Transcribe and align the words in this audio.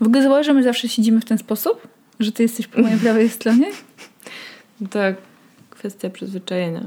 W 0.00 0.06
ogóle 0.06 0.22
zauważ, 0.22 0.46
że 0.46 0.54
my 0.54 0.62
zawsze 0.62 0.88
siedzimy 0.88 1.20
w 1.20 1.24
ten 1.24 1.38
sposób? 1.38 1.88
Że 2.20 2.32
ty 2.32 2.42
jesteś 2.42 2.66
po 2.66 2.80
mojej 2.82 2.98
prawej 2.98 3.28
stronie? 3.28 3.66
To 4.90 4.98
kwestia 5.70 6.10
przyzwyczajenia. 6.10 6.80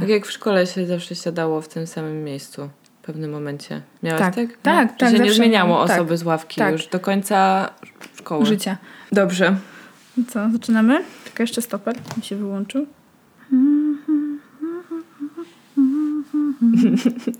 Tak 0.00 0.08
jak 0.08 0.26
w 0.26 0.30
szkole 0.30 0.66
się 0.66 0.86
zawsze 0.86 1.14
siadało 1.14 1.60
w 1.60 1.68
tym 1.68 1.86
samym 1.86 2.24
miejscu 2.24 2.68
w 3.02 3.06
pewnym 3.06 3.30
momencie. 3.30 3.82
Miałaś 4.02 4.20
Tak, 4.20 4.34
tak? 4.34 4.48
tak, 4.62 4.88
Że 4.90 4.94
tak, 4.98 5.10
się 5.10 5.18
nie 5.18 5.32
zmieniało 5.32 5.86
tak, 5.86 5.96
osoby 5.96 6.16
z 6.16 6.22
ławki 6.22 6.58
tak. 6.58 6.72
już 6.72 6.86
do 6.86 7.00
końca 7.00 7.68
szkoły. 8.18 8.46
Życia. 8.46 8.76
Dobrze. 9.12 9.56
I 10.18 10.24
co, 10.24 10.50
zaczynamy? 10.52 11.04
Czekaj, 11.24 11.44
jeszcze 11.44 11.62
stoper 11.62 11.96
mi 12.16 12.22
się 12.22 12.36
wyłączył. 12.36 12.86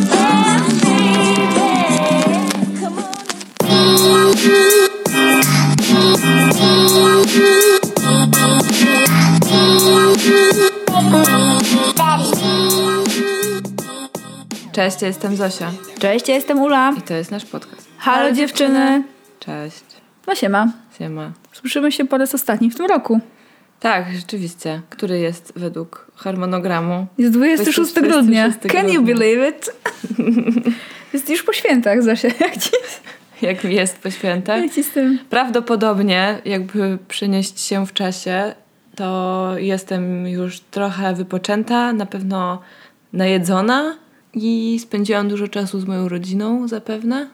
Cześć, 14.76 15.02
ja 15.02 15.08
jestem 15.08 15.36
Zosia 15.36 15.72
Cześć, 16.00 16.28
ja 16.28 16.36
jestem 16.36 16.62
Ula. 16.62 16.94
i 16.98 17.02
to 17.02 17.14
jest 17.14 17.32
nasz 17.32 17.46
podcast. 17.46 17.88
Halo 17.98 18.32
dziewczyny. 18.32 19.04
Cześć. 19.40 19.84
No 20.28 20.36
siema. 20.36 20.72
Siema. 21.00 21.32
Słyszymy 21.52 21.92
się 21.92 22.06
po 22.06 22.18
raz 22.18 22.36
ostatni 22.36 22.70
w 22.70 22.76
tym 22.76 22.86
roku. 22.86 23.20
Tak, 23.80 24.06
rzeczywiście. 24.16 24.82
Który 24.90 25.20
jest 25.20 25.54
według 25.56 26.12
harmonogramu? 26.16 27.08
Jest 27.18 27.34
26 27.34 27.94
grudnia. 27.94 28.50
26 28.50 28.74
Can 28.76 28.90
you 28.90 29.02
believe 29.02 29.50
it? 29.50 29.72
Jest 31.14 31.30
już 31.30 31.44
po 31.44 31.54
świętach, 31.54 32.04
Zosia. 32.04 32.28
Jak 32.40 32.58
ci, 32.58 32.70
Jak 33.42 33.64
mi 33.64 33.76
jest 33.76 34.00
po 34.00 34.12
świętach? 34.12 34.62
jak 34.62 34.74
ci 34.74 34.84
z 34.84 34.90
tym? 34.92 35.20
Prawdopodobnie, 35.30 36.42
jakby 36.46 36.98
przenieść 37.08 37.60
się 37.60 37.86
w 37.86 37.94
czasie, 37.94 38.56
to 38.96 39.52
jestem 39.58 40.28
już 40.28 40.60
trochę 40.60 41.14
wypoczęta, 41.14 41.94
na 41.94 42.06
pewno 42.06 42.62
najedzona 43.14 44.05
i 44.36 44.80
spędziłam 44.82 45.28
dużo 45.30 45.48
czasu 45.48 45.80
z 45.80 45.86
moją 45.86 46.10
rodziną 46.10 46.68
zapewne. 46.68 47.28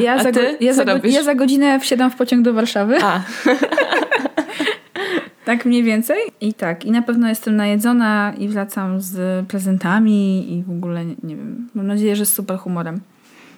Ja, 0.00 0.14
A 0.14 0.22
za, 0.22 0.32
ty? 0.32 0.56
ja, 0.60 0.74
Co 0.74 0.84
za, 0.84 1.00
ja 1.04 1.22
za 1.22 1.34
godzinę 1.34 1.80
wsiadam 1.80 2.10
w 2.10 2.16
pociąg 2.16 2.42
do 2.42 2.52
Warszawy. 2.52 2.96
A, 3.02 3.22
Tak 5.44 5.64
mniej 5.66 5.82
więcej. 5.82 6.16
I 6.40 6.54
tak, 6.54 6.84
i 6.84 6.90
na 6.90 7.02
pewno 7.02 7.28
jestem 7.28 7.56
najedzona 7.56 8.32
i 8.38 8.48
wracam 8.48 9.00
z 9.00 9.46
prezentami 9.46 10.52
i 10.58 10.62
w 10.62 10.70
ogóle, 10.70 11.04
nie, 11.04 11.14
nie 11.22 11.36
wiem, 11.36 11.68
mam 11.74 11.86
nadzieję, 11.86 12.16
że 12.16 12.26
z 12.26 12.32
super 12.32 12.58
humorem. 12.58 13.00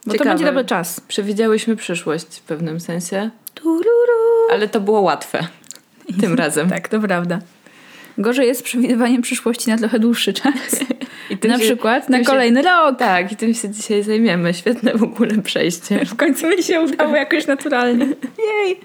Bo 0.06 0.12
Ciekawe. 0.12 0.30
to 0.30 0.34
będzie 0.34 0.44
dobry 0.44 0.64
czas. 0.64 1.00
przewidziałyśmy 1.00 1.76
przyszłość 1.76 2.38
w 2.38 2.42
pewnym 2.42 2.80
sensie, 2.80 3.30
Tururu. 3.54 4.48
ale 4.52 4.68
to 4.68 4.80
było 4.80 5.00
łatwe 5.00 5.46
tym 6.20 6.34
razem. 6.34 6.68
Tak, 6.70 6.88
to 6.88 7.00
prawda. 7.00 7.38
Gorzej 8.18 8.46
jest 8.46 8.60
z 8.60 8.62
przewidywaniem 8.62 9.22
przyszłości 9.22 9.70
na 9.70 9.78
trochę 9.78 9.98
dłuższy 9.98 10.32
czas. 10.32 10.54
Na 11.48 11.58
się- 11.58 11.64
przykład 11.64 12.08
na 12.08 12.18
się- 12.18 12.24
kolejny 12.24 12.62
rok. 12.62 12.98
Tak, 12.98 13.32
i 13.32 13.36
tym 13.36 13.54
się 13.54 13.70
dzisiaj 13.70 14.02
zajmiemy. 14.02 14.54
Świetne 14.54 14.94
w 14.94 15.02
ogóle 15.02 15.42
przejście. 15.42 16.06
W 16.06 16.16
końcu 16.16 16.48
mi 16.48 16.62
się 16.62 16.80
udało 16.80 17.16
jakoś 17.16 17.46
naturalnie. 17.46 18.06
Jej! 18.38 18.80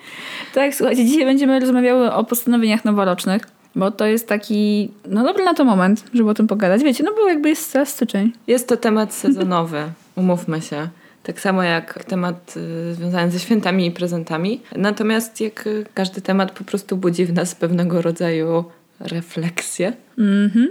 Tak, 0.54 0.76
słuchajcie, 0.76 1.06
dzisiaj 1.06 1.26
będziemy 1.26 1.60
rozmawiały 1.60 2.14
o 2.14 2.24
postanowieniach 2.24 2.86
noworocznych, 2.86 3.42
bo 3.76 3.92
to 3.92 4.06
jest 4.06 4.28
taki, 4.28 4.92
no 5.08 5.24
dobry 5.24 5.46
na 5.46 5.54
to 5.54 5.66
moment, 5.66 6.04
żeby 6.14 6.30
o 6.30 6.34
tym 6.34 6.48
pogadać. 6.48 6.84
Wiecie, 6.84 7.04
no 7.04 7.12
bo 7.18 7.30
jakby 7.30 7.50
jest 7.50 7.74
teraz 7.74 7.90
styczeń. 7.90 8.32
Jest 8.48 8.68
to 8.68 8.78
temat 8.78 9.14
sezonowy, 9.14 9.84
umówmy 10.16 10.62
się. 10.62 10.88
Tak 11.24 11.40
samo 11.42 11.64
jak 11.64 12.04
temat 12.04 12.54
y, 12.92 12.94
związany 12.94 13.32
ze 13.32 13.40
świętami 13.40 13.86
i 13.86 13.92
prezentami. 13.92 14.62
Natomiast 14.76 15.42
jak 15.42 15.68
y, 15.68 15.86
każdy 15.94 16.22
temat 16.22 16.52
po 16.52 16.64
prostu 16.64 16.98
budzi 16.98 17.26
w 17.26 17.34
nas 17.34 17.56
pewnego 17.56 18.02
rodzaju 18.02 18.66
refleksję, 19.00 19.94
Mhm. 20.18 20.68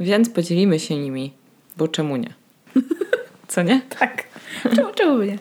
więc 0.00 0.30
podzielimy 0.30 0.80
się 0.80 0.96
nimi, 0.96 1.32
bo 1.76 1.88
czemu 1.88 2.16
nie? 2.16 2.34
Co 3.48 3.62
nie? 3.62 3.80
Tak. 3.98 4.24
Czemu, 4.76 4.88
czemu 4.94 5.18
by 5.18 5.26
nie? 5.26 5.38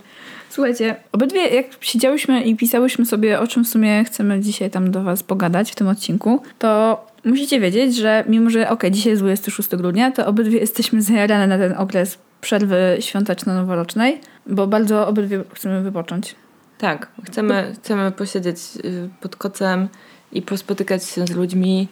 Słuchajcie, 0.49 0.95
obydwie 1.11 1.47
jak 1.47 1.65
siedziałyśmy 1.81 2.41
i 2.43 2.55
pisałyśmy 2.55 3.05
sobie, 3.05 3.39
o 3.39 3.47
czym 3.47 3.63
w 3.65 3.67
sumie 3.67 4.03
chcemy 4.03 4.39
dzisiaj 4.39 4.69
tam 4.69 4.91
do 4.91 5.03
was 5.03 5.23
pogadać 5.23 5.71
w 5.71 5.75
tym 5.75 5.87
odcinku, 5.87 6.41
to 6.59 7.01
musicie 7.25 7.59
wiedzieć, 7.59 7.95
że 7.95 8.23
mimo, 8.27 8.49
że 8.49 8.69
okej, 8.69 8.91
dzisiaj 8.91 9.09
jest 9.11 9.21
26 9.21 9.69
grudnia, 9.69 10.11
to 10.11 10.25
obydwie 10.27 10.59
jesteśmy 10.59 11.01
zajarane 11.01 11.47
na 11.47 11.57
ten 11.57 11.73
okres 11.77 12.17
przerwy 12.41 12.97
świąteczno-noworocznej, 12.99 14.19
bo 14.47 14.67
bardzo 14.67 15.07
obydwie 15.07 15.43
chcemy 15.53 15.81
wypocząć. 15.81 16.35
Tak, 16.77 17.07
chcemy, 17.27 17.73
chcemy 17.75 18.11
posiedzieć 18.11 18.57
y, 18.85 19.09
pod 19.21 19.35
kocem 19.35 19.87
i 20.31 20.41
pospotykać 20.41 21.03
się 21.05 21.27
z 21.27 21.31
ludźmi 21.31 21.87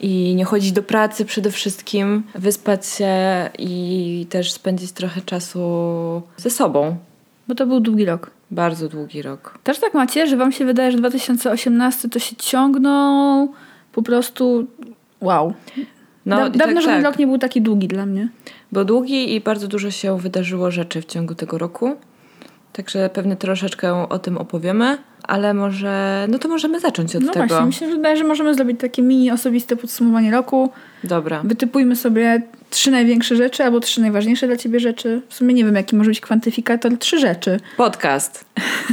i 0.00 0.34
nie 0.34 0.44
chodzić 0.44 0.72
do 0.72 0.82
pracy 0.82 1.24
przede 1.24 1.50
wszystkim, 1.50 2.22
wyspać 2.34 2.86
się 2.86 3.14
i 3.58 4.26
też 4.30 4.52
spędzić 4.52 4.92
trochę 4.92 5.20
czasu 5.20 5.60
ze 6.36 6.50
sobą. 6.50 6.96
Bo 7.48 7.54
to 7.54 7.66
był 7.66 7.80
długi 7.80 8.04
rok. 8.04 8.30
Bardzo 8.50 8.88
długi 8.88 9.22
rok. 9.22 9.58
Też 9.64 9.78
tak 9.78 9.94
macie, 9.94 10.26
że 10.26 10.36
wam 10.36 10.52
się 10.52 10.64
wydaje, 10.64 10.92
że 10.92 10.98
2018 10.98 12.08
to 12.08 12.18
się 12.18 12.36
ciągnął 12.36 13.52
po 13.92 14.02
prostu 14.02 14.66
wow. 15.20 15.54
No, 16.26 16.36
da- 16.36 16.50
dawno 16.50 16.74
tak, 16.74 16.82
żaden 16.82 17.02
tak. 17.02 17.12
rok 17.12 17.18
nie 17.18 17.26
był 17.26 17.38
taki 17.38 17.62
długi 17.62 17.88
dla 17.88 18.06
mnie. 18.06 18.28
Był 18.72 18.84
długi 18.84 19.34
i 19.34 19.40
bardzo 19.40 19.68
dużo 19.68 19.90
się 19.90 20.18
wydarzyło 20.18 20.70
rzeczy 20.70 21.02
w 21.02 21.06
ciągu 21.06 21.34
tego 21.34 21.58
roku. 21.58 21.96
Także 22.72 23.10
pewnie 23.10 23.36
troszeczkę 23.36 24.08
o 24.08 24.18
tym 24.18 24.38
opowiemy, 24.38 24.98
ale 25.28 25.54
może, 25.54 26.26
no 26.30 26.38
to 26.38 26.48
możemy 26.48 26.80
zacząć 26.80 27.16
od 27.16 27.22
No 27.22 27.32
tego. 27.32 27.46
właśnie, 27.46 27.66
mi 27.66 27.72
się 27.72 27.86
wydaje, 27.86 28.16
że 28.16 28.24
możemy 28.24 28.54
zrobić 28.54 28.80
takie 28.80 29.02
mini 29.02 29.30
osobiste 29.30 29.76
podsumowanie 29.76 30.30
roku. 30.30 30.70
Dobra. 31.04 31.40
Wytypujmy 31.44 31.96
sobie 31.96 32.42
trzy 32.70 32.90
największe 32.90 33.36
rzeczy 33.36 33.64
albo 33.64 33.80
trzy 33.80 34.00
najważniejsze 34.00 34.46
dla 34.46 34.56
ciebie 34.56 34.80
rzeczy. 34.80 35.22
W 35.28 35.34
sumie 35.34 35.54
nie 35.54 35.64
wiem, 35.64 35.74
jaki 35.74 35.96
może 35.96 36.10
być 36.10 36.20
kwantyfikator. 36.20 36.98
Trzy 36.98 37.18
rzeczy. 37.18 37.60
Podcast. 37.76 38.44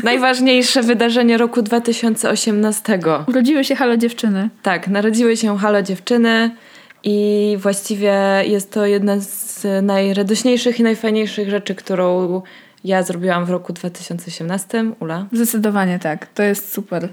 Najważniejsze 0.03 0.83
wydarzenie 0.83 1.37
roku 1.37 1.61
2018. 1.61 2.99
Urodziły 3.27 3.63
się 3.63 3.75
halo 3.75 3.97
dziewczyny. 3.97 4.49
Tak, 4.63 4.87
narodziły 4.87 5.37
się 5.37 5.57
Halo 5.57 5.81
Dziewczyny 5.81 6.51
i 7.03 7.57
właściwie 7.59 8.13
jest 8.45 8.71
to 8.71 8.85
jedna 8.85 9.19
z 9.19 9.65
najradośniejszych 9.85 10.79
i 10.79 10.83
najfajniejszych 10.83 11.49
rzeczy, 11.49 11.75
którą 11.75 12.41
ja 12.85 13.03
zrobiłam 13.03 13.45
w 13.45 13.49
roku 13.49 13.73
2018. 13.73 14.85
Ula. 14.99 15.25
Zdecydowanie 15.31 15.99
tak. 15.99 16.27
To 16.33 16.43
jest 16.43 16.73
super. 16.73 17.07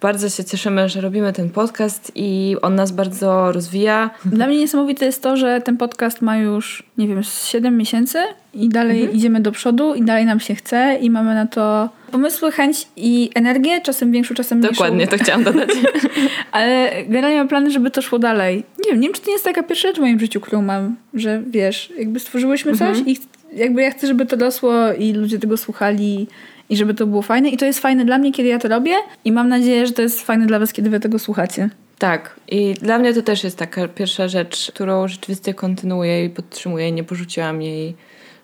Bardzo 0.00 0.28
się 0.28 0.44
cieszymy, 0.44 0.88
że 0.88 1.00
robimy 1.00 1.32
ten 1.32 1.50
podcast 1.50 2.12
i 2.14 2.56
on 2.62 2.74
nas 2.74 2.92
bardzo 2.92 3.52
rozwija. 3.52 4.10
Dla 4.24 4.46
mnie 4.46 4.56
niesamowite 4.58 5.06
jest 5.06 5.22
to, 5.22 5.36
że 5.36 5.60
ten 5.60 5.76
podcast 5.76 6.22
ma 6.22 6.36
już, 6.36 6.82
nie 6.98 7.08
wiem, 7.08 7.24
z 7.24 7.46
7 7.46 7.76
miesięcy 7.76 8.18
i 8.54 8.68
dalej 8.68 9.00
Mhm. 9.00 9.16
idziemy 9.18 9.40
do 9.40 9.52
przodu 9.52 9.94
i 9.94 10.02
dalej 10.02 10.24
nam 10.24 10.40
się 10.40 10.54
chce 10.54 10.98
i 11.00 11.10
mamy 11.10 11.34
na 11.34 11.46
to 11.46 11.88
pomysły, 12.12 12.52
chęć 12.52 12.88
i 12.96 13.30
energię, 13.34 13.80
czasem 13.80 14.12
większą, 14.12 14.34
czasem 14.34 14.58
mniejszą. 14.58 14.74
Dokładnie, 14.74 15.06
to 15.08 15.16
chciałam 15.18 15.44
dodać. 15.44 15.68
Ale 16.52 16.90
generalnie 17.08 17.38
mam 17.38 17.48
plany, 17.48 17.70
żeby 17.70 17.90
to 17.90 18.02
szło 18.02 18.18
dalej. 18.18 18.56
Nie 18.84 18.90
wiem, 18.90 19.00
nie 19.00 19.08
wiem, 19.08 19.14
czy 19.14 19.20
to 19.20 19.26
nie 19.26 19.32
jest 19.32 19.44
taka 19.44 19.62
pierwsza 19.62 19.88
rzecz 19.88 19.96
w 19.96 20.00
moim 20.00 20.20
życiu, 20.20 20.40
którą 20.40 20.62
mam, 20.62 20.96
że 21.14 21.42
wiesz, 21.46 21.92
jakby 21.98 22.20
stworzyłyśmy 22.20 22.72
coś 22.72 22.88
Mhm. 22.98 23.06
i 23.06 23.16
jakby 23.54 23.82
ja 23.82 23.90
chcę, 23.90 24.06
żeby 24.06 24.26
to 24.26 24.36
rosło 24.36 24.92
i 24.92 25.12
ludzie 25.12 25.38
tego 25.38 25.56
słuchali 25.56 26.28
i 26.68 26.76
żeby 26.76 26.94
to 26.94 27.06
było 27.06 27.22
fajne. 27.22 27.48
I 27.48 27.56
to 27.56 27.64
jest 27.64 27.80
fajne 27.80 28.04
dla 28.04 28.18
mnie, 28.18 28.32
kiedy 28.32 28.48
ja 28.48 28.58
to 28.58 28.68
robię 28.68 28.94
i 29.24 29.32
mam 29.32 29.48
nadzieję, 29.48 29.86
że 29.86 29.92
to 29.92 30.02
jest 30.02 30.22
fajne 30.22 30.46
dla 30.46 30.58
was, 30.58 30.72
kiedy 30.72 30.90
wy 30.90 31.00
tego 31.00 31.18
słuchacie. 31.18 31.70
Tak, 31.98 32.36
i 32.48 32.74
dla 32.74 32.98
mnie 32.98 33.14
to 33.14 33.22
też 33.22 33.44
jest 33.44 33.58
taka 33.58 33.88
pierwsza 33.88 34.28
rzecz, 34.28 34.72
którą 34.74 35.08
rzeczywiście 35.08 35.54
kontynuuję 35.54 36.24
i 36.24 36.30
podtrzymuję. 36.30 36.92
Nie 36.92 37.04
porzuciłam 37.04 37.62
jej 37.62 37.94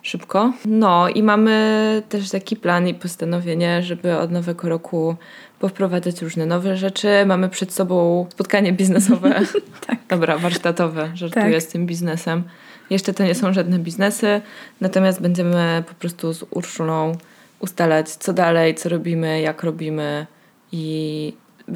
szybko. 0.02 0.52
No 0.64 1.08
i 1.08 1.22
mamy 1.22 2.02
też 2.08 2.30
taki 2.30 2.56
plan 2.56 2.88
i 2.88 2.94
postanowienie, 2.94 3.82
żeby 3.82 4.18
od 4.18 4.30
nowego 4.30 4.68
roku 4.68 5.16
powprowadzać 5.58 6.22
różne 6.22 6.46
nowe 6.46 6.76
rzeczy. 6.76 7.08
Mamy 7.26 7.48
przed 7.48 7.72
sobą 7.72 8.26
spotkanie 8.32 8.72
biznesowe. 8.72 9.40
Tak. 9.86 9.98
Dobra, 10.08 10.38
warsztatowe, 10.38 11.10
żartuję 11.14 11.52
Tak. 11.52 11.62
z 11.62 11.66
tym 11.66 11.86
biznesem. 11.86 12.42
Jeszcze 12.90 13.14
to 13.14 13.24
nie 13.24 13.34
są 13.34 13.52
żadne 13.52 13.78
biznesy, 13.78 14.40
natomiast 14.80 15.20
będziemy 15.20 15.84
po 15.88 15.94
prostu 15.94 16.32
z 16.32 16.44
Urszulą 16.50 17.12
ustalać, 17.58 18.10
co 18.10 18.32
dalej, 18.32 18.74
co 18.74 18.88
robimy, 18.88 19.40
jak 19.40 19.62
robimy 19.62 20.26
i 20.72 21.32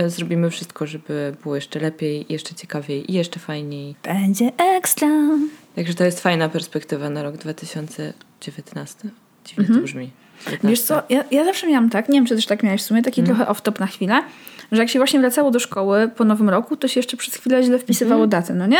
zrobimy 0.07 0.51
wszystko, 0.51 0.87
żeby 0.87 1.37
było 1.43 1.55
jeszcze 1.55 1.81
lepiej, 1.81 2.27
jeszcze 2.29 2.55
ciekawiej 2.55 3.11
i 3.11 3.15
jeszcze 3.15 3.41
fajniej. 3.41 3.95
Będzie 4.03 4.53
ekstra. 4.59 5.09
Także 5.77 5.95
to 5.95 6.05
jest 6.05 6.21
fajna 6.21 6.49
perspektywa 6.49 7.11
na 7.11 7.23
rok 7.23 7.37
2019. 7.37 9.09
Dziwnie 9.45 9.63
Mhm. 9.65 9.81
to 9.81 9.85
brzmi. 9.85 10.11
Wiesz 10.65 10.81
co, 10.81 11.03
ja, 11.09 11.25
ja 11.31 11.45
zawsze 11.45 11.67
miałam 11.67 11.91
tak, 11.91 12.09
nie 12.09 12.19
wiem 12.19 12.27
czy 12.27 12.37
też 12.37 12.47
tak 12.47 12.63
miałeś 12.63 12.83
w 12.83 12.85
sumie, 12.85 13.03
taki 13.03 13.23
trochę 13.27 13.45
off-top 13.45 13.81
na 13.81 13.87
chwilę, 13.87 14.23
że 14.73 14.81
jak 14.83 14.89
się 14.91 14.99
właśnie 14.99 15.21
wracało 15.21 15.51
do 15.51 15.59
szkoły 15.59 16.11
po 16.17 16.25
nowym 16.25 16.49
roku, 16.51 16.77
to 16.77 16.89
się 16.89 17.01
jeszcze 17.01 17.17
przez 17.17 17.35
chwilę 17.35 17.63
źle 17.63 17.79
wpisywało 17.79 18.27
datę, 18.27 18.55
no 18.55 18.67
nie? 18.67 18.79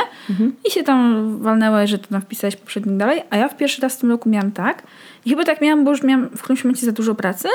I 0.65 0.71
się 0.71 0.83
tam 0.83 1.39
walnęło, 1.43 1.87
że 1.87 1.99
to 1.99 2.09
tam 2.09 2.23
wpisałeś 2.23 2.57
poprzednik 2.57 2.97
dalej, 2.97 3.23
a 3.31 3.37
ja 3.37 3.49
w 3.49 3.57
pierwszy 3.57 3.83
raz 3.83 3.97
w 3.97 4.01
tym 4.01 4.11
roku 4.11 4.29
miałam 4.29 4.53
tak 4.53 4.83
i 5.25 5.31
chyba 5.31 5.45
tak 5.45 5.61
miałam, 5.61 5.85
bo 5.85 5.91
już 5.91 6.03
miałam 6.03 6.29
w 6.29 6.43
którymś 6.43 6.65
momencie 6.65 6.87
za 6.87 6.93
dużo 6.93 7.15
pracy, 7.15 7.49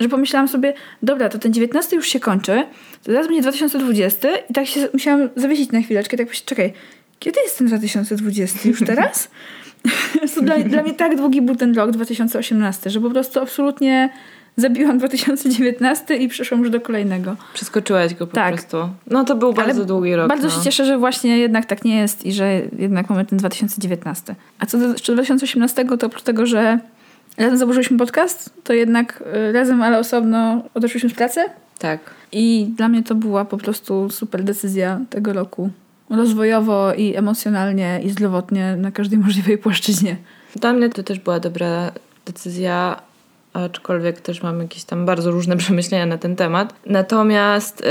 że 0.00 0.08
pomyślałam 0.08 0.48
sobie, 0.48 0.74
dobra, 1.02 1.28
to 1.28 1.38
ten 1.38 1.52
19 1.52 1.96
już 1.96 2.08
się 2.08 2.20
kończy, 2.20 2.62
to 3.04 3.12
zaraz 3.12 3.26
będzie 3.26 3.42
2020 3.42 4.28
i 4.50 4.54
tak 4.54 4.66
się 4.66 4.88
musiałam 4.92 5.28
zawiesić 5.36 5.72
na 5.72 5.80
chwileczkę, 5.80 6.16
tak 6.16 6.28
myślę, 6.28 6.42
czekaj, 6.46 6.72
kiedy 7.18 7.40
jest 7.40 7.58
ten 7.58 7.66
2020? 7.66 8.68
Już 8.68 8.80
teraz? 8.86 9.28
dla, 10.42 10.58
dla 10.58 10.82
mnie 10.82 10.94
tak 10.94 11.16
długi 11.16 11.42
był 11.42 11.56
ten 11.56 11.74
rok 11.74 11.90
2018, 11.90 12.90
że 12.90 13.00
po 13.00 13.10
prostu 13.10 13.40
absolutnie 13.40 14.10
zabiłam 14.56 14.98
2019 14.98 16.16
i 16.16 16.28
przeszłam 16.28 16.60
już 16.60 16.70
do 16.70 16.80
kolejnego. 16.80 17.36
Przeskoczyłaś 17.54 18.14
go 18.14 18.26
po 18.26 18.34
Tak. 18.34 18.54
prostu. 18.54 18.76
No 19.06 19.24
to 19.24 19.36
był 19.36 19.52
bardzo 19.52 19.84
długi 19.84 20.16
rok. 20.16 20.28
Bardzo 20.28 20.48
no. 20.48 20.54
się 20.54 20.60
cieszę, 20.60 20.84
że 20.84 20.98
właśnie 20.98 21.38
jednak 21.38 21.66
tak 21.66 21.84
nie 21.84 21.96
jest 21.96 22.26
i 22.26 22.32
że 22.32 22.60
jednak 22.78 23.10
mamy 23.10 23.24
ten 23.24 23.38
2019. 23.38 24.34
A 24.58 24.66
co 24.66 24.78
do 24.78 24.88
jeszcze 24.92 25.12
2018, 25.12 25.84
to 25.84 26.06
oprócz 26.06 26.22
tego, 26.22 26.46
że 26.46 26.78
razem 27.38 27.58
założyliśmy 27.58 27.98
podcast, 27.98 28.50
to 28.64 28.72
jednak 28.72 29.22
y, 29.48 29.52
razem, 29.52 29.82
ale 29.82 29.98
osobno 29.98 30.62
odeszliśmy 30.74 31.10
z 31.10 31.14
pracy. 31.14 31.40
Tak. 31.78 32.00
I 32.32 32.68
dla 32.76 32.88
mnie 32.88 33.02
to 33.02 33.14
była 33.14 33.44
po 33.44 33.58
prostu 33.58 34.10
super 34.10 34.44
decyzja 34.44 35.00
tego 35.10 35.32
roku. 35.32 35.70
Rozwojowo 36.10 36.94
i 36.94 37.16
emocjonalnie 37.16 38.00
i 38.04 38.10
zdrowotnie 38.10 38.76
na 38.76 38.90
każdej 38.90 39.18
możliwej 39.18 39.58
płaszczyźnie. 39.58 40.16
Dla 40.56 40.72
mnie 40.72 40.88
to 40.88 41.02
też 41.02 41.18
była 41.18 41.40
dobra 41.40 41.92
decyzja, 42.26 43.02
aczkolwiek 43.52 44.20
też 44.20 44.42
mam 44.42 44.60
jakieś 44.60 44.84
tam 44.84 45.06
bardzo 45.06 45.30
różne 45.30 45.56
przemyślenia 45.62 46.06
na 46.06 46.18
ten 46.18 46.36
temat. 46.36 46.74
Natomiast 46.86 47.80
y, 47.80 47.84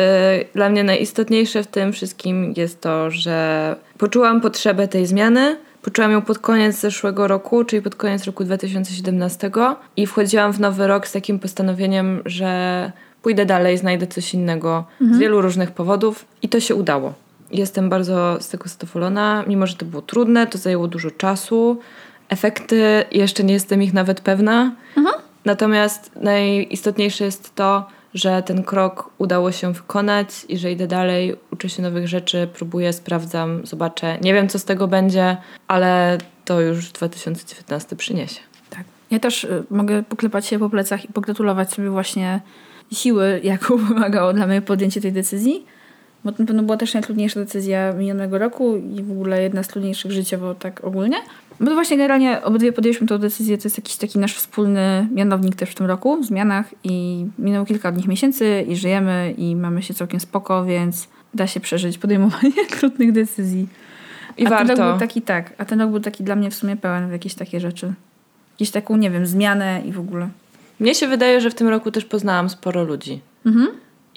dla 0.55 0.69
mnie 0.69 0.83
najistotniejsze 0.83 1.63
w 1.63 1.67
tym 1.67 1.93
wszystkim 1.93 2.53
jest 2.57 2.81
to, 2.81 3.11
że 3.11 3.75
poczułam 3.97 4.41
potrzebę 4.41 4.87
tej 4.87 5.05
zmiany. 5.05 5.57
Poczułam 5.81 6.11
ją 6.11 6.21
pod 6.21 6.39
koniec 6.39 6.79
zeszłego 6.79 7.27
roku, 7.27 7.63
czyli 7.63 7.81
pod 7.81 7.95
koniec 7.95 8.25
roku 8.25 8.43
2017 8.43 9.51
i 9.97 10.07
wchodziłam 10.07 10.53
w 10.53 10.59
nowy 10.59 10.87
rok 10.87 11.07
z 11.07 11.11
takim 11.11 11.39
postanowieniem, 11.39 12.21
że 12.25 12.91
pójdę 13.21 13.45
dalej, 13.45 13.77
znajdę 13.77 14.07
coś 14.07 14.33
innego 14.33 14.85
z 15.11 15.17
wielu 15.17 15.41
różnych 15.41 15.71
powodów 15.71 16.25
i 16.41 16.49
to 16.49 16.59
się 16.59 16.75
udało. 16.75 17.26
Jestem 17.51 17.89
bardzo 17.89 18.37
z 18.39 18.49
tego 18.49 18.69
zadowolona, 18.69 19.43
mimo 19.47 19.67
że 19.67 19.75
to 19.75 19.85
było 19.85 20.01
trudne, 20.01 20.47
to 20.47 20.57
zajęło 20.57 20.87
dużo 20.87 21.11
czasu. 21.11 21.79
Efekty, 22.29 23.03
jeszcze 23.11 23.43
nie 23.43 23.53
jestem 23.53 23.83
ich 23.83 23.93
nawet 23.93 24.21
pewna. 24.21 24.75
Natomiast 25.45 26.11
najistotniejsze 26.15 27.25
jest 27.25 27.55
to, 27.55 27.87
że 28.13 28.43
ten 28.43 28.63
krok 28.63 29.09
udało 29.17 29.51
się 29.51 29.73
wykonać 29.73 30.45
i 30.49 30.57
że 30.57 30.71
idę 30.71 30.87
dalej, 30.87 31.35
uczę 31.51 31.69
się 31.69 31.81
nowych 31.81 32.07
rzeczy, 32.07 32.47
próbuję, 32.53 32.93
sprawdzam, 32.93 33.65
zobaczę. 33.65 34.17
Nie 34.21 34.33
wiem, 34.33 34.49
co 34.49 34.59
z 34.59 34.65
tego 34.65 34.87
będzie, 34.87 35.37
ale 35.67 36.17
to 36.45 36.61
już 36.61 36.91
2019 36.91 37.95
przyniesie. 37.95 38.39
Tak. 38.69 38.83
Ja 39.11 39.19
też 39.19 39.43
y, 39.43 39.63
mogę 39.69 40.03
poklepać 40.03 40.45
się 40.45 40.59
po 40.59 40.69
plecach 40.69 41.05
i 41.05 41.13
pogratulować 41.13 41.73
sobie 41.73 41.89
właśnie 41.89 42.41
siły, 42.91 43.39
jaką 43.43 43.77
wymagało 43.77 44.33
dla 44.33 44.47
mnie 44.47 44.61
podjęcie 44.61 45.01
tej 45.01 45.11
decyzji. 45.11 45.65
Bo 46.23 46.31
to 46.31 46.43
na 46.43 46.47
pewno 46.47 46.63
była 46.63 46.77
też 46.77 46.93
najtrudniejsza 46.93 47.39
decyzja 47.39 47.93
minionego 47.93 48.37
roku 48.37 48.77
i 48.77 49.03
w 49.03 49.11
ogóle 49.11 49.41
jedna 49.43 49.63
z 49.63 49.67
trudniejszych 49.67 50.11
życiowo 50.11 50.55
tak 50.55 50.83
ogólnie. 50.83 51.17
Bo 51.59 51.65
to 51.65 51.73
właśnie 51.73 51.97
generalnie 51.97 52.43
obydwie 52.43 52.73
podjęliśmy 52.73 53.07
tę 53.07 53.19
decyzję, 53.19 53.57
to 53.57 53.63
jest 53.63 53.77
jakiś 53.77 53.95
taki 53.95 54.19
nasz 54.19 54.35
wspólny 54.35 55.07
mianownik 55.13 55.55
też 55.55 55.69
w 55.69 55.75
tym 55.75 55.85
roku, 55.85 56.17
w 56.17 56.25
zmianach 56.25 56.65
i 56.83 57.25
minęło 57.39 57.65
kilka 57.65 57.91
dni 57.91 58.07
miesięcy 58.07 58.65
i 58.67 58.75
żyjemy 58.75 59.33
i 59.37 59.55
mamy 59.55 59.81
się 59.81 59.93
całkiem 59.93 60.19
spoko, 60.19 60.65
więc 60.65 61.07
da 61.33 61.47
się 61.47 61.59
przeżyć 61.59 61.97
podejmowanie 61.97 62.65
trudnych 62.79 63.11
decyzji. 63.11 63.67
I 64.37 64.45
a 64.45 64.49
ten 64.49 64.67
rok 64.67 64.77
warto. 64.77 64.91
był 64.91 64.99
taki 64.99 65.21
tak, 65.21 65.53
a 65.57 65.65
ten 65.65 65.81
rok 65.81 65.89
był 65.89 65.99
taki 65.99 66.23
dla 66.23 66.35
mnie 66.35 66.51
w 66.51 66.55
sumie 66.55 66.75
pełen 66.75 67.09
w 67.09 67.11
jakieś 67.11 67.35
takie 67.35 67.59
rzeczy. 67.59 67.93
Jakieś 68.51 68.71
taką, 68.71 68.97
nie 68.97 69.11
wiem, 69.11 69.25
zmianę 69.25 69.81
i 69.85 69.91
w 69.91 69.99
ogóle. 69.99 70.29
Mnie 70.79 70.95
się 70.95 71.07
wydaje, 71.07 71.41
że 71.41 71.49
w 71.49 71.55
tym 71.55 71.67
roku 71.67 71.91
też 71.91 72.05
poznałam 72.05 72.49
sporo 72.49 72.83
ludzi. 72.83 73.19
Mhm. 73.45 73.67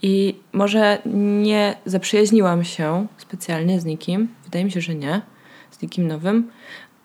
I 0.03 0.35
może 0.53 0.99
nie 1.45 1.77
zaprzyjaźniłam 1.87 2.65
się 2.65 3.07
specjalnie 3.17 3.81
z 3.81 3.85
nikim. 3.85 4.29
Wydaje 4.45 4.65
mi 4.65 4.71
się, 4.71 4.81
że 4.81 4.95
nie. 4.95 5.21
Z 5.71 5.83
nikim 5.83 6.07
nowym. 6.07 6.51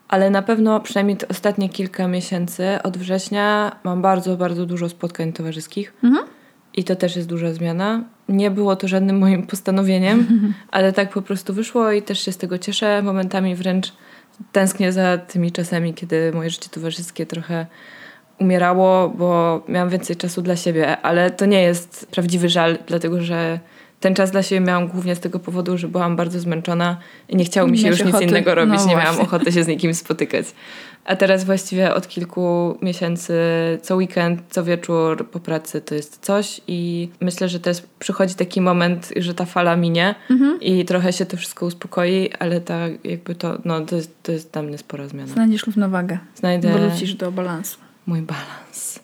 Ale 0.07 0.29
na 0.29 0.41
pewno 0.41 0.79
przynajmniej 0.79 1.17
te 1.17 1.27
ostatnie 1.27 1.69
kilka 1.69 2.07
miesięcy 2.07 2.67
od 2.83 2.97
września 2.97 3.75
mam 3.83 4.01
bardzo, 4.01 4.37
bardzo 4.37 4.65
dużo 4.65 4.89
spotkań 4.89 5.33
towarzyskich. 5.33 5.93
Mhm. 6.03 6.25
I 6.73 6.83
to 6.83 6.95
też 6.95 7.15
jest 7.15 7.27
duża 7.27 7.53
zmiana. 7.53 8.03
Nie 8.29 8.51
było 8.51 8.75
to 8.75 8.87
żadnym 8.87 9.17
moim 9.17 9.47
postanowieniem, 9.47 10.27
ale 10.71 10.93
tak 10.93 11.09
po 11.09 11.21
prostu 11.21 11.53
wyszło 11.53 11.91
i 11.91 12.01
też 12.01 12.25
się 12.25 12.31
z 12.31 12.37
tego 12.37 12.57
cieszę. 12.57 13.01
Momentami 13.01 13.55
wręcz 13.55 13.93
tęsknię 14.51 14.91
za 14.91 15.17
tymi 15.17 15.51
czasami, 15.51 15.93
kiedy 15.93 16.31
moje 16.33 16.49
życie 16.49 16.69
towarzyskie 16.69 17.25
trochę 17.25 17.65
umierało, 18.39 19.09
bo 19.09 19.61
miałam 19.67 19.89
więcej 19.89 20.15
czasu 20.15 20.41
dla 20.41 20.55
siebie, 20.55 20.97
ale 21.01 21.31
to 21.31 21.45
nie 21.45 21.61
jest 21.61 22.07
prawdziwy 22.11 22.49
żal, 22.49 22.77
dlatego 22.87 23.21
że 23.21 23.59
ten 23.99 24.15
czas 24.15 24.31
dla 24.31 24.43
siebie 24.43 24.61
miałam 24.61 24.87
głównie 24.87 25.15
z 25.15 25.19
tego 25.19 25.39
powodu, 25.39 25.77
że 25.77 25.87
byłam 25.87 26.15
bardzo 26.15 26.39
zmęczona 26.39 26.97
i 27.29 27.35
nie 27.35 27.45
chciało 27.45 27.67
mi 27.67 27.77
się 27.77 27.87
już 27.87 27.99
nic 27.99 28.09
ochoty. 28.09 28.25
innego 28.25 28.55
robić, 28.55 28.75
No 28.79 28.85
nie 28.87 28.95
miałam 28.95 29.19
ochoty 29.19 29.51
się 29.51 29.63
z 29.63 29.67
nikim 29.67 29.93
spotykać. 29.93 30.45
A 31.05 31.15
teraz 31.15 31.43
właściwie 31.43 31.93
od 31.93 32.07
kilku 32.07 32.77
miesięcy, 32.81 33.33
co 33.81 33.95
weekend, 33.95 34.41
co 34.49 34.63
wieczór 34.63 35.29
po 35.29 35.39
pracy 35.39 35.81
to 35.81 35.95
jest 35.95 36.25
coś 36.25 36.61
i 36.67 37.09
myślę, 37.21 37.49
że 37.49 37.59
też 37.59 37.83
przychodzi 37.99 38.35
taki 38.35 38.61
moment, 38.61 39.09
że 39.17 39.33
ta 39.33 39.45
fala 39.45 39.75
minie 39.75 40.15
Mhm. 40.29 40.61
i 40.61 40.85
trochę 40.85 41.13
się 41.13 41.25
to 41.25 41.37
wszystko 41.37 41.65
uspokoi, 41.65 42.29
ale 42.39 42.61
tak 42.61 43.05
jakby 43.05 43.35
to, 43.35 43.57
no 43.65 43.81
to 43.81 43.95
jest, 43.95 44.23
to 44.23 44.31
jest 44.31 44.51
dla 44.53 44.61
mnie 44.61 44.77
spora 44.77 45.07
zmiana. 45.07 45.33
Znajdziesz 45.33 45.63
równowagę. 45.67 46.17
Znajdę 46.35 46.69
Wrócisz 46.71 47.13
do 47.13 47.31
balansu. 47.31 47.77
Mój 48.05 48.21
balans. 48.21 48.99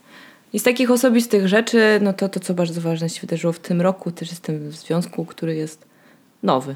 I 0.53 0.59
z 0.59 0.63
takich 0.63 0.91
osobistych 0.91 1.47
rzeczy, 1.47 1.99
no 2.01 2.13
to 2.13 2.29
to, 2.29 2.39
co 2.39 2.53
bardzo 2.53 2.81
ważne 2.81 3.09
się 3.09 3.21
wydarzyło 3.21 3.53
w 3.53 3.59
tym 3.59 3.81
roku, 3.81 4.11
też 4.11 4.29
jestem 4.29 4.69
w 4.69 4.75
związku, 4.75 5.25
który 5.25 5.55
jest 5.55 5.85
nowy. 6.43 6.75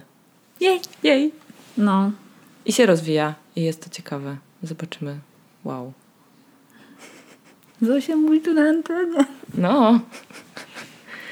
Jej. 0.60 0.80
Jej. 1.04 1.32
No. 1.78 2.12
I 2.66 2.74
się 2.74 2.86
rozwija 2.86 3.36
i 3.56 3.62
jest 3.62 3.84
to 3.84 3.90
ciekawe. 3.90 4.38
Zobaczymy. 4.64 5.18
Wow. 5.64 5.94
Zosia 7.82 8.16
mówi 8.16 8.42
tu 8.42 8.54
na 8.54 8.62
antenie. 8.62 9.26
No, 9.54 10.00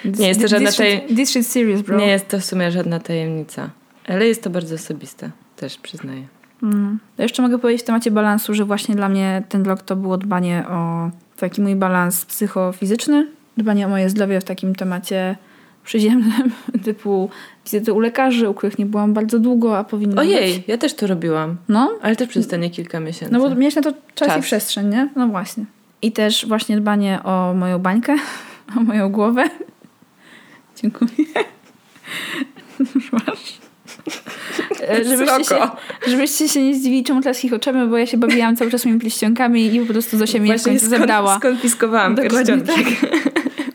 Nie 0.06 0.28
jest 0.28 0.42
to 0.42 0.48
żadna 0.48 0.70
shit- 0.70 1.08
This 1.16 1.30
shit 1.30 1.48
serious, 1.48 1.82
bro. 1.82 1.98
nie 1.98 2.08
jest 2.08 2.28
to 2.28 2.40
w 2.40 2.46
sumie 2.46 2.72
żadna 2.72 3.00
tajemnica. 3.00 3.70
Ale 4.08 4.28
jest 4.28 4.44
to 4.44 4.50
bardzo 4.50 4.76
osobiste, 4.76 5.32
też 5.56 5.78
przyznaję. 5.78 6.28
Mm. 6.64 7.00
Jeszcze 7.18 7.42
mogę 7.42 7.60
powiedzieć 7.60 7.82
w 7.82 7.86
temacie 7.86 8.12
balansu, 8.12 8.54
że 8.54 8.66
właśnie 8.66 8.96
dla 8.96 9.10
mnie 9.10 9.44
ten 9.50 9.66
rok 9.66 9.82
to 9.82 9.96
było 9.96 10.18
dbanie 10.18 10.66
o 10.70 11.10
taki 11.38 11.62
mój 11.62 11.76
balans 11.76 12.26
psychofizyczny, 12.26 13.28
dbanie 13.58 13.86
o 13.86 13.90
moje 13.90 14.10
zdrowie 14.10 14.42
w 14.42 14.44
takim 14.44 14.76
temacie 14.76 15.36
przyziemnym, 15.84 16.52
typu 16.86 17.30
wizyty 17.66 17.94
u 17.94 18.00
lekarzy, 18.00 18.50
u 18.50 18.54
których 18.54 18.80
nie 18.80 18.86
byłam 18.86 19.14
bardzo 19.14 19.40
długo, 19.40 19.78
a 19.78 19.84
powinna 19.84 20.22
być. 20.22 20.32
Ojej, 20.32 20.64
ja 20.68 20.78
też 20.78 20.94
to 20.94 21.08
robiłam. 21.08 21.58
No, 21.70 21.92
Ale 22.02 22.16
też 22.16 22.30
przez 22.30 22.48
te 22.48 22.58
nie 22.58 22.70
kilka 22.70 23.00
miesięcy. 23.00 23.34
no 23.34 23.40
bo 23.40 23.56
miałeś 23.56 23.76
na 23.76 23.82
to 23.82 23.94
czas, 24.16 24.28
i 24.28 24.32
Czas. 24.32 24.46
przestrzeń, 24.46 24.90
nie? 24.90 25.10
No 25.16 25.28
właśnie. 25.28 25.66
I 26.02 26.12
też 26.12 26.46
właśnie 26.48 26.78
dbanie 26.78 27.24
o 27.24 27.54
moją 27.54 27.80
bańkę, 27.80 28.16
o 28.78 28.80
moją 28.80 29.10
głowę. 29.10 29.44
Dziękuję. 30.82 31.26
Masz. 33.12 33.60
E, 34.90 35.04
Żebyście 35.10 35.44
się, 35.44 35.56
żebyście 36.08 36.50
się 36.50 36.64
nie 36.64 36.76
zdziwili, 36.76 37.04
czemu 37.04 37.22
teraz 37.22 37.38
chichoczemy, 37.38 37.88
bo 37.88 37.98
ja 37.98 38.06
się 38.06 38.18
bawiłam 38.18 38.56
cały 38.56 38.72
czas 38.72 38.86
moimi 38.86 39.00
pierścionkami 39.00 39.76
i 39.76 39.80
po 39.80 39.94
prostu 39.94 40.18
Zosia 40.18 40.40
mnie 40.40 40.48
Właśnie 40.48 40.74
jakoś 40.74 40.88
zebrała. 40.88 41.38
skonfiskowałam 41.38 42.16
pierścionki. 42.16 42.68
tak. 42.68 43.14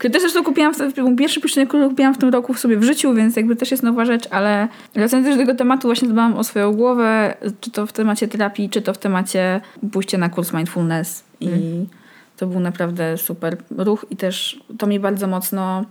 Też 0.12 0.22
zresztą 0.22 0.44
kupiłam, 0.44 0.74
w, 0.74 1.16
pierwszy 1.18 1.40
pierścionek, 1.40 1.68
który 1.68 1.88
kupiłam 1.88 2.14
w 2.14 2.18
tym 2.18 2.28
roku 2.28 2.54
w 2.54 2.58
sobie 2.58 2.76
w 2.76 2.84
życiu, 2.84 3.14
więc 3.14 3.36
jakby 3.36 3.56
też 3.56 3.70
jest 3.70 3.82
nowa 3.82 4.04
rzecz, 4.04 4.28
ale 4.30 4.68
wracając 4.94 5.28
też 5.28 5.36
do 5.36 5.42
tego 5.42 5.54
tematu, 5.54 5.88
właśnie 5.88 6.08
dbałam 6.08 6.36
o 6.36 6.44
swoją 6.44 6.72
głowę, 6.72 7.34
czy 7.60 7.70
to 7.70 7.86
w 7.86 7.92
temacie 7.92 8.28
terapii, 8.28 8.70
czy 8.70 8.82
to 8.82 8.94
w 8.94 8.98
temacie 8.98 9.60
pójścia 9.92 10.18
na 10.18 10.28
kurs 10.28 10.52
mindfulness 10.52 11.24
i 11.40 11.48
to 12.36 12.46
był 12.46 12.60
naprawdę 12.60 13.18
super 13.18 13.56
ruch 13.78 14.06
i 14.10 14.16
też 14.16 14.60
to 14.78 14.86
mi 14.86 15.00
bardzo 15.00 15.26
mocno 15.26 15.84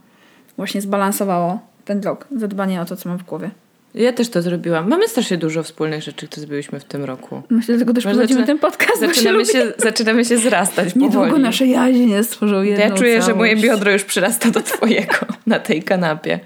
właśnie 0.58 0.82
zbalansowało 0.82 1.60
ten 1.86 2.04
rok, 2.04 2.28
zadbanie 2.38 2.82
o 2.82 2.86
to, 2.86 2.96
co 2.96 3.10
mam 3.10 3.18
w 3.18 3.24
głowie. 3.24 3.50
Ja 3.96 4.14
też 4.14 4.30
to 4.30 4.42
zrobiłam. 4.42 4.88
Mamy 4.90 5.08
strasznie 5.08 5.38
dużo 5.38 5.64
wspólnych 5.64 6.04
rzeczy, 6.04 6.28
które 6.28 6.40
zrobiliśmy 6.40 6.80
w 6.80 6.84
tym 6.84 7.04
roku. 7.04 7.42
Myślę, 7.50 7.76
dlatego 7.76 7.94
też 7.94 8.04
prowadzimy 8.04 8.46
ten 8.46 8.60
podcast, 8.60 9.02
się 9.02 9.08
Zaczynamy 9.08 9.46
się, 9.46 9.74
zaczynamy 9.78 10.26
się 10.26 10.38
zrastać 10.38 10.96
Niedługo 10.96 11.26
powoli. 11.26 11.44
nasze 11.44 11.66
jaźnie 11.68 12.24
stworzą 12.24 12.62
jedną 12.62 12.86
Ja 12.86 12.92
czuję, 12.92 13.14
że 13.16 13.22
całość. 13.22 13.38
moje 13.38 13.56
biodro 13.56 13.92
już 13.92 14.04
przyrasta 14.04 14.52
do 14.52 14.62
twojego 14.62 15.16
na 15.46 15.60
tej 15.60 15.84
kanapie. 15.84 16.40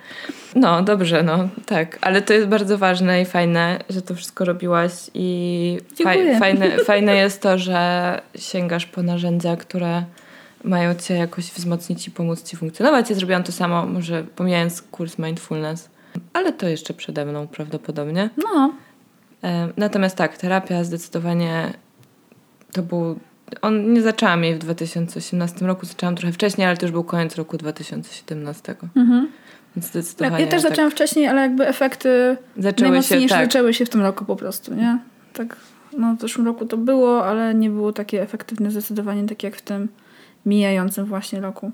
No, 0.55 0.81
dobrze, 0.81 1.23
no, 1.23 1.49
tak. 1.65 1.97
Ale 2.01 2.21
to 2.21 2.33
jest 2.33 2.47
bardzo 2.47 2.77
ważne 2.77 3.21
i 3.21 3.25
fajne, 3.25 3.79
że 3.89 4.01
to 4.01 4.15
wszystko 4.15 4.45
robiłaś 4.45 4.91
i 5.13 5.77
Dziękuję. 5.95 6.39
fajne, 6.39 6.77
fajne 6.85 7.15
jest 7.15 7.41
to, 7.41 7.57
że 7.57 8.21
sięgasz 8.35 8.85
po 8.85 9.03
narzędzia, 9.03 9.55
które 9.55 10.03
mają 10.63 10.95
cię 10.95 11.13
jakoś 11.13 11.45
wzmocnić 11.45 12.07
i 12.07 12.11
pomóc 12.11 12.43
ci 12.43 12.57
funkcjonować. 12.57 13.09
Ja 13.09 13.15
zrobiłam 13.15 13.43
to 13.43 13.51
samo, 13.51 13.85
może 13.85 14.23
pomijając 14.35 14.81
kurs 14.81 15.17
mindfulness, 15.17 15.89
ale 16.33 16.53
to 16.53 16.67
jeszcze 16.67 16.93
przede 16.93 17.25
mną 17.25 17.47
prawdopodobnie. 17.47 18.29
No, 18.37 18.73
E, 19.43 19.69
Natomiast 19.77 20.15
tak, 20.15 20.37
terapia 20.37 20.83
zdecydowanie 20.83 21.73
to 22.71 22.83
był. 22.83 23.19
On 23.61 23.93
nie 23.93 24.01
zaczęłam 24.01 24.43
jej 24.43 24.55
w 24.55 24.57
2018 24.57 25.65
roku, 25.65 25.85
zaczęłam 25.85 26.15
trochę 26.15 26.33
wcześniej, 26.33 26.67
ale 26.67 26.77
to 26.77 26.85
już 26.85 26.91
był 26.91 27.03
koniec 27.03 27.35
roku 27.35 27.57
2017. 27.57 28.75
mhm. 28.95 29.31
Więc 29.75 29.85
ja, 29.85 29.91
zdecydowanie. 29.91 30.45
ja 30.45 30.51
też 30.51 30.61
tak 30.61 30.71
zaczęłam 30.71 30.91
wcześniej, 30.91 31.27
ale 31.27 31.41
jakby 31.41 31.67
efekty 31.67 32.37
Zaczęły 32.57 33.03
się 33.03 33.21
tak. 33.21 33.29
zaczęły 33.45 33.73
się 33.73 33.85
w 33.85 33.89
tym 33.89 34.01
roku 34.01 34.25
po 34.25 34.35
prostu, 34.35 34.73
nie? 34.73 34.99
Tak, 35.33 35.57
no 35.97 36.15
w 36.15 36.21
zeszłym 36.21 36.45
roku 36.47 36.65
to 36.65 36.77
było, 36.77 37.25
ale 37.25 37.53
nie 37.53 37.69
było 37.69 37.93
takie 37.93 38.21
efektywne 38.21 38.71
zdecydowanie, 38.71 39.27
tak 39.27 39.43
jak 39.43 39.55
w 39.55 39.61
tym 39.61 39.87
mijającym 40.45 41.05
właśnie 41.05 41.41
roku. 41.41 41.71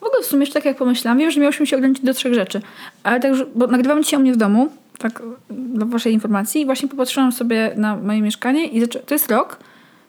W 0.00 0.02
ogóle 0.04 0.22
w 0.22 0.26
sumie 0.26 0.46
tak 0.46 0.64
jak 0.64 0.76
pomyślałam, 0.76 1.18
wiem, 1.18 1.30
że 1.30 1.40
miałyśmy 1.40 1.66
się 1.66 1.76
ograniczyć 1.76 2.04
do 2.04 2.14
trzech 2.14 2.34
rzeczy, 2.34 2.60
ale 3.02 3.20
tak, 3.20 3.34
że- 3.34 3.46
bo 3.54 3.66
nagrywam 3.66 4.02
dzisiaj 4.02 4.18
u 4.18 4.22
mnie 4.22 4.32
w 4.32 4.36
domu, 4.36 4.68
tak 4.98 5.22
dla 5.50 5.86
waszej 5.86 6.12
informacji 6.12 6.60
i 6.60 6.64
właśnie 6.66 6.88
popatrzyłam 6.88 7.32
sobie 7.32 7.72
na 7.76 7.96
moje 7.96 8.22
mieszkanie 8.22 8.66
i 8.66 8.80
zaczę- 8.80 9.00
to 9.00 9.14
jest 9.14 9.30
rok. 9.30 9.58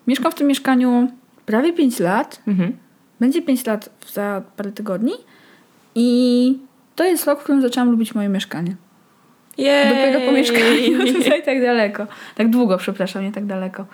Mieszkam 0.08 0.32
w 0.32 0.36
tym 0.36 0.48
mieszkaniu 0.48 1.12
prawie 1.46 1.74
5 1.74 2.00
lat, 2.00 2.42
Mhm. 2.48 2.78
będzie 3.20 3.42
5 3.42 3.66
lat 3.66 3.90
za 4.14 4.42
parę 4.58 4.72
tygodni 4.72 5.14
i 5.96 6.58
to 6.96 7.04
jest 7.04 7.26
rok, 7.28 7.40
w 7.40 7.44
którym 7.44 7.62
zaczęłam 7.62 7.92
lubić 7.92 8.16
moje 8.16 8.30
mieszkanie. 8.30 8.76
Jej! 9.58 9.90
Dopiero 9.90 10.20
po 10.26 10.32
mieszkaniu 10.32 11.06
tutaj 11.18 11.44
tak 11.46 11.62
daleko. 11.62 12.08
Tak 12.36 12.50
długo, 12.50 12.78
przepraszam, 12.78 13.24
nie 13.24 13.32
tak 13.32 13.46
daleko. 13.46 13.86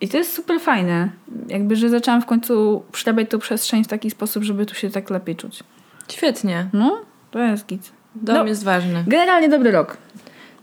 I 0.00 0.08
to 0.08 0.16
jest 0.18 0.32
super 0.32 0.60
fajne. 0.60 1.08
Jakby, 1.48 1.76
że 1.76 1.88
zaczęłam 1.88 2.22
w 2.22 2.26
końcu 2.26 2.82
przerabiać 2.92 3.30
tą 3.30 3.38
przestrzeń 3.38 3.84
w 3.84 3.88
taki 3.88 4.10
sposób, 4.10 4.42
żeby 4.42 4.66
tu 4.66 4.74
się 4.74 4.90
tak 4.90 5.10
lepiej 5.10 5.36
czuć. 5.36 5.64
Świetnie. 6.12 6.68
No, 6.72 7.00
to 7.30 7.38
jest 7.38 7.66
git. 7.66 7.92
Dom 8.14 8.36
No. 8.36 8.44
jest 8.46 8.64
ważny. 8.64 9.04
Generalnie 9.06 9.48
dobry 9.48 9.70
rok. 9.70 9.96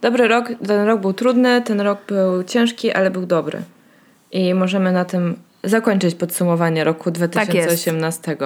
Dobry 0.01 0.27
rok, 0.27 0.49
ten 0.67 0.85
rok 0.87 1.01
był 1.01 1.13
trudny, 1.13 1.61
ten 1.61 1.81
rok 1.81 1.99
był 2.07 2.43
ciężki, 2.43 2.91
ale 2.91 3.11
był 3.11 3.25
dobry. 3.25 3.61
I 4.31 4.53
możemy 4.53 4.91
na 4.91 5.05
tym 5.05 5.35
zakończyć 5.63 6.15
podsumowanie 6.15 6.83
roku 6.83 7.11
2018. 7.11 8.37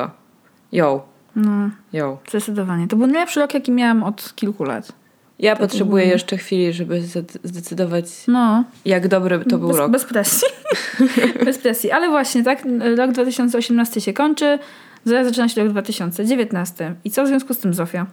Jo, 0.71 1.03
No, 1.35 1.69
jo. 1.93 2.17
zdecydowanie. 2.29 2.87
To 2.87 2.95
był 2.95 3.07
najlepszy 3.07 3.39
rok, 3.39 3.53
jaki 3.53 3.71
miałam 3.71 4.03
od 4.03 4.33
kilku 4.35 4.63
lat. 4.63 4.91
Ja 5.39 5.55
potrzebuję 5.55 6.05
jeszcze 6.05 6.37
chwili, 6.37 6.73
żeby 6.73 7.01
zde- 7.01 7.39
zdecydować, 7.43 8.05
No, 8.27 8.63
jak 8.85 9.07
dobry 9.07 9.39
to 9.49 9.57
był 9.57 9.67
bez, 9.67 9.77
rok. 9.77 9.91
bez 9.91 10.05
presji. 10.05 10.47
bez 11.45 11.57
presji. 11.57 11.91
Ale 11.91 12.09
właśnie, 12.09 12.43
tak, 12.43 12.63
rok 12.97 13.11
2018 13.11 14.01
się 14.01 14.13
kończy, 14.13 14.59
zaraz 15.05 15.27
zaczyna 15.27 15.49
się 15.49 15.63
rok 15.63 15.71
2019. 15.71 16.95
I 17.03 17.11
co 17.11 17.23
w 17.23 17.27
związku 17.27 17.53
z 17.53 17.59
tym, 17.59 17.73
Zofia? 17.73 18.05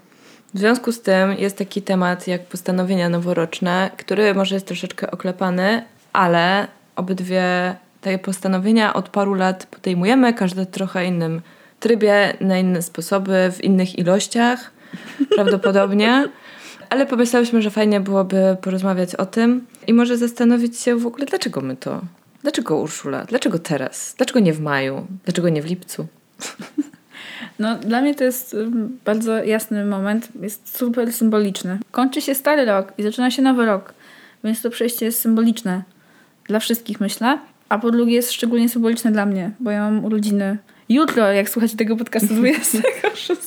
W 0.54 0.58
związku 0.58 0.92
z 0.92 1.00
tym 1.00 1.32
jest 1.32 1.58
taki 1.58 1.82
temat 1.82 2.26
jak 2.26 2.46
postanowienia 2.46 3.08
noworoczne, 3.08 3.90
który 3.96 4.34
może 4.34 4.54
jest 4.54 4.66
troszeczkę 4.66 5.10
oklepany, 5.10 5.82
ale 6.12 6.66
obydwie 6.96 7.74
te 8.00 8.18
postanowienia 8.18 8.94
od 8.94 9.08
paru 9.08 9.34
lat 9.34 9.66
podejmujemy, 9.66 10.34
każde 10.34 10.64
w 10.64 10.70
trochę 10.70 11.06
innym 11.06 11.40
trybie, 11.80 12.36
na 12.40 12.58
inne 12.58 12.82
sposoby, 12.82 13.52
w 13.52 13.64
innych 13.64 13.98
ilościach 13.98 14.70
prawdopodobnie. 15.34 16.24
Ale 16.92 17.06
pomyślałyśmy, 17.06 17.62
że 17.62 17.70
fajnie 17.70 18.00
byłoby 18.00 18.56
porozmawiać 18.62 19.14
o 19.14 19.26
tym 19.26 19.66
i 19.86 19.92
może 19.92 20.16
zastanowić 20.16 20.78
się 20.78 20.96
w 20.96 21.06
ogóle, 21.06 21.26
dlaczego 21.26 21.60
my 21.60 21.76
to? 21.76 22.00
Dlaczego 22.42 22.76
Urszula? 22.76 23.24
Dlaczego 23.24 23.58
teraz? 23.58 24.14
Dlaczego 24.16 24.40
nie 24.40 24.52
w 24.52 24.60
maju? 24.60 25.06
Dlaczego 25.24 25.48
nie 25.48 25.62
w 25.62 25.66
lipcu? 25.66 26.06
No, 27.58 27.78
dla 27.78 28.00
mnie 28.00 28.14
to 28.14 28.24
jest 28.24 28.56
bardzo 29.04 29.44
jasny 29.44 29.84
moment, 29.84 30.28
jest 30.40 30.78
super 30.78 31.12
symboliczny. 31.12 31.78
Kończy 31.90 32.20
się 32.20 32.34
stary 32.34 32.64
rok 32.64 32.92
i 32.98 33.02
zaczyna 33.02 33.30
się 33.30 33.42
nowy 33.42 33.66
rok, 33.66 33.94
więc 34.44 34.62
to 34.62 34.70
przejście 34.70 35.06
jest 35.06 35.20
symboliczne 35.20 35.82
dla 36.44 36.60
wszystkich, 36.60 37.00
myślę. 37.00 37.38
A 37.68 37.78
po 37.78 37.90
drugie 37.90 38.14
jest 38.14 38.32
szczególnie 38.32 38.68
symboliczne 38.68 39.12
dla 39.12 39.26
mnie, 39.26 39.50
bo 39.60 39.70
ja 39.70 39.90
mam 39.90 40.04
urodziny 40.04 40.58
jutro, 40.88 41.32
jak 41.32 41.48
słuchacie 41.48 41.76
tego 41.76 41.96
podcastu 41.96 42.34
26. 42.34 43.40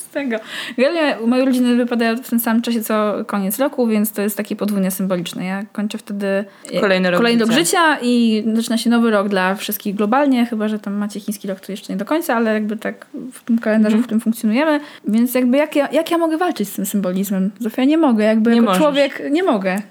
Generalnie 0.77 1.27
moje 1.27 1.44
urodziny 1.44 1.75
wypadają 1.75 2.18
w 2.18 2.30
tym 2.30 2.39
samym 2.39 2.62
czasie, 2.62 2.82
co 2.84 3.13
koniec 3.27 3.60
roku, 3.60 3.88
więc 3.88 4.12
to 4.12 4.22
jest 4.22 4.38
takie 4.38 4.56
podwójnie 4.56 4.92
symboliczne. 4.92 5.46
Ja 5.46 5.65
kończę 5.72 5.98
wtedy 5.98 6.46
e, 6.72 6.80
Kolejny 6.82 7.12
rok 7.12 7.18
kolejny 7.20 7.46
rok 7.46 7.51
życia. 7.54 7.98
i 8.01 8.44
zaczyna 8.56 8.77
się 8.77 8.89
nowy 8.89 9.12
rok 9.12 9.30
dla 9.30 9.56
wszystkich 9.56 9.96
globalnie, 9.96 10.46
chyba 10.46 10.68
że 10.68 10.80
tam 10.80 10.94
macie 10.94 11.20
chiński 11.20 11.48
rok, 11.48 11.60
to 11.60 11.72
jeszcze 11.72 11.94
nie 11.94 11.98
do 11.98 12.06
końca, 12.06 12.36
ale 12.36 12.54
jakby 12.54 12.77
tak 12.77 13.06
w 13.34 13.44
tym 13.44 13.60
kalendarzu, 13.60 13.94
Mhm. 13.96 14.04
w 14.04 14.06
którym 14.06 14.22
funkcjonujemy. 14.22 14.80
Więc 15.08 15.34
jakby 15.34 15.58
jak 15.58 15.75
ja, 15.75 15.89
jak 15.92 16.12
ja 16.12 16.18
mogę 16.18 16.38
walczyć 16.38 16.70
z 16.70 16.74
tym 16.75 16.86
symbolizmem? 16.86 17.51
Zofia, 17.60 17.84
nie 17.84 17.98
mogę. 17.98 18.24
Jakby 18.24 18.50
Nie 18.50 18.56
jako 18.56 18.65
możesz. 18.65 18.82
człowiek 18.82 19.24
nie 19.32 19.44
mogę. 19.44 19.82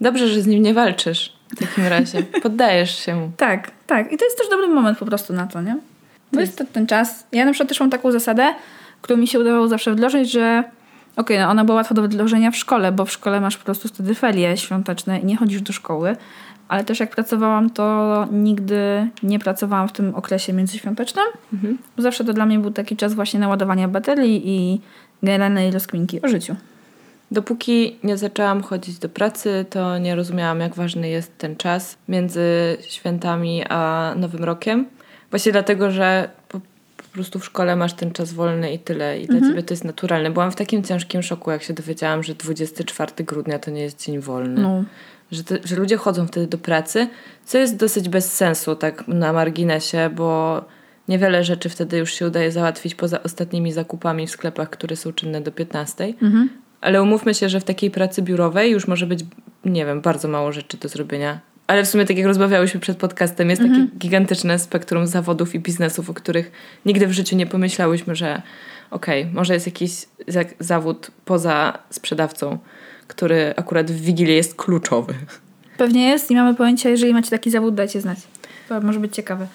Dobrze, 0.00 0.28
że 0.28 0.40
z 0.42 0.46
nim 0.46 0.62
nie 0.62 0.74
walczysz 0.74 1.32
w 1.48 1.58
takim 1.58 1.86
razie. 1.86 2.22
Poddajesz 2.42 2.98
się 3.04 3.14
mu. 3.14 3.30
Tak, 3.36 3.70
tak. 3.86 4.12
I 4.12 4.16
to 4.18 4.24
jest 4.24 4.38
też 4.38 4.48
dobry 4.50 4.68
moment 4.68 4.98
po 4.98 5.06
prostu 5.06 5.32
na 5.32 5.46
to, 5.46 5.62
nie? 5.62 5.76
To 6.56 6.64
ten 6.72 6.86
czas. 6.86 7.26
Ja 7.32 7.44
na 7.44 7.52
przykład 7.52 7.68
też 7.68 7.80
mam 7.80 7.90
taką 7.90 8.12
zasadę, 8.12 8.54
którą 9.02 9.20
mi 9.20 9.28
się 9.28 9.40
udawało 9.40 9.68
zawsze 9.68 9.92
wdrożyć, 9.92 10.32
że 10.32 10.64
okej, 11.16 11.38
no 11.38 11.48
ona 11.48 11.64
była 11.64 11.76
łatwa 11.76 11.94
do 11.94 12.02
wdrożenia 12.02 12.50
w 12.50 12.56
szkole, 12.56 12.92
bo 12.92 13.04
w 13.04 13.12
szkole 13.12 13.40
masz 13.40 13.56
po 13.56 13.64
prostu 13.64 13.88
wtedy 13.88 14.14
ferie 14.14 14.56
świąteczne 14.56 15.18
i 15.18 15.24
nie 15.24 15.36
chodzisz 15.36 15.62
do 15.62 15.72
szkoły. 15.72 16.16
Ale 16.68 16.84
też 16.84 17.00
jak 17.00 17.10
pracowałam, 17.10 17.70
to 17.70 18.26
nigdy 18.32 19.08
nie 19.22 19.38
pracowałam 19.38 19.88
w 19.88 19.92
tym 19.92 20.14
okresie 20.14 20.52
międzyświątecznym. 20.52 21.24
Bo 21.96 22.02
zawsze 22.02 22.24
to 22.24 22.32
dla 22.32 22.46
mnie 22.46 22.58
był 22.58 22.70
taki 22.70 22.96
czas 22.96 23.14
właśnie 23.14 23.40
naładowania 23.40 23.88
baterii 23.88 24.42
i 24.44 24.80
generalnej 25.22 25.70
rozkminki 25.70 26.22
o 26.22 26.28
życiu. 26.28 26.56
Dopóki 27.30 27.96
nie 28.04 28.16
zaczęłam 28.16 28.62
chodzić 28.62 28.98
do 28.98 29.08
pracy, 29.08 29.64
to 29.70 29.98
nie 29.98 30.14
rozumiałam, 30.14 30.60
jak 30.60 30.74
ważny 30.74 31.08
jest 31.08 31.38
ten 31.38 31.56
czas 31.56 31.96
między 32.08 32.76
świętami 32.88 33.64
a 33.68 34.12
Nowym 34.16 34.44
Rokiem. 34.44 34.86
Właśnie 35.32 35.52
dlatego, 35.52 35.90
że 35.90 36.28
po, 36.48 36.60
po 36.96 37.04
prostu 37.12 37.38
w 37.38 37.44
szkole 37.44 37.76
masz 37.76 37.92
ten 37.92 38.10
czas 38.10 38.32
wolny 38.32 38.72
i 38.72 38.78
tyle. 38.78 39.20
I 39.20 39.26
dla 39.26 39.40
ciebie 39.40 39.62
to 39.62 39.74
jest 39.74 39.84
naturalne. 39.84 40.30
Byłam 40.30 40.50
w 40.50 40.56
takim 40.56 40.84
ciężkim 40.84 41.22
szoku, 41.22 41.50
jak 41.50 41.62
się 41.62 41.74
dowiedziałam, 41.74 42.22
że 42.22 42.34
24 42.34 43.12
grudnia 43.24 43.58
to 43.58 43.70
nie 43.70 43.82
jest 43.82 44.04
dzień 44.04 44.20
wolny. 44.20 44.62
No. 44.62 44.84
Że, 45.30 45.44
te, 45.44 45.58
że 45.64 45.76
ludzie 45.76 45.96
chodzą 45.96 46.26
wtedy 46.26 46.46
do 46.46 46.58
pracy, 46.58 47.08
co 47.44 47.58
jest 47.58 47.76
dosyć 47.76 48.08
bez 48.08 48.32
sensu, 48.32 48.76
tak 48.76 49.08
na 49.08 49.32
marginesie, 49.32 50.10
bo 50.14 50.64
niewiele 51.08 51.44
rzeczy 51.44 51.68
wtedy 51.68 51.98
już 51.98 52.12
się 52.12 52.26
udaje 52.26 52.52
załatwić 52.52 52.94
poza 52.94 53.22
ostatnimi 53.22 53.72
zakupami 53.72 54.26
w 54.26 54.30
sklepach, 54.30 54.70
które 54.70 54.96
są 54.96 55.12
czynne 55.12 55.40
do 55.40 55.52
15. 55.52 56.14
Ale 56.80 57.02
umówmy 57.02 57.34
się, 57.34 57.48
że 57.48 57.60
w 57.60 57.64
takiej 57.64 57.90
pracy 57.90 58.22
biurowej 58.22 58.70
już 58.70 58.88
może 58.88 59.06
być, 59.06 59.24
nie 59.64 59.86
wiem, 59.86 60.00
bardzo 60.00 60.28
mało 60.28 60.52
rzeczy 60.52 60.76
do 60.76 60.88
zrobienia. 60.88 61.40
Ale 61.72 61.84
w 61.84 61.88
sumie, 61.88 62.04
tak 62.06 62.16
jak 62.16 62.26
rozmawiałyśmy 62.26 62.80
przed 62.80 62.98
podcastem, 62.98 63.50
jest 63.50 63.62
takie 63.62 63.86
gigantyczne 63.98 64.58
spektrum 64.58 65.06
zawodów 65.06 65.54
i 65.54 65.60
biznesów, 65.60 66.10
o 66.10 66.14
których 66.14 66.52
nigdy 66.86 67.06
w 67.06 67.12
życiu 67.12 67.36
nie 67.36 67.46
pomyślałyśmy, 67.46 68.14
że 68.16 68.42
okej, 68.90 69.26
może 69.34 69.54
jest 69.54 69.66
jakiś 69.66 69.92
za- 70.28 70.40
zawód 70.58 71.10
poza 71.24 71.78
sprzedawcą, 71.90 72.58
który 73.08 73.54
akurat 73.56 73.90
w 73.90 74.00
Wigilię 74.00 74.34
jest 74.34 74.54
kluczowy. 74.54 75.14
Pewnie 75.78 76.08
jest 76.08 76.30
i 76.30 76.34
mamy 76.34 76.54
pojęcie, 76.54 76.90
jeżeli 76.90 77.12
macie 77.14 77.30
taki 77.30 77.50
zawód, 77.50 77.74
dajcie 77.74 78.00
znać. 78.00 78.18
To 78.68 78.80
może 78.80 79.00
być 79.00 79.14
ciekawe. 79.14 79.46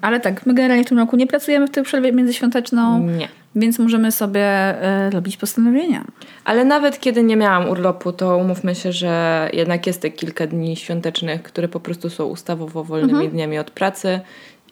Ale 0.00 0.20
tak, 0.20 0.46
my 0.46 0.54
generalnie 0.54 0.84
w 0.84 0.88
tym 0.88 0.98
roku 0.98 1.16
nie 1.16 1.26
pracujemy 1.26 1.66
w 1.66 1.70
tej 1.70 1.82
przerwie 1.84 2.12
międzyświąteczną, 2.12 3.08
Nie. 3.08 3.28
Więc 3.56 3.78
możemy 3.78 4.12
sobie 4.12 4.42
e, 4.42 5.10
robić 5.10 5.36
postanowienia. 5.36 6.04
Ale 6.44 6.64
nawet 6.64 7.00
kiedy 7.00 7.22
nie 7.22 7.36
miałam 7.36 7.68
urlopu, 7.68 8.12
to 8.12 8.36
umówmy 8.36 8.74
się, 8.74 8.92
że 8.92 9.50
jednak 9.52 9.86
jest 9.86 10.02
te 10.02 10.10
kilka 10.10 10.46
dni 10.46 10.76
świątecznych, 10.76 11.42
które 11.42 11.68
po 11.68 11.80
prostu 11.80 12.10
są 12.10 12.24
ustawowo 12.24 12.84
wolnymi 12.84 13.28
dniami 13.28 13.58
od 13.58 13.70
pracy 13.70 14.20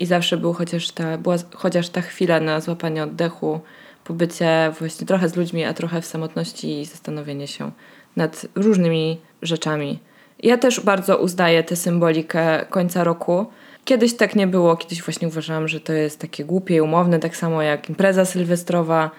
i 0.01 0.07
zawsze 0.07 0.37
był 0.37 0.53
chociaż 0.53 0.91
ta, 0.91 1.19
była 1.19 1.37
chociaż 1.55 1.89
ta 1.89 2.01
chwila 2.01 2.41
na 2.41 2.61
złapanie 2.61 3.03
oddechu, 3.03 3.61
pobycie 4.05 4.73
właśnie 4.79 5.07
trochę 5.07 5.29
z 5.29 5.37
ludźmi, 5.37 5.65
a 5.65 5.75
trochę 5.75 6.01
w 6.01 6.07
samotności 6.07 6.81
i 6.81 6.85
zastanowienie 6.85 7.47
się 7.47 7.71
nad 8.17 8.47
różnymi 8.55 9.21
rzeczami. 9.43 9.99
Ja 10.43 10.59
też 10.59 10.81
bardzo 10.81 11.19
uznaję 11.19 11.63
tę 11.63 11.77
symbolikę 11.77 12.67
końca 12.71 13.05
roku. 13.05 13.47
Kiedyś 13.85 14.17
tak 14.17 14.37
nie 14.37 14.47
było, 14.47 14.77
kiedyś 14.77 15.03
właśnie 15.03 15.29
uważałam, 15.29 15.69
że 15.69 15.81
to 15.81 15.93
jest 15.93 16.19
takie 16.19 16.45
głupie 16.45 16.75
i 16.77 16.81
umowne, 16.81 17.19
tak 17.19 17.37
samo 17.37 17.63
jak 17.63 17.89
impreza 17.89 18.25
sylwestrowa, 18.25 19.11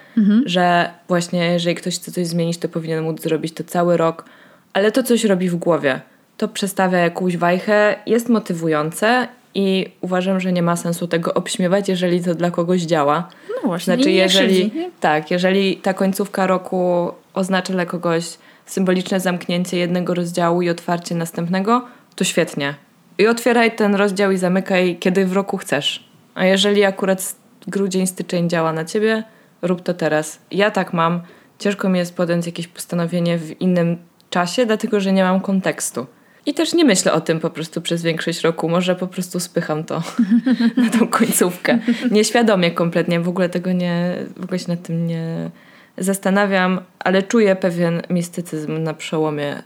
że 0.46 0.90
właśnie 1.08 1.46
jeżeli 1.46 1.76
ktoś 1.76 1.96
chce 1.96 2.12
coś 2.12 2.28
zmienić, 2.28 2.58
to 2.58 2.70
powinien 2.70 3.04
móc 3.04 3.22
zrobić 3.22 3.54
to 3.54 3.64
cały 3.64 3.98
rok, 3.98 4.26
ale 4.74 4.92
to 4.92 5.04
coś 5.04 5.24
robi 5.24 5.50
w 5.50 5.56
głowie. 5.56 6.02
To 6.38 6.48
przestawia 6.48 6.98
jakąś 7.00 7.38
wajchę, 7.38 7.96
jest 8.06 8.30
motywujące 8.30 9.28
i 9.56 9.86
uważam, 10.02 10.40
że 10.40 10.52
nie 10.54 10.62
ma 10.62 10.76
sensu 10.76 11.08
tego 11.08 11.34
obśmiewać, 11.34 11.90
jeżeli 11.90 12.24
to 12.24 12.36
dla 12.36 12.52
kogoś 12.52 12.82
działa. 12.82 13.30
No 13.50 13.68
właśnie, 13.68 13.96
Znaczy, 13.96 14.12
jeżeli, 14.12 14.72
tak, 15.00 15.32
jeżeli 15.32 15.78
ta 15.78 15.94
końcówka 15.94 16.48
roku 16.48 17.12
oznacza 17.34 17.74
dla 17.74 17.86
kogoś 17.86 18.26
symboliczne 18.66 19.20
zamknięcie 19.20 19.78
jednego 19.78 20.14
rozdziału 20.14 20.62
i 20.62 20.70
otwarcie 20.70 21.16
następnego, 21.16 21.86
to 22.16 22.24
świetnie. 22.24 22.76
I 23.18 23.28
otwieraj 23.28 23.76
ten 23.76 23.96
rozdział 23.96 24.32
i 24.32 24.38
zamykaj, 24.38 24.98
kiedy 25.00 25.26
w 25.26 25.34
roku 25.34 25.58
chcesz. 25.58 26.10
A 26.36 26.46
jeżeli 26.46 26.84
akurat 26.84 27.36
grudzień, 27.68 28.08
styczeń 28.08 28.50
działa 28.50 28.74
na 28.74 28.86
ciebie, 28.86 29.24
rób 29.62 29.82
to 29.82 29.94
teraz. 29.94 30.40
Ja 30.52 30.72
tak 30.72 30.94
mam. 30.94 31.22
Ciężko 31.60 31.90
mi 31.90 32.00
jest 32.00 32.16
podjąć 32.16 32.46
jakieś 32.46 32.68
postanowienie 32.68 33.38
w 33.38 33.62
innym 33.62 33.98
czasie, 34.30 34.66
dlatego 34.66 35.00
że 35.00 35.14
nie 35.14 35.24
mam 35.24 35.42
kontekstu. 35.42 36.06
I 36.46 36.54
też 36.54 36.74
nie 36.74 36.86
myślę 36.86 37.14
o 37.14 37.22
tym 37.22 37.40
po 37.40 37.50
prostu 37.50 37.82
przez 37.82 38.04
większość 38.04 38.42
roku. 38.42 38.70
Może 38.70 38.96
po 38.96 39.08
prostu 39.08 39.40
spycham 39.40 39.84
to 39.84 40.04
na 40.78 40.90
tą 40.90 41.08
końcówkę. 41.08 41.80
Nieświadomie 42.12 42.72
kompletnie, 42.72 43.20
w 43.20 43.30
ogóle 43.30 43.50
tego 43.50 43.72
nie, 43.72 44.16
w 44.38 44.44
ogóle 44.44 44.60
się 44.60 44.68
nad 44.68 44.82
tym 44.82 45.08
nie 45.08 45.52
zastanawiam, 45.98 46.82
ale 47.00 47.24
czuję 47.24 47.56
pewien 47.56 48.02
mistycyzm 48.10 48.84
na 48.84 48.94
przełomie 48.94 49.64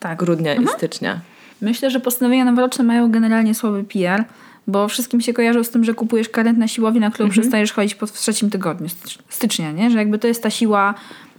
Tak. 0.00 0.18
grudnia 0.18 0.54
i 0.54 0.66
stycznia. 0.66 1.20
Myślę, 1.60 1.90
że 1.90 2.00
postanowienia 2.00 2.44
noworoczne 2.44 2.84
mają 2.84 3.10
generalnie 3.10 3.54
słaby 3.54 3.84
PR, 3.84 4.24
bo 4.66 4.88
wszystkim 4.88 5.20
się 5.20 5.32
kojarzą 5.32 5.64
z 5.64 5.70
tym, 5.70 5.84
że 5.84 5.94
kupujesz 5.94 6.28
karent 6.28 6.58
na 6.58 6.68
siłowni, 6.68 7.00
na 7.00 7.10
którą 7.10 7.28
przestajesz 7.30 7.72
chodzić 7.72 7.94
po, 7.94 8.06
w 8.06 8.12
trzecim 8.12 8.50
tygodniu 8.50 8.86
stycz- 8.86 9.18
stycznia, 9.28 9.72
nie? 9.72 9.90
Że 9.90 9.98
jakby 9.98 10.18
to 10.18 10.26
jest 10.26 10.42
ta 10.42 10.50
siła 10.50 10.94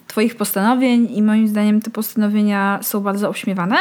twoich 0.07 0.35
postanowień 0.35 1.07
i 1.11 1.21
moim 1.21 1.47
zdaniem 1.47 1.81
te 1.81 1.91
postanowienia 1.91 2.79
są 2.81 2.99
bardzo 3.01 3.29
obśmiewane, 3.29 3.75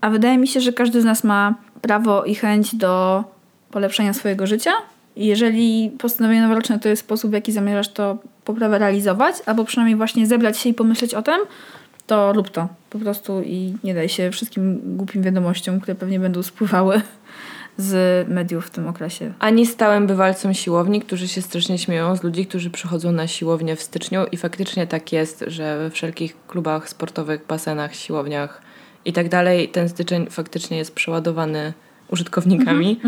a 0.00 0.10
wydaje 0.10 0.38
mi 0.38 0.48
się, 0.48 0.60
że 0.60 0.72
każdy 0.72 1.02
z 1.02 1.04
nas 1.04 1.24
ma 1.24 1.54
prawo 1.82 2.24
i 2.24 2.34
chęć 2.34 2.74
do 2.74 3.24
polepszenia 3.70 4.12
swojego 4.12 4.46
życia 4.46 4.72
i 5.16 5.26
jeżeli 5.26 5.90
postanowienie 5.98 6.42
noworoczne 6.42 6.78
to 6.78 6.88
jest 6.88 7.02
sposób, 7.02 7.30
w 7.30 7.34
jaki 7.34 7.52
zamierzasz 7.52 7.88
to 7.88 8.18
poprawę 8.44 8.78
realizować, 8.78 9.34
albo 9.46 9.64
przynajmniej 9.64 9.96
właśnie 9.96 10.26
zebrać 10.26 10.58
się 10.58 10.68
i 10.68 10.74
pomyśleć 10.74 11.14
o 11.14 11.22
tym, 11.22 11.38
to 12.08 12.32
rób 12.32 12.50
to 12.50 12.68
po 12.90 12.98
prostu 12.98 13.42
i 13.42 13.74
nie 13.84 13.94
daj 13.94 14.08
się 14.08 14.30
wszystkim 14.30 14.80
głupim 14.96 15.22
wiadomościom, 15.22 15.80
które 15.80 15.94
pewnie 15.94 16.20
będą 16.20 16.42
spływały 16.42 17.00
z 17.76 18.28
mediów 18.28 18.66
w 18.66 18.70
tym 18.70 18.86
okresie. 18.86 19.32
Ani 19.38 19.66
stałym 19.66 20.06
bywalcom 20.06 20.54
siłowni, 20.54 21.00
którzy 21.00 21.28
się 21.28 21.42
strasznie 21.42 21.78
śmieją 21.78 22.16
z 22.16 22.22
ludzi, 22.22 22.46
którzy 22.46 22.70
przychodzą 22.70 23.12
na 23.12 23.26
siłownię 23.26 23.76
w 23.76 23.82
styczniu 23.82 24.26
i 24.32 24.36
faktycznie 24.36 24.86
tak 24.86 25.12
jest, 25.12 25.44
że 25.46 25.78
we 25.78 25.90
wszelkich 25.90 26.36
klubach 26.46 26.88
sportowych, 26.88 27.46
basenach, 27.46 27.94
siłowniach 27.94 28.62
i 29.04 29.12
tak 29.12 29.28
dalej 29.28 29.68
ten 29.68 29.88
styczeń 29.88 30.26
faktycznie 30.30 30.76
jest 30.76 30.94
przeładowany 30.94 31.72
użytkownikami. 32.08 33.00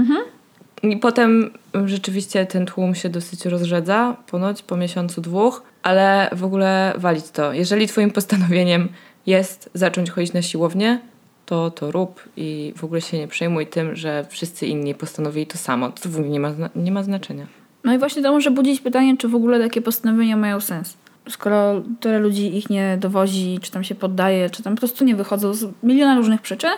I 0.82 0.96
potem 0.96 1.50
rzeczywiście 1.84 2.46
ten 2.46 2.66
tłum 2.66 2.94
się 2.94 3.08
dosyć 3.08 3.46
rozrzedza, 3.46 4.16
ponoć 4.26 4.62
po 4.62 4.76
miesiącu, 4.76 5.20
dwóch, 5.20 5.62
ale 5.82 6.30
w 6.32 6.44
ogóle 6.44 6.92
walić 6.96 7.30
to. 7.30 7.52
Jeżeli 7.52 7.86
twoim 7.86 8.10
postanowieniem 8.10 8.88
jest 9.26 9.70
zacząć 9.74 10.10
chodzić 10.10 10.32
na 10.32 10.42
siłownię, 10.42 11.00
to 11.46 11.70
to 11.70 11.90
rób 11.90 12.28
i 12.36 12.72
w 12.76 12.84
ogóle 12.84 13.00
się 13.00 13.18
nie 13.18 13.28
przejmuj 13.28 13.66
tym, 13.66 13.96
że 13.96 14.26
wszyscy 14.28 14.66
inni 14.66 14.94
postanowili 14.94 15.46
to 15.46 15.58
samo. 15.58 15.90
To 15.90 16.08
w 16.08 16.14
ogóle 16.14 16.28
nie 16.28 16.40
ma, 16.40 16.52
nie 16.76 16.92
ma 16.92 17.02
znaczenia. 17.02 17.46
No 17.84 17.94
i 17.94 17.98
właśnie 17.98 18.22
to 18.22 18.32
może 18.32 18.50
budzić 18.50 18.80
pytanie, 18.80 19.16
czy 19.16 19.28
w 19.28 19.34
ogóle 19.34 19.60
takie 19.60 19.82
postanowienia 19.82 20.36
mają 20.36 20.60
sens. 20.60 20.96
Skoro 21.28 21.82
tyle 22.00 22.18
ludzi 22.18 22.56
ich 22.56 22.70
nie 22.70 22.96
dowozi, 23.00 23.58
czy 23.62 23.70
tam 23.70 23.84
się 23.84 23.94
poddaje, 23.94 24.50
czy 24.50 24.62
tam 24.62 24.74
po 24.74 24.78
prostu 24.78 25.04
nie 25.04 25.16
wychodzą 25.16 25.54
z 25.54 25.66
miliona 25.82 26.16
różnych 26.16 26.40
przyczyn, 26.40 26.70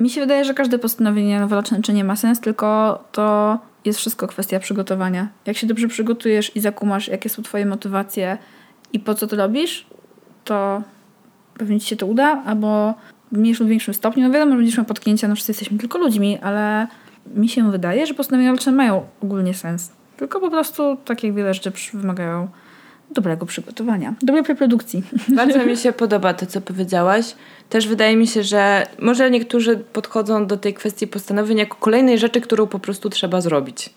mi 0.00 0.10
się 0.10 0.20
wydaje, 0.20 0.44
że 0.44 0.54
każde 0.54 0.78
postanowienie 0.78 1.40
noworoczne 1.40 1.82
czy 1.82 1.92
nie 1.92 2.04
ma 2.04 2.16
sens, 2.16 2.40
tylko 2.40 2.98
to 3.12 3.58
jest 3.84 3.98
wszystko 3.98 4.26
kwestia 4.26 4.60
przygotowania. 4.60 5.28
Jak 5.46 5.56
się 5.56 5.66
dobrze 5.66 5.88
przygotujesz 5.88 6.56
i 6.56 6.60
zakumasz, 6.60 7.08
jakie 7.08 7.28
są 7.28 7.42
twoje 7.42 7.66
motywacje 7.66 8.38
i 8.92 9.00
po 9.00 9.14
co 9.14 9.26
to 9.26 9.36
robisz, 9.36 9.86
to 10.44 10.82
pewnie 11.58 11.80
ci 11.80 11.88
się 11.88 11.96
to 11.96 12.06
uda, 12.06 12.42
albo 12.46 12.94
w 13.32 13.38
mniejszym 13.38 13.64
lub 13.64 13.70
większym 13.70 13.94
stopniu. 13.94 14.22
No 14.22 14.30
wiadomo, 14.30 14.52
że 14.52 14.56
będziesz 14.56 14.76
miał 14.76 14.86
potknięcia, 14.86 15.28
no 15.28 15.34
wszyscy 15.34 15.50
jesteśmy 15.50 15.78
tylko 15.78 15.98
ludźmi, 15.98 16.38
ale 16.38 16.86
mi 17.34 17.48
się 17.48 17.70
wydaje, 17.70 18.06
że 18.06 18.14
postanowienia 18.14 18.50
noworoczne 18.50 18.72
mają 18.72 19.06
ogólnie 19.22 19.54
sens. 19.54 19.92
Tylko 20.16 20.40
po 20.40 20.50
prostu, 20.50 20.96
tak 21.04 21.24
jak 21.24 21.34
wiele 21.34 21.54
rzeczy, 21.54 21.72
wymagają 21.92 22.48
dobrego 23.14 23.46
przygotowania, 23.46 24.14
dobrej 24.22 24.44
preprodukcji. 24.44 25.02
Bardzo 25.36 25.66
mi 25.66 25.76
się 25.76 25.92
podoba 25.92 26.34
to, 26.34 26.46
co 26.46 26.60
powiedziałaś. 26.60 27.34
Też 27.68 27.88
wydaje 27.88 28.16
mi 28.16 28.26
się, 28.26 28.42
że 28.42 28.86
może 28.98 29.30
niektórzy 29.30 29.76
podchodzą 29.76 30.46
do 30.46 30.56
tej 30.56 30.74
kwestii 30.74 31.06
postanowień 31.06 31.58
jako 31.58 31.76
kolejnej 31.76 32.18
rzeczy, 32.18 32.40
którą 32.40 32.66
po 32.66 32.78
prostu 32.78 33.10
trzeba 33.10 33.40
zrobić. 33.40 33.90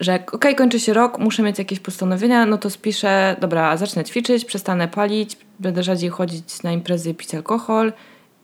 Że 0.00 0.12
jak, 0.12 0.34
okej, 0.34 0.54
kończy 0.54 0.80
się 0.80 0.92
rok, 0.92 1.18
muszę 1.18 1.42
mieć 1.42 1.58
jakieś 1.58 1.80
postanowienia, 1.80 2.46
no 2.46 2.58
to 2.58 2.70
spiszę, 2.70 3.36
dobra, 3.40 3.76
zacznę 3.76 4.04
ćwiczyć, 4.04 4.44
przestanę 4.44 4.88
palić, 4.88 5.36
będę 5.60 5.82
rzadziej 5.82 6.10
chodzić 6.10 6.62
na 6.62 6.72
imprezy 6.72 7.10
i 7.10 7.14
pić 7.14 7.34
alkohol 7.34 7.92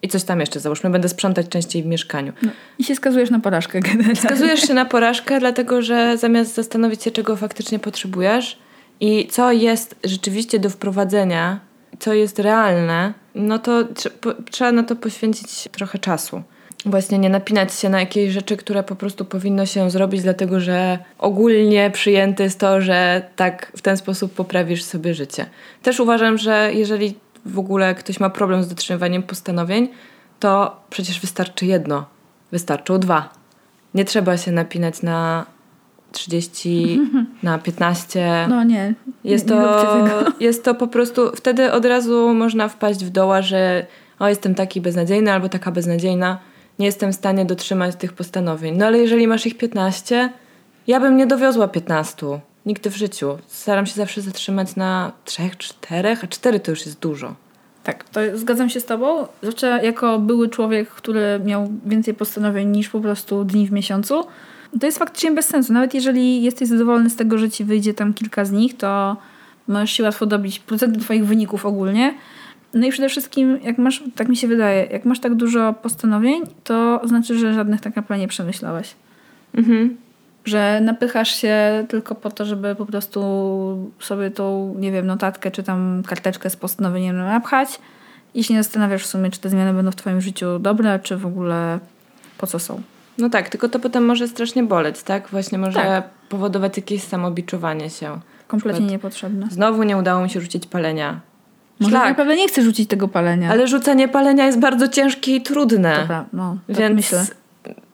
i 0.02 0.08
coś 0.08 0.24
tam 0.24 0.40
jeszcze, 0.40 0.60
załóżmy, 0.60 0.90
będę 0.90 1.08
sprzątać 1.08 1.48
częściej 1.48 1.82
w 1.82 1.86
mieszkaniu. 1.86 2.32
I 2.78 2.84
się 2.84 2.94
skazujesz 2.94 3.30
na 3.30 3.40
porażkę 3.40 3.80
generalnie. 3.80 4.16
Skazujesz 4.16 4.60
się 4.60 4.74
na 4.74 4.84
porażkę, 4.94 5.40
dlatego 5.40 5.82
że 5.82 6.18
zamiast 6.18 6.54
zastanowić 6.54 7.02
się, 7.02 7.10
czego 7.10 7.36
faktycznie 7.36 7.78
potrzebujesz 7.78 8.58
i 9.00 9.26
co 9.26 9.52
jest 9.52 9.96
rzeczywiście 10.04 10.58
do 10.58 10.70
wprowadzenia, 10.70 11.60
co 11.98 12.14
jest 12.14 12.38
realne, 12.38 13.14
no 13.34 13.58
to 13.58 13.84
po, 14.20 14.34
trzeba 14.50 14.72
na 14.72 14.82
to 14.82 14.96
poświęcić 14.96 15.68
trochę 15.72 15.98
czasu. 15.98 16.42
Właśnie 16.86 17.18
nie 17.18 17.28
napinać 17.28 17.74
się 17.74 17.88
na 17.88 18.00
jakieś 18.00 18.32
rzeczy, 18.32 18.56
które 18.56 18.82
po 18.82 18.96
prostu 18.96 19.24
powinno 19.24 19.66
się 19.66 19.90
zrobić, 19.90 20.22
dlatego 20.22 20.60
że 20.60 20.98
ogólnie 21.18 21.90
przyjęte 21.90 22.42
jest 22.42 22.60
to, 22.60 22.80
że 22.80 23.28
tak 23.36 23.72
w 23.76 23.82
ten 23.82 23.96
sposób 23.96 24.34
poprawisz 24.34 24.82
sobie 24.82 25.14
życie. 25.14 25.46
Też 25.82 26.00
uważam, 26.00 26.38
że 26.38 26.70
jeżeli 26.74 27.14
w 27.46 27.58
ogóle 27.58 27.94
ktoś 27.94 28.20
ma 28.20 28.30
problem 28.30 28.62
z 28.62 28.68
dotrzymywaniem 28.68 29.22
postanowień, 29.22 29.88
to 30.40 30.82
przecież 30.90 31.20
wystarczy 31.20 31.66
jedno. 31.66 32.06
Wystarczą 32.52 32.98
dwa. 32.98 33.32
Nie 33.94 34.04
trzeba 34.04 34.36
się 34.36 34.52
napinać 34.52 35.02
na 35.02 35.46
30, 36.12 37.00
na 37.42 37.58
15. 37.58 38.46
No 38.48 38.64
nie. 38.64 38.94
Jest 39.24 39.50
nie, 39.50 39.56
nie 39.56 39.62
to, 39.62 40.08
jest 40.40 40.64
to 40.64 40.74
po 40.74 40.88
prostu, 40.88 41.30
wtedy 41.36 41.72
od 41.72 41.84
razu 41.84 42.34
można 42.34 42.68
wpaść 42.68 43.04
w 43.04 43.10
doła, 43.10 43.42
że 43.42 43.86
o, 44.18 44.28
jestem 44.28 44.54
taki 44.54 44.80
beznadziejny 44.80 45.32
albo 45.32 45.48
taka 45.48 45.70
beznadziejna, 45.70 46.38
nie 46.78 46.86
jestem 46.86 47.12
w 47.12 47.14
stanie 47.14 47.44
dotrzymać 47.44 47.96
tych 47.96 48.12
postanowień. 48.12 48.76
No 48.76 48.86
ale 48.86 48.98
jeżeli 48.98 49.26
masz 49.26 49.46
ich 49.46 49.58
15, 49.58 50.30
ja 50.86 51.00
bym 51.00 51.16
nie 51.16 51.26
dowiozła 51.26 51.68
15. 51.68 52.26
Nigdy 52.66 52.90
w 52.90 52.96
życiu. 52.96 53.38
Staram 53.46 53.86
się 53.86 53.94
zawsze 53.94 54.20
zatrzymać 54.20 54.76
na 54.76 55.12
3, 55.24 55.42
4, 55.58 56.16
a 56.22 56.26
4 56.26 56.60
to 56.60 56.70
już 56.70 56.86
jest 56.86 56.98
dużo. 56.98 57.34
Tak, 57.84 58.04
to 58.04 58.20
zgadzam 58.34 58.70
się 58.70 58.80
z 58.80 58.84
tobą. 58.84 59.26
Zwłaszcza 59.42 59.82
jako 59.82 60.18
były 60.18 60.48
człowiek, 60.48 60.88
który 60.88 61.40
miał 61.44 61.68
więcej 61.86 62.14
postanowień 62.14 62.68
niż 62.68 62.88
po 62.88 63.00
prostu 63.00 63.44
dni 63.44 63.66
w 63.66 63.72
miesiącu. 63.72 64.24
To 64.80 64.86
jest 64.86 64.98
faktycznie 64.98 65.30
bez 65.30 65.46
sensu. 65.46 65.72
Nawet 65.72 65.94
jeżeli 65.94 66.42
jesteś 66.42 66.68
zadowolony 66.68 67.10
z 67.10 67.16
tego, 67.16 67.38
że 67.38 67.50
ci 67.50 67.64
wyjdzie 67.64 67.94
tam 67.94 68.14
kilka 68.14 68.44
z 68.44 68.52
nich, 68.52 68.76
to 68.76 69.16
możesz 69.68 69.90
się 69.90 70.02
łatwo 70.02 70.26
dobić 70.26 70.58
procenty 70.58 71.00
twoich 71.00 71.26
wyników 71.26 71.66
ogólnie. 71.66 72.14
No 72.74 72.86
i 72.86 72.90
przede 72.90 73.08
wszystkim, 73.08 73.58
jak 73.62 73.78
masz, 73.78 74.02
tak 74.14 74.28
mi 74.28 74.36
się 74.36 74.48
wydaje, 74.48 74.84
jak 74.84 75.04
masz 75.04 75.20
tak 75.20 75.34
dużo 75.34 75.72
postanowień, 75.72 76.42
to 76.64 77.00
znaczy, 77.04 77.38
że 77.38 77.54
żadnych 77.54 77.80
tak 77.80 77.96
naprawdę 77.96 78.20
nie 78.20 78.28
przemyślałeś. 78.28 78.94
Mhm. 79.54 79.96
Że 80.44 80.80
napychasz 80.82 81.34
się 81.34 81.86
tylko 81.88 82.14
po 82.14 82.30
to, 82.30 82.44
żeby 82.44 82.74
po 82.74 82.86
prostu 82.86 83.20
sobie 84.00 84.30
tą, 84.30 84.74
nie 84.78 84.92
wiem, 84.92 85.06
notatkę 85.06 85.50
czy 85.50 85.62
tam 85.62 86.02
karteczkę 86.06 86.50
z 86.50 86.56
postanowieniem 86.56 87.16
napchać 87.16 87.80
i 88.34 88.44
się 88.44 88.54
nie 88.54 88.62
zastanawiasz 88.62 89.02
w 89.02 89.06
sumie, 89.06 89.30
czy 89.30 89.40
te 89.40 89.48
zmiany 89.48 89.72
będą 89.72 89.90
w 89.90 89.96
twoim 89.96 90.20
życiu 90.20 90.58
dobre, 90.58 90.98
czy 90.98 91.16
w 91.16 91.26
ogóle 91.26 91.78
po 92.38 92.46
co 92.46 92.58
są. 92.58 92.80
No 93.20 93.30
tak, 93.30 93.48
tylko 93.48 93.68
to 93.68 93.78
potem 93.78 94.04
może 94.04 94.28
strasznie 94.28 94.62
boleć, 94.62 95.02
tak? 95.02 95.28
Właśnie 95.28 95.58
może 95.58 95.72
Tak. 95.80 96.08
powodować 96.28 96.76
jakieś 96.76 97.02
samobiczowanie 97.02 97.90
się. 97.90 98.20
Kompletnie 98.46 98.86
niepotrzebne. 98.86 99.46
Znowu 99.50 99.82
nie 99.82 99.96
udało 99.96 100.22
mi 100.22 100.30
się 100.30 100.40
rzucić 100.40 100.66
palenia. 100.66 101.20
Może 101.80 101.90
Szlak. 101.90 102.08
naprawdę 102.08 102.36
nie 102.36 102.48
chcę 102.48 102.62
rzucić 102.62 102.88
tego 102.88 103.08
palenia. 103.08 103.50
Ale 103.50 103.68
rzucanie 103.68 104.08
palenia 104.08 104.46
jest 104.46 104.58
bardzo 104.58 104.88
ciężkie 104.88 105.36
i 105.36 105.40
trudne. 105.42 105.96
Dobra, 106.00 106.24
no, 106.32 106.56
tak 106.66 106.76
Więc 106.76 106.96
myślę. 106.96 107.26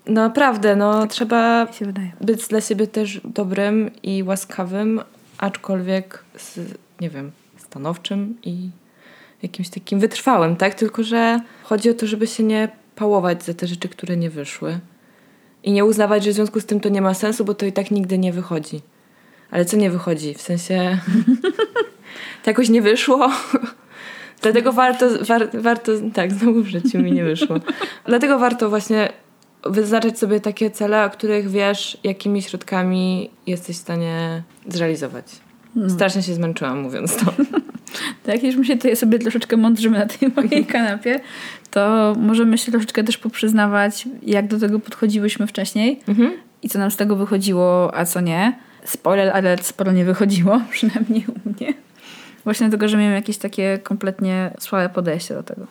naprawdę, 0.06 0.76
no 0.76 1.06
trzeba 1.06 1.72
się 1.72 1.86
wydaje. 1.86 2.12
być 2.20 2.48
dla 2.48 2.60
siebie 2.60 2.86
też 2.86 3.20
dobrym 3.24 3.90
i 4.02 4.22
łaskawym, 4.22 5.00
aczkolwiek 5.38 6.24
z, 6.36 6.58
nie 7.00 7.10
wiem, 7.10 7.30
stanowczym 7.58 8.36
i 8.42 8.70
jakimś 9.42 9.68
takim 9.68 10.00
wytrwałym, 10.00 10.56
tak? 10.56 10.74
Tylko, 10.74 11.02
że 11.02 11.40
chodzi 11.62 11.90
o 11.90 11.94
to, 11.94 12.06
żeby 12.06 12.26
się 12.26 12.42
nie 12.42 12.68
pałować 12.96 13.44
za 13.44 13.54
te 13.54 13.66
rzeczy, 13.66 13.88
które 13.88 14.16
nie 14.16 14.30
wyszły. 14.30 14.78
I 15.66 15.72
nie 15.72 15.85
uznawać, 15.85 16.24
że 16.24 16.31
w 16.31 16.35
związku 16.35 16.61
z 16.61 16.66
tym 16.66 16.81
to 16.81 16.88
nie 16.88 17.02
ma 17.02 17.14
sensu, 17.14 17.44
bo 17.44 17.55
to 17.55 17.66
i 17.66 17.72
tak 17.72 17.90
nigdy 17.90 18.18
nie 18.18 18.33
wychodzi. 18.33 18.81
Ale 19.50 19.64
co 19.64 19.76
nie 19.76 19.90
wychodzi? 19.90 20.35
W 20.35 20.42
sensie 20.42 20.98
to 22.42 22.50
jakoś 22.50 22.68
nie 22.68 22.83
wyszło. 22.83 23.31
Dlatego 24.42 24.72
warto, 24.72 25.07
war, 25.24 25.48
warto, 25.61 25.92
tak, 26.14 26.33
znowu 26.33 26.62
w 26.62 26.66
życiu 26.66 26.98
mi 26.98 27.12
nie 27.12 27.24
wyszło. 27.24 27.57
Dlatego 28.05 28.38
warto 28.38 28.68
właśnie 28.68 29.12
wyznaczać 29.64 30.18
sobie 30.18 30.40
takie 30.40 30.70
cele, 30.70 31.05
o 31.05 31.11
których 31.11 31.50
wiesz, 31.50 31.98
jakimi 32.05 32.42
środkami 32.42 33.31
jesteś 33.46 33.76
w 33.76 33.81
stanie 33.81 34.42
zrealizować. 34.68 35.24
Strasznie 35.88 36.22
się 36.22 36.35
zmęczyłam 36.35 36.81
mówiąc 36.81 37.16
to. 37.16 37.24
To 38.22 38.30
jak 38.30 38.42
już 38.42 38.56
my 38.56 38.64
się 38.64 38.76
tutaj 38.76 38.96
sobie 38.96 39.18
troszeczkę 39.18 39.56
mądrzymy 39.56 39.98
na 39.98 40.06
tej 40.06 40.28
mojej 40.37 40.66
kanapie, 40.74 41.20
to 41.70 42.14
możemy 42.18 42.59
się 42.59 42.72
troszeczkę 42.72 43.04
też 43.04 43.18
poprzyznawać, 43.18 44.09
jak 44.22 44.46
do 44.48 44.59
tego 44.59 44.78
podchodziłyśmy 44.80 45.46
wcześniej 45.46 46.00
Mhm. 46.09 46.32
i 46.62 46.68
co 46.68 46.78
nam 46.78 46.90
z 46.90 46.96
tego 46.96 47.16
wychodziło, 47.16 47.94
a 47.94 48.04
co 48.04 48.20
nie. 48.20 48.59
spoiler, 48.85 49.30
ale 49.35 49.59
sporo 49.59 49.92
nie 49.92 50.04
wychodziło, 50.04 50.61
przynajmniej 50.70 51.24
u 51.28 51.48
mnie. 51.48 51.74
Właśnie 52.44 52.68
dlatego, 52.68 52.88
że 52.88 52.96
miałem 52.96 53.14
jakieś 53.14 53.38
takie 53.38 53.78
kompletnie 53.78 54.50
słabe 54.61 54.88
podejście 54.88 55.35
do 55.35 55.42
tego. 55.42 55.66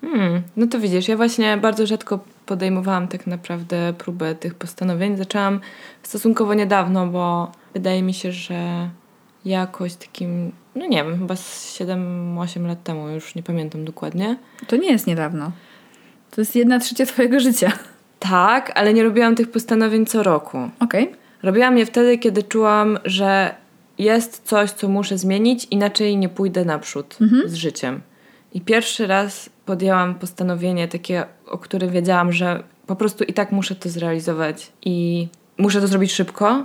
Hmm, 0.00 0.42
no 0.56 0.66
to 0.66 0.80
widzisz, 0.80 1.08
ja 1.08 1.16
właśnie 1.16 1.56
bardzo 1.56 1.86
rzadko 1.86 2.24
podejmowałam 2.46 3.08
tak 3.08 3.26
naprawdę 3.26 3.94
próbę 3.98 4.34
tych 4.34 4.54
postanowień. 4.54 5.16
Zaczęłam 5.16 5.60
stosunkowo 6.02 6.54
niedawno, 6.54 7.06
bo 7.06 7.52
wydaje 7.74 8.02
mi 8.02 8.14
się, 8.14 8.32
że 8.32 8.88
jakoś 9.44 9.94
takim, 9.94 10.52
no 10.74 10.86
nie 10.86 11.04
wiem, 11.04 11.18
chyba 11.18 11.36
z 11.36 11.78
7-8 11.80 12.66
lat 12.66 12.82
temu, 12.82 13.08
już 13.08 13.34
nie 13.34 13.42
pamiętam 13.42 13.84
dokładnie. 13.84 14.36
To 14.66 14.76
nie 14.76 14.92
jest 14.92 15.06
niedawno. 15.06 15.52
To 16.30 16.40
jest 16.40 16.56
jedna 16.56 16.78
trzecia 16.78 17.06
twojego 17.06 17.40
życia. 17.40 17.72
Tak, 18.18 18.72
ale 18.74 18.94
nie 18.94 19.02
robiłam 19.02 19.34
tych 19.34 19.50
postanowień 19.50 20.06
co 20.06 20.22
roku. 20.22 20.58
Okej. 20.80 21.12
Robiłam 21.42 21.78
je 21.78 21.86
wtedy, 21.86 22.18
kiedy 22.18 22.42
czułam, 22.42 22.98
że 23.04 23.54
jest 23.98 24.42
coś, 24.44 24.70
co 24.70 24.88
muszę 24.88 25.18
zmienić, 25.18 25.66
inaczej 25.70 26.16
nie 26.16 26.28
pójdę 26.28 26.64
naprzód 26.64 27.18
z 27.44 27.54
życiem. 27.54 28.00
I 28.54 28.60
pierwszy 28.60 29.06
raz 29.06 29.50
podjęłam 29.66 30.14
postanowienie 30.14 30.88
takie, 30.88 31.24
o 31.46 31.58
którym 31.58 31.90
wiedziałam, 31.90 32.32
że 32.32 32.62
po 32.86 32.96
prostu 32.96 33.24
i 33.24 33.32
tak 33.32 33.52
muszę 33.52 33.74
to 33.74 33.88
zrealizować 33.88 34.72
i 34.82 35.28
muszę 35.58 35.80
to 35.80 35.86
zrobić 35.86 36.12
szybko. 36.12 36.64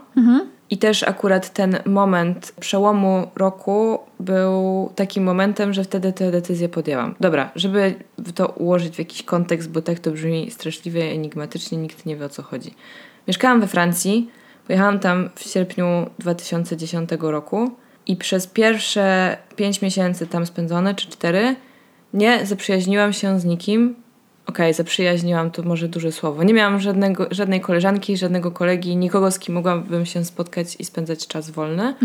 I 0.69 0.77
też 0.77 1.03
akurat 1.03 1.53
ten 1.53 1.79
moment 1.85 2.53
przełomu 2.59 3.27
roku 3.35 3.99
był 4.19 4.89
takim 4.95 5.23
momentem, 5.23 5.73
że 5.73 5.83
wtedy 5.83 6.13
tę 6.13 6.31
decyzję 6.31 6.69
podjęłam. 6.69 7.15
Dobra, 7.19 7.51
żeby 7.55 7.95
to 8.35 8.47
ułożyć 8.47 8.95
w 8.95 8.99
jakiś 8.99 9.23
kontekst, 9.23 9.71
bo 9.71 9.81
tak 9.81 9.99
to 9.99 10.11
brzmi 10.11 10.51
straszliwie 10.51 11.03
enigmatycznie, 11.03 11.77
nikt 11.77 12.05
nie 12.05 12.15
wie 12.15 12.25
o 12.25 12.29
co 12.29 12.43
chodzi. 12.43 12.73
Mieszkałam 13.27 13.61
we 13.61 13.67
Francji, 13.67 14.29
pojechałam 14.67 14.99
tam 14.99 15.29
w 15.35 15.43
sierpniu 15.43 15.85
2010 16.19 17.09
roku 17.19 17.71
i 18.07 18.15
przez 18.15 18.47
pierwsze 18.47 19.37
5 19.55 19.81
miesięcy 19.81 20.27
tam 20.27 20.45
spędzone, 20.45 20.95
czy 20.95 21.09
4, 21.09 21.55
nie 22.13 22.45
zaprzyjaźniłam 22.45 23.13
się 23.13 23.39
z 23.39 23.45
nikim. 23.45 23.95
Okej, 24.47 24.73
zaprzyjaźniłam 24.73 25.51
to 25.51 25.63
może 25.63 25.87
duże 25.87 26.11
słowo. 26.11 26.43
Nie 26.43 26.53
miałam 26.53 26.79
żadnego, 26.79 27.27
żadnej 27.31 27.61
koleżanki, 27.61 28.17
żadnego 28.17 28.51
kolegi, 28.51 28.95
nikogo, 28.95 29.31
z 29.31 29.39
kim 29.39 29.55
mogłabym 29.55 30.05
się 30.05 30.25
spotkać 30.25 30.75
i 30.79 30.85
spędzać 30.85 31.27
czas 31.27 31.49
wolny. 31.49 31.95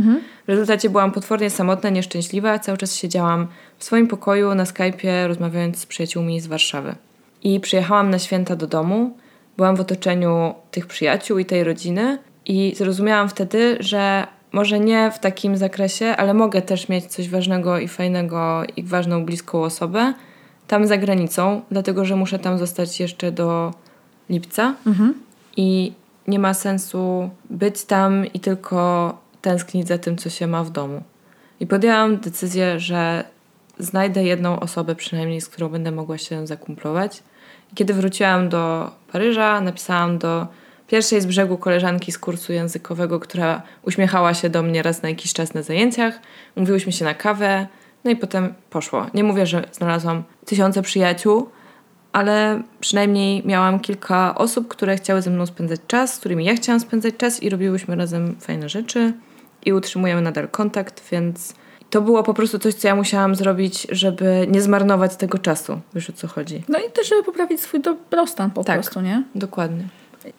W 0.47 0.49
rezultacie 0.49 0.91
byłam 0.91 1.13
potwornie 1.13 1.51
samotna, 1.51 1.91
nieszczęśliwa. 1.91 2.59
Cały 2.59 2.79
czas 2.79 2.97
siedziałam 2.97 3.47
w 3.79 3.85
swoim 3.85 4.09
pokoju 4.09 4.55
na 4.55 4.65
Skype'ie, 4.65 5.27
rozmawiając 5.27 5.79
z 5.79 5.87
przyjaciółmi 5.87 6.41
z 6.41 6.47
Warszawy. 6.47 6.95
I 7.43 7.61
przyjechałam 7.61 8.11
na 8.11 8.19
święta 8.19 8.57
do 8.57 8.67
domu. 8.67 9.17
Byłam 9.57 9.77
w 9.77 9.81
otoczeniu 9.81 10.55
tych 10.71 10.87
przyjaciół 10.87 11.39
i 11.39 11.45
tej 11.45 11.65
rodziny 11.65 12.19
i 12.47 12.75
zrozumiałam 12.77 13.29
wtedy, 13.29 13.77
że 13.81 14.27
może 14.53 14.81
nie 14.81 15.11
w 15.11 15.19
takim 15.19 15.57
zakresie, 15.57 16.07
ale 16.07 16.35
mogę 16.35 16.63
też 16.63 16.89
mieć 16.89 17.07
coś 17.07 17.29
ważnego 17.29 17.79
i 17.79 17.89
fajnego 17.89 18.63
i 18.77 18.83
ważną, 18.83 19.25
bliską 19.25 19.63
osobę 19.63 20.15
tam 20.73 20.87
za 20.87 20.97
granicą, 20.97 21.63
dlatego 21.71 22.05
że 22.05 22.17
muszę 22.17 22.39
tam 22.39 22.59
zostać 22.59 23.01
jeszcze 23.01 23.33
do 23.33 23.75
lipca 24.31 24.75
i 25.57 25.93
nie 26.29 26.39
ma 26.39 26.55
sensu 26.55 27.31
być 27.51 27.85
tam 27.85 28.27
i 28.27 28.41
tylko 28.41 28.79
tęsknić 29.43 29.89
za 29.89 29.99
tym, 29.99 30.17
co 30.17 30.31
się 30.31 30.47
ma 30.47 30.65
w 30.65 30.71
domu. 30.71 31.03
I 31.61 31.67
podjęłam 31.67 32.17
decyzję, 32.17 32.81
że 32.81 33.25
znajdę 33.79 34.25
jedną 34.25 34.61
osobę 34.61 34.95
przynajmniej, 34.95 35.41
z 35.41 35.49
którą 35.49 35.69
będę 35.69 35.91
mogła 35.91 36.19
się 36.19 36.47
zakumplować. 36.47 37.23
I 37.73 37.75
kiedy 37.75 37.95
wróciłam 37.95 38.49
do 38.49 38.91
Paryża, 39.13 39.61
napisałam 39.61 40.19
do 40.19 40.47
pierwszej 40.89 41.21
z 41.21 41.27
brzegu 41.27 41.59
koleżanki 41.59 42.13
z 42.13 42.19
kursu 42.19 42.53
językowego, 42.53 43.21
która 43.21 43.63
uśmiechała 43.83 44.35
się 44.35 44.51
do 44.51 44.63
mnie 44.63 44.83
raz 44.83 45.03
na 45.03 45.09
jakiś 45.09 45.33
czas 45.33 45.55
na 45.55 45.63
zajęciach. 45.63 46.19
Umówiłyśmy 46.57 46.93
się 46.93 47.05
na 47.05 47.15
kawę, 47.15 47.67
no 48.05 48.11
i 48.11 48.17
potem 48.17 48.55
poszło. 48.71 49.07
Nie 49.15 49.25
mówię, 49.25 49.47
że 49.47 49.65
znalazłam 49.73 50.23
tysiące 50.47 50.83
przyjaciół, 50.83 51.49
ale 52.13 52.63
przynajmniej 52.81 53.43
miałam 53.47 53.81
kilka 53.81 54.35
osób, 54.35 54.69
które 54.69 54.97
chciały 54.97 55.23
ze 55.23 55.31
mną 55.31 55.47
spędzać 55.47 55.81
czas, 55.87 56.15
z 56.15 56.19
którymi 56.19 56.45
ja 56.45 56.55
chciałam 56.55 56.81
spędzać 56.81 57.15
czas 57.17 57.43
i 57.43 57.51
robiłyśmy 57.51 57.97
razem 57.97 58.37
fajne 58.41 58.69
rzeczy 58.69 59.13
i 59.65 59.73
utrzymujemy 59.73 60.23
nadal 60.23 60.49
kontakt, 60.49 61.03
więc 61.11 61.55
to 61.91 62.01
było 62.03 62.23
po 62.23 62.35
prostu 62.35 62.59
coś, 62.59 62.75
co 62.75 62.89
ja 62.89 62.95
musiałam 62.95 63.35
zrobić, 63.35 63.87
żeby 63.91 64.47
nie 64.51 64.63
zmarnować 64.63 65.17
tego 65.17 65.39
czasu. 65.39 65.81
Wiesz 65.95 66.11
o 66.11 66.13
co 66.13 66.29
chodzi? 66.29 66.63
No 66.69 66.79
i 66.79 66.91
też, 66.91 67.09
żeby 67.09 67.23
poprawić 67.23 67.61
swój 67.61 67.81
dobrostan 67.81 68.51
po 68.51 68.65
Tak. 68.65 68.81
prostu, 68.81 69.01
nie? 69.01 69.23
Dokładnie. 69.35 69.85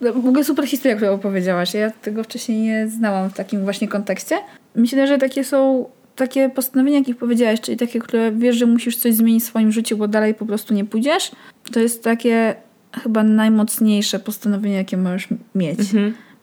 W 0.01 0.27
ogóle 0.27 0.43
super 0.43 0.67
historia, 0.67 0.95
którą 0.97 1.13
opowiedziałaś. 1.13 1.73
Ja 1.73 1.91
tego 1.91 2.23
wcześniej 2.23 2.61
nie 2.61 2.87
znałam 2.87 3.29
w 3.29 3.33
takim 3.33 3.63
właśnie 3.63 3.87
kontekście. 3.87 4.39
Myślę, 4.75 5.07
że 5.07 5.17
takie 5.17 5.43
są 5.43 5.85
takie 6.15 6.49
postanowienia, 6.49 6.97
jakich 6.97 7.17
powiedziałaś, 7.17 7.61
czyli 7.61 7.77
takie, 7.77 7.99
które 7.99 8.31
wiesz, 8.31 8.55
że 8.55 8.65
musisz 8.65 8.97
coś 8.97 9.13
zmienić 9.13 9.43
w 9.43 9.47
swoim 9.47 9.71
życiu, 9.71 9.97
bo 9.97 10.07
dalej 10.07 10.33
po 10.33 10.45
prostu 10.45 10.73
nie 10.73 10.85
pójdziesz. 10.85 11.31
To 11.71 11.79
jest 11.79 12.03
takie 12.03 12.55
chyba 13.03 13.23
najmocniejsze 13.23 14.19
postanowienie, 14.19 14.75
jakie 14.75 14.97
możesz 14.97 15.27
mieć. 15.55 15.79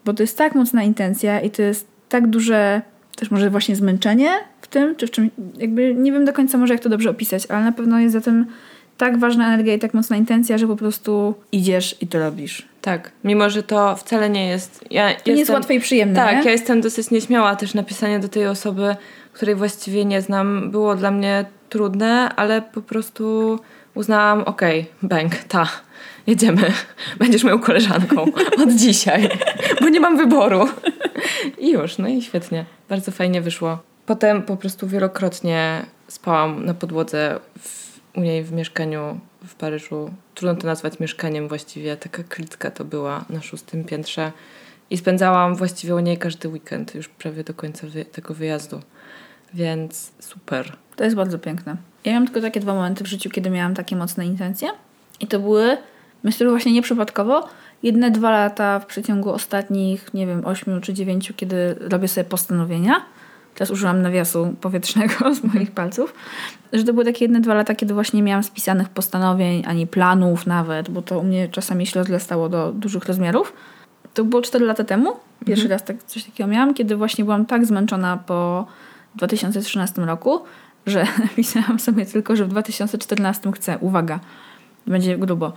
Bo 0.05 0.13
to 0.13 0.23
jest 0.23 0.37
tak 0.37 0.55
mocna 0.55 0.83
intencja 0.83 1.41
i 1.41 1.49
to 1.49 1.61
jest 1.61 1.87
tak 2.09 2.27
duże 2.27 2.81
też 3.15 3.31
może 3.31 3.49
właśnie 3.49 3.75
zmęczenie 3.75 4.29
w 4.61 4.67
tym, 4.67 4.95
czy 4.95 5.07
w 5.07 5.11
czym, 5.11 5.29
jakby 5.57 5.95
nie 5.95 6.11
wiem 6.11 6.25
do 6.25 6.33
końca 6.33 6.57
może 6.57 6.73
jak 6.73 6.83
to 6.83 6.89
dobrze 6.89 7.09
opisać, 7.09 7.45
ale 7.49 7.63
na 7.63 7.71
pewno 7.71 7.99
jest 7.99 8.13
za 8.13 8.21
tym 8.21 8.45
tak 8.97 9.17
ważna 9.17 9.47
energia 9.53 9.73
i 9.73 9.79
tak 9.79 9.93
mocna 9.93 10.17
intencja, 10.17 10.57
że 10.57 10.67
po 10.67 10.75
prostu 10.75 11.33
idziesz 11.51 11.95
i 12.01 12.07
to 12.07 12.19
robisz. 12.19 12.67
Tak, 12.81 13.11
mimo 13.23 13.49
że 13.49 13.63
to 13.63 13.95
wcale 13.95 14.29
nie 14.29 14.47
jest. 14.47 14.85
Ja 14.91 15.13
To 15.15 15.31
nie 15.31 15.37
jest 15.37 15.51
łatwe 15.51 15.73
i 15.73 15.79
przyjemne, 15.79 16.15
Tak, 16.15 16.37
nie? 16.37 16.43
ja 16.43 16.51
jestem 16.51 16.81
dosyć 16.81 17.11
nieśmiała. 17.11 17.55
Też 17.55 17.73
napisanie 17.73 18.19
do 18.19 18.27
tej 18.27 18.47
osoby, 18.47 18.95
której 19.33 19.55
właściwie 19.55 20.05
nie 20.05 20.21
znam, 20.21 20.71
było 20.71 20.95
dla 20.95 21.11
mnie 21.11 21.45
trudne, 21.69 22.29
ale 22.35 22.61
po 22.61 22.81
prostu 22.81 23.59
uznałam, 23.93 24.43
okej, 24.43 24.85
bang, 25.01 25.35
ta, 25.35 25.69
jedziemy. 26.27 26.71
Będziesz 27.19 27.43
moją 27.43 27.59
koleżanką 27.59 28.23
od 28.63 28.71
dzisiaj, 28.83 29.29
bo 29.81 29.89
nie 29.89 29.99
mam 29.99 30.17
wyboru. 30.17 30.69
I 31.57 31.71
już, 31.71 31.97
no 31.97 32.07
i 32.07 32.21
świetnie. 32.21 32.65
Bardzo 32.89 33.11
fajnie 33.11 33.41
wyszło. 33.41 33.77
Potem 34.05 34.41
po 34.43 34.57
prostu 34.57 34.87
wielokrotnie 34.87 35.85
spałam 36.07 36.65
na 36.65 36.73
podłodze 36.73 37.39
w, 37.59 37.99
u 38.17 38.21
niej 38.21 38.43
w 38.43 38.51
mieszkaniu 38.51 39.19
w 39.47 39.55
Paryżu. 39.55 40.11
Trudno 40.35 40.55
to 40.61 40.67
nazwać 40.67 40.99
mieszkaniem 40.99 41.47
właściwie. 41.47 41.97
Taka 41.97 42.23
klitka 42.23 42.71
to 42.71 42.85
była 42.85 43.25
na 43.29 43.41
szóstym 43.41 43.83
piętrze. 43.83 44.31
I 44.89 44.97
spędzałam 44.97 45.55
właściwie 45.55 45.95
u 45.95 45.99
niej 45.99 46.17
każdy 46.17 46.47
weekend, 46.47 46.95
już 46.95 47.07
prawie 47.07 47.43
do 47.43 47.53
końca 47.53 47.87
wy- 47.87 48.05
tego 48.05 48.33
wyjazdu. 48.33 48.81
Więc 49.53 50.11
super. 50.19 50.71
To 50.95 51.03
jest 51.03 51.15
bardzo 51.15 51.39
piękne. 51.39 51.75
Ja 52.05 52.11
miałam 52.11 52.27
tylko 52.27 52.41
takie 52.41 52.59
dwa 52.59 52.73
momenty 52.73 53.03
w 53.03 53.07
życiu, 53.07 53.29
kiedy 53.29 53.49
miałam 53.49 53.73
takie 53.73 53.95
mocne 53.95 54.25
intencje. 54.25 54.69
I 55.19 55.27
to 55.27 55.39
były, 55.39 55.77
myślę, 56.23 56.45
że 56.45 56.49
właśnie 56.49 56.73
nieprzypadkowo, 56.73 57.49
jedne 57.83 58.11
dwa 58.11 58.31
lata 58.31 58.79
w 58.79 58.85
przeciągu 58.85 59.29
ostatnich, 59.29 60.13
nie 60.13 60.27
wiem, 60.27 60.45
ośmiu 60.45 60.81
czy 60.81 60.93
dziewięciu, 60.93 61.33
kiedy 61.33 61.75
robię 61.79 62.07
sobie 62.07 62.25
postanowienia. 62.25 63.01
Teraz 63.55 63.71
użyłam 63.71 64.01
nawiasu 64.01 64.55
powietrznego 64.61 65.15
z 65.35 65.43
moich 65.43 65.71
palców. 65.71 66.13
Że 66.73 66.83
to 66.83 66.93
były 66.93 67.05
takie 67.05 67.25
jedne 67.25 67.41
dwa 67.41 67.53
lata, 67.53 67.75
kiedy 67.75 67.93
właśnie 67.93 68.17
nie 68.17 68.23
miałam 68.23 68.43
spisanych 68.43 68.89
postanowień, 68.89 69.63
ani 69.67 69.87
planów 69.87 70.47
nawet, 70.47 70.89
bo 70.89 71.01
to 71.01 71.19
u 71.19 71.23
mnie 71.23 71.49
czasami 71.49 71.87
się 71.87 71.99
rozlastało 71.99 72.49
do 72.49 72.71
dużych 72.71 73.05
rozmiarów. 73.05 73.53
To 74.13 74.23
było 74.23 74.41
4 74.41 74.65
lata 74.65 74.83
temu. 74.83 75.13
Pierwszy 75.45 75.67
raz 75.67 75.83
tak, 75.83 76.03
coś 76.03 76.23
takiego 76.23 76.49
miałam, 76.49 76.73
kiedy 76.73 76.95
właśnie 76.95 77.23
byłam 77.23 77.45
tak 77.45 77.65
zmęczona 77.65 78.17
po 78.17 78.65
2013 79.15 80.01
roku, 80.01 80.39
że 80.85 81.07
napisałam 81.23 81.79
sobie 81.79 82.05
tylko, 82.05 82.35
że 82.35 82.45
w 82.45 82.47
2014 82.47 83.51
chcę, 83.51 83.77
uwaga, 83.77 84.19
będzie 84.87 85.17
grubo, 85.17 85.53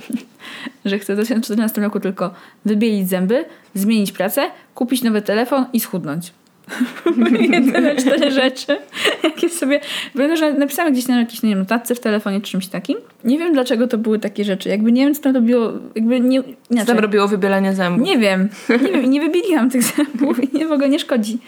że 0.84 0.98
chcę 0.98 1.12
w 1.12 1.16
2014 1.16 1.80
roku 1.80 2.00
tylko 2.00 2.34
wybielić 2.64 3.08
zęby, 3.08 3.44
zmienić 3.74 4.12
pracę, 4.12 4.50
kupić 4.74 5.02
nowy 5.02 5.22
telefon 5.22 5.66
i 5.72 5.80
schudnąć. 5.80 6.32
Jedyne 7.52 7.96
cztery 7.96 8.30
rzeczy, 8.30 8.78
jakie 9.22 9.48
sobie... 9.48 9.80
Pamiętam, 10.12 10.36
że 10.36 10.52
napisałam 10.52 10.92
gdzieś 10.92 11.08
na 11.08 11.20
jakiejś 11.20 11.42
nie 11.42 11.50
wiem, 11.50 11.58
notatce 11.58 11.94
w 11.94 12.00
telefonie 12.00 12.40
czy 12.40 12.50
czymś 12.50 12.66
takim. 12.66 12.98
Nie 13.24 13.38
wiem, 13.38 13.52
dlaczego 13.52 13.88
to 13.88 13.98
były 13.98 14.18
takie 14.18 14.44
rzeczy. 14.44 14.68
Jakby 14.68 14.92
nie 14.92 15.04
wiem, 15.04 15.14
co 15.14 15.22
tam 15.22 15.34
robiło... 15.34 15.72
Jakby 15.94 16.20
nie... 16.20 16.42
Co 16.78 16.84
tam 16.86 16.98
robiło 16.98 17.28
wybielenie 17.28 17.74
zębów? 17.74 18.06
Nie 18.06 18.18
wiem. 18.18 18.48
Nie 18.68 18.92
wiem, 18.92 19.10
nie 19.10 19.20
wybiliłam 19.20 19.70
tych 19.70 19.82
zębów 19.82 20.44
i 20.44 20.58
nie, 20.58 20.66
w 20.66 20.72
ogóle 20.72 20.88
nie 20.88 20.98
szkodzi. 20.98 21.38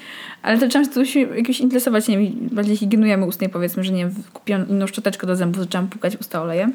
Ale 0.42 0.59
to 0.59 0.68
często 0.68 1.05
się 1.05 1.20
jakoś 1.20 1.61
interesować, 1.61 2.09
nie 2.09 2.18
wiem, 2.18 2.33
bardziej 2.53 2.76
higienujemy 2.76 3.26
ustnej 3.26 3.50
powiedzmy, 3.50 3.85
że 3.85 3.92
nie 3.92 4.07
wiem, 4.07 4.14
kupiłam 4.33 4.68
inną 4.68 4.87
szczoteczkę 4.87 5.26
do 5.26 5.37
zębów, 5.37 5.61
zaczęłam 5.61 5.88
pukać 5.88 6.16
usta 6.16 6.42
olejem. 6.42 6.72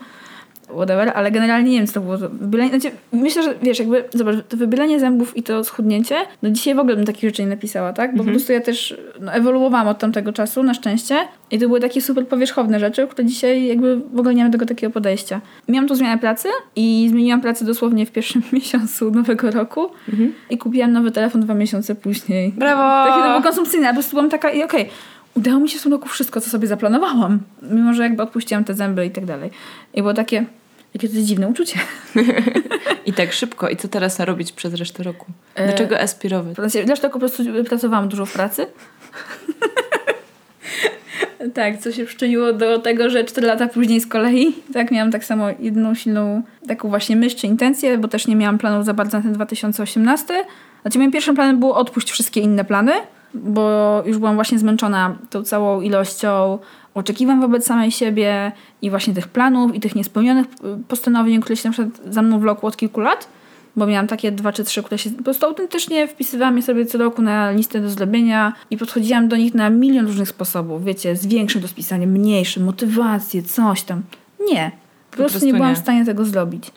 Whatever, 0.69 1.11
ale 1.15 1.31
generalnie 1.31 1.71
nie 1.71 1.77
wiem, 1.77 1.87
co 1.87 1.93
to 1.93 2.01
było. 2.01 2.17
To 2.17 2.29
wybielenie, 2.29 2.69
znaczy, 2.69 2.95
myślę, 3.11 3.43
że 3.43 3.55
wiesz, 3.61 3.79
jakby, 3.79 4.03
zobacz, 4.13 4.35
to 4.49 4.57
wybielenie 4.57 4.99
zębów 4.99 5.37
i 5.37 5.43
to 5.43 5.63
schudnięcie, 5.63 6.15
no 6.43 6.49
dzisiaj 6.49 6.75
w 6.75 6.79
ogóle 6.79 6.95
bym 6.95 7.05
takich 7.05 7.29
rzeczy 7.29 7.41
nie 7.41 7.49
napisała, 7.49 7.93
tak? 7.93 8.15
Bo 8.15 8.23
po 8.23 8.29
prostu 8.29 8.53
ja 8.53 8.61
też 8.61 8.97
no, 9.21 9.31
ewoluowałam 9.33 9.87
od 9.87 9.99
tamtego 9.99 10.33
czasu, 10.33 10.63
na 10.63 10.73
szczęście. 10.73 11.15
I 11.51 11.59
to 11.59 11.67
były 11.67 11.79
takie 11.79 12.01
super 12.01 12.27
powierzchowne 12.27 12.79
rzeczy, 12.79 13.07
które 13.07 13.25
dzisiaj 13.25 13.65
jakby 13.65 13.97
w 13.97 14.19
ogóle 14.19 14.35
nie 14.35 14.43
mam 14.43 14.51
do 14.51 14.57
tego 14.57 14.65
takiego 14.65 14.93
podejścia. 14.93 15.41
Miałam 15.67 15.87
tu 15.87 15.95
zmianę 15.95 16.17
pracy 16.17 16.47
i 16.75 17.07
zmieniłam 17.09 17.41
pracę 17.41 17.65
dosłownie 17.65 18.05
w 18.05 18.11
pierwszym 18.11 18.41
miesiącu 18.53 19.11
nowego 19.11 19.51
roku 19.51 19.89
i 20.49 20.57
kupiłam 20.57 20.91
nowy 20.91 21.11
telefon 21.11 21.41
dwa 21.41 21.53
miesiące 21.53 21.95
później. 21.95 22.53
Brawo! 22.57 23.09
Takie 23.09 23.23
to 23.23 23.29
było 23.29 23.41
konsumpcyjne, 23.41 23.87
po 23.87 23.93
prostu 23.93 24.11
byłam 24.11 24.29
taka 24.29 24.51
i 24.51 24.63
okej, 24.63 24.89
udało 25.35 25.59
mi 25.59 25.69
się 25.69 25.79
w 25.79 25.83
tym 25.83 25.91
roku 25.91 26.09
wszystko, 26.09 26.41
co 26.41 26.49
sobie 26.49 26.67
zaplanowałam. 26.67 27.39
Mimo, 27.61 27.93
że 27.93 28.03
jakby 28.03 28.23
odpuściłam 28.23 28.63
te 28.63 28.73
zęby 28.73 29.05
i 29.05 29.11
tak 29.11 29.25
dalej. 29.25 29.51
I 29.93 30.01
było 30.01 30.13
takie, 30.13 30.45
jakie 30.93 31.09
to 31.09 31.15
jest 31.15 31.27
dziwne 31.27 31.47
uczucie. 31.47 31.79
I 33.05 33.13
tak 33.13 33.33
szybko. 33.33 33.69
I 33.69 33.77
co 33.77 33.87
teraz 33.87 34.19
robić 34.19 34.51
przez 34.51 34.73
resztę 34.73 35.03
roku? 35.03 35.25
E, 35.55 35.71
Do 35.71 35.77
czego 35.77 35.99
aspirować? 35.99 36.57
Zresztą 36.85 37.09
po 37.09 37.19
prostu 37.19 37.43
pracowałam 37.69 38.09
dużo 38.09 38.25
w 38.25 38.33
pracy. 38.33 38.67
tak, 41.53 41.77
co 41.77 41.91
się 41.91 42.05
przyczyniło 42.05 42.53
do 42.53 42.79
tego, 42.79 43.09
że 43.09 43.23
4 43.23 43.47
lata 43.47 43.67
później 43.67 44.01
z 44.01 44.07
kolei, 44.07 44.55
tak, 44.73 44.91
miałam 44.91 45.11
tak 45.11 45.25
samo 45.25 45.47
jedną 45.59 45.95
silną 45.95 46.41
taką 46.67 46.89
właśnie 46.89 47.15
myśl 47.15 47.37
czy 47.37 47.47
intencję, 47.47 47.97
bo 47.97 48.07
też 48.07 48.27
nie 48.27 48.35
miałam 48.35 48.57
planów 48.57 48.85
za 48.85 48.93
bardzo 48.93 49.17
na 49.17 49.23
ten 49.23 49.33
2018. 49.33 50.33
Znaczy 50.81 50.97
moim 50.97 51.11
pierwszym 51.11 51.35
planem 51.35 51.59
było 51.59 51.75
odpuść 51.75 52.11
wszystkie 52.11 52.41
inne 52.41 52.65
plany, 52.65 52.91
bo 53.35 54.03
już 54.05 54.17
byłam 54.17 54.35
właśnie 54.35 54.59
zmęczona 54.59 55.15
tą 55.29 55.43
całą 55.43 55.81
ilością 55.81 56.59
oczekiwań 56.93 57.41
wobec 57.41 57.65
samej 57.65 57.91
siebie 57.91 58.51
i 58.81 58.89
właśnie 58.89 59.13
tych 59.13 59.27
planów 59.27 59.75
i 59.75 59.79
tych 59.79 59.95
niespełnionych 59.95 60.45
y, 60.45 60.83
postanowień, 60.87 61.41
które 61.41 61.55
się 61.55 61.69
na 61.69 61.73
przykład 61.73 62.13
za 62.13 62.21
mną 62.21 62.39
wlokło 62.39 62.69
od 62.69 62.77
kilku 62.77 62.99
lat, 63.01 63.27
bo 63.75 63.87
miałam 63.87 64.07
takie 64.07 64.31
dwa 64.31 64.51
czy 64.51 64.63
trzy, 64.63 64.83
które 64.83 64.97
się 64.97 65.09
po 65.09 65.23
prostu 65.23 65.45
autentycznie 65.45 66.07
wpisywałam 66.07 66.57
je 66.57 66.63
sobie 66.63 66.85
co 66.85 66.97
roku 66.97 67.21
na 67.21 67.51
listę 67.51 67.81
do 67.81 67.89
zrobienia 67.89 68.53
i 68.69 68.77
podchodziłam 68.77 69.27
do 69.27 69.37
nich 69.37 69.53
na 69.53 69.69
milion 69.69 70.05
różnych 70.05 70.29
sposobów, 70.29 70.83
wiecie, 70.83 71.15
z 71.15 71.27
większym 71.27 71.61
rozpisaniem, 71.61 72.11
mniejszym, 72.11 72.63
motywację, 72.63 73.43
coś 73.43 73.83
tam. 73.83 74.01
Nie. 74.51 74.71
Po, 75.11 75.17
prostu, 75.17 75.31
prostu 75.31 75.45
nie 75.45 75.53
byłam 75.53 75.69
nie. 75.69 75.75
w 75.75 75.79
stanie 75.79 76.05
tego 76.05 76.25
zrobić. 76.25 76.71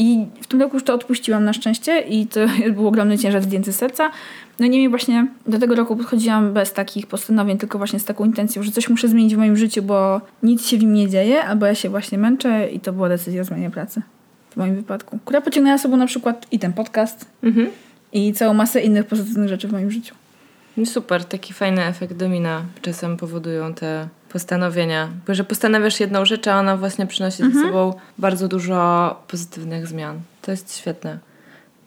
I 0.00 0.26
w 0.40 0.46
tym 0.46 0.60
roku 0.60 0.76
już 0.76 0.84
to 0.84 0.94
odpuściłam 0.94 1.44
na 1.44 1.52
szczęście 1.52 2.00
i 2.00 2.26
to 2.26 2.40
był 2.74 2.88
ogromny 2.88 3.18
ciężar 3.18 3.42
zdjęty 3.42 3.72
z 3.72 3.76
serca. 3.76 4.10
No 4.58 4.66
niemniej 4.66 4.88
właśnie 4.88 5.26
do 5.46 5.58
tego 5.58 5.74
roku 5.74 5.96
podchodziłam 5.96 6.52
bez 6.52 6.72
takich 6.72 7.06
postanowień, 7.06 7.58
tylko 7.58 7.78
właśnie 7.78 8.00
z 8.00 8.04
taką 8.04 8.24
intencją, 8.24 8.62
że 8.62 8.70
coś 8.70 8.88
muszę 8.88 9.08
zmienić 9.08 9.34
w 9.34 9.38
moim 9.38 9.56
życiu, 9.56 9.82
bo 9.82 10.20
nic 10.42 10.66
się 10.66 10.76
w 10.78 10.80
nim 10.80 10.94
nie 10.94 11.08
dzieje, 11.08 11.44
albo 11.44 11.66
ja 11.66 11.74
się 11.74 11.88
właśnie 11.88 12.18
męczę 12.18 12.68
i 12.68 12.80
to 12.80 12.92
była 12.92 13.08
decyzja 13.08 13.40
o 13.40 13.44
zmianie 13.44 13.70
pracy. 13.70 14.02
W 14.50 14.56
moim 14.56 14.74
wypadku. 14.76 15.18
Która 15.24 15.40
pociągnęła 15.40 15.78
sobą 15.78 15.96
na 15.96 16.06
przykład 16.06 16.46
i 16.52 16.58
ten 16.58 16.72
podcast, 16.72 17.26
Mhm. 17.42 17.68
i 18.12 18.32
całą 18.32 18.54
masę 18.54 18.80
innych 18.80 19.06
pozytywnych 19.06 19.48
rzeczy 19.48 19.68
w 19.68 19.72
moim 19.72 19.90
życiu. 19.90 20.14
Super, 20.84 21.24
taki 21.24 21.52
fajny 21.52 21.84
efekt 21.84 22.12
domina 22.14 22.62
czasem 22.82 23.16
powodują 23.16 23.74
te 23.74 24.08
postanowienia. 24.32 25.08
Bo 25.26 25.34
że 25.34 25.44
postanawiasz 25.44 26.00
jedną 26.00 26.24
rzecz, 26.24 26.48
a 26.48 26.58
ona 26.60 26.76
właśnie 26.76 27.06
przynosi 27.06 27.36
ze 27.52 27.62
sobą 27.62 27.94
bardzo 28.18 28.48
dużo 28.48 29.16
pozytywnych 29.28 29.86
zmian. 29.86 30.20
To 30.42 30.50
jest 30.50 30.78
świetne. 30.78 31.18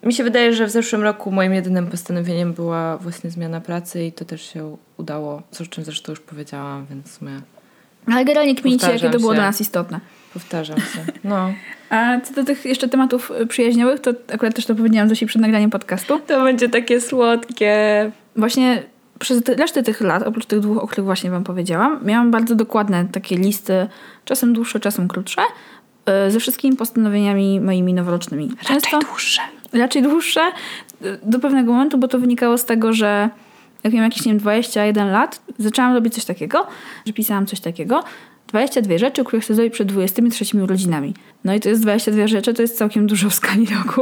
Mi 0.04 0.14
się 0.14 0.24
wydaje, 0.24 0.54
że 0.54 0.66
w 0.66 0.70
zeszłym 0.70 1.04
roku 1.04 1.32
moim 1.32 1.54
jedynym 1.54 1.88
postanowieniem 1.88 2.54
była 2.54 2.98
właśnie 2.98 3.30
zmiana 3.30 3.62
pracy 3.62 4.06
i 4.06 4.12
to 4.12 4.26
też 4.26 4.54
się 4.54 4.78
udało, 4.98 5.42
o 5.62 5.66
czym 5.70 5.84
zresztą 5.84 6.12
już 6.12 6.20
powiedziałam, 6.20 6.86
więc 6.90 7.08
w 7.08 7.18
sumie 7.18 7.42
Ale 8.08 8.26
generalnie 8.26 8.56
kmincie, 8.56 8.88
jakie 8.88 9.10
to 9.10 9.20
było 9.20 9.32
się. 9.32 9.36
dla 9.36 9.46
nas 9.46 9.62
istotne. 9.62 10.00
powtarzam 10.34 10.78
się. 10.78 11.06
No. 11.24 11.54
A 11.90 12.20
co 12.22 12.34
do 12.34 12.44
tych 12.44 12.66
jeszcze 12.66 12.90
tematów 12.90 13.32
y, 13.42 13.48
przyjaźniowych, 13.48 14.00
to 14.00 14.12
akurat 14.34 14.56
też 14.56 14.66
to 14.66 14.76
powiedziałam 14.76 15.10
Zosi 15.10 15.26
przed 15.26 15.42
nagraniem 15.42 15.70
podcastu. 15.70 16.20
To 16.28 16.44
będzie 16.44 16.70
takie 16.70 17.02
słodkie. 17.02 18.12
Właśnie 18.36 18.84
przez 19.24 19.42
resztę 19.58 19.84
tych 19.84 20.02
lat, 20.02 20.24
oprócz 20.24 20.46
tych 20.46 20.60
dwóch, 20.60 20.78
o 20.78 20.88
których 20.88 21.06
właśnie 21.06 21.32
wam 21.32 21.44
powiedziałam, 21.44 22.00
miałam 22.06 22.32
bardzo 22.32 22.56
dokładne 22.56 23.06
takie 23.06 23.38
listy, 23.38 23.88
czasem 24.26 24.54
dłuższe, 24.54 24.80
czasem 24.80 25.08
krótsze, 25.08 25.42
y, 26.28 26.32
ze 26.32 26.40
wszystkimi 26.40 26.78
postanowieniami 26.78 27.62
moimi 27.62 27.94
noworocznymi. 27.94 28.52
Często, 28.68 29.00
dłuższe. 29.00 29.42
raczej 29.74 30.04
dłuższe 30.04 30.42
y, 31.02 31.20
do 31.24 31.40
pewnego 31.40 31.74
momentu, 31.74 31.98
bo 31.98 32.08
to 32.08 32.20
wynikało 32.20 32.58
z 32.58 32.66
tego, 32.66 32.94
że 32.94 33.30
jak 33.84 33.94
miałam 33.94 34.12
jakieś, 34.12 34.26
nie 34.26 34.32
wiem, 34.32 34.40
21 34.40 35.12
lat, 35.12 35.42
zaczęłam 35.60 35.94
robić 35.94 36.14
coś 36.14 36.26
takiego, 36.26 36.68
że 37.06 37.14
pisałam 37.14 37.46
coś 37.46 37.60
takiego, 37.60 38.04
22 38.54 38.98
rzeczy, 38.98 39.24
które 39.24 39.42
chcę 39.42 39.56
zrobić 39.56 39.74
przed 39.74 39.88
23 39.88 40.64
urodzinami. 40.64 41.14
No 41.44 41.54
i 41.54 41.60
to 41.60 41.70
jest 41.70 41.82
22 41.82 42.28
rzeczy, 42.28 42.54
to 42.54 42.62
jest 42.62 42.78
całkiem 42.78 43.08
dużo 43.08 43.30
w 43.30 43.34
skali 43.34 43.66
roku. 43.66 44.02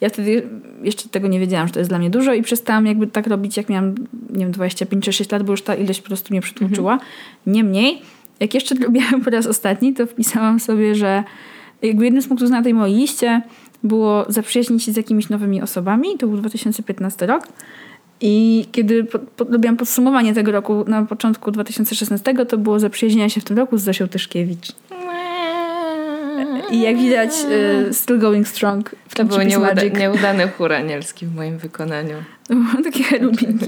Ja 0.00 0.08
wtedy 0.08 0.48
jeszcze 0.82 1.08
tego 1.08 1.28
nie 1.28 1.40
wiedziałam, 1.40 1.66
że 1.66 1.72
to 1.72 1.80
jest 1.80 1.90
dla 1.90 1.98
mnie 1.98 2.10
dużo 2.10 2.34
i 2.34 2.42
przestałam 2.42 2.86
jakby 2.86 3.06
tak 3.06 3.26
robić, 3.26 3.56
jak 3.56 3.68
miałam, 3.68 3.94
nie 4.30 4.38
wiem, 4.44 4.52
25 4.52 5.04
czy 5.04 5.12
6 5.12 5.32
lat, 5.32 5.42
bo 5.42 5.52
już 5.52 5.62
ta 5.62 5.74
ilość 5.74 6.00
po 6.00 6.06
prostu 6.06 6.34
mnie 6.34 6.40
przytłoczyła. 6.40 6.98
Niemniej, 7.46 8.02
jak 8.40 8.54
jeszcze 8.54 8.74
robiłam 8.74 9.20
po 9.20 9.30
raz 9.30 9.46
ostatni, 9.46 9.94
to 9.94 10.06
wpisałam 10.06 10.60
sobie, 10.60 10.94
że 10.94 11.24
jakby 11.82 12.04
jednym 12.04 12.22
z 12.22 12.28
punktów 12.28 12.50
na 12.50 12.62
tej 12.62 12.74
mojej 12.74 12.96
liście 12.96 13.42
było 13.82 14.24
zaprzyjaźnić 14.28 14.84
się 14.84 14.92
z 14.92 14.96
jakimiś 14.96 15.28
nowymi 15.28 15.62
osobami. 15.62 16.18
To 16.18 16.26
był 16.26 16.36
2015 16.36 17.26
rok. 17.26 17.48
I 18.24 18.66
kiedy 18.72 19.04
po, 19.04 19.18
po, 19.18 19.44
robiłam 19.44 19.76
podsumowanie 19.76 20.34
tego 20.34 20.52
roku 20.52 20.84
na 20.86 21.02
początku 21.06 21.50
2016, 21.50 22.34
to 22.46 22.58
było 22.58 22.78
zaprzyjaźnienie 22.80 23.30
się 23.30 23.40
w 23.40 23.44
tym 23.44 23.56
roku 23.58 23.78
z 23.78 23.82
Zosią 23.82 24.08
Tyszkiewicz. 24.08 24.72
I 26.70 26.80
jak 26.80 26.96
widać, 26.96 27.30
y, 27.88 27.94
still 27.94 28.18
going 28.18 28.48
strong. 28.48 28.90
w 29.08 29.14
To 29.14 29.24
był 29.24 29.38
nieuda- 29.38 29.74
Magic. 29.74 29.94
nieudany 29.98 30.48
chór 30.48 30.72
anielski 30.72 31.26
w 31.26 31.34
moim 31.34 31.58
wykonaniu. 31.58 32.14
Takie 32.84 33.02
cherubinki. 33.04 33.66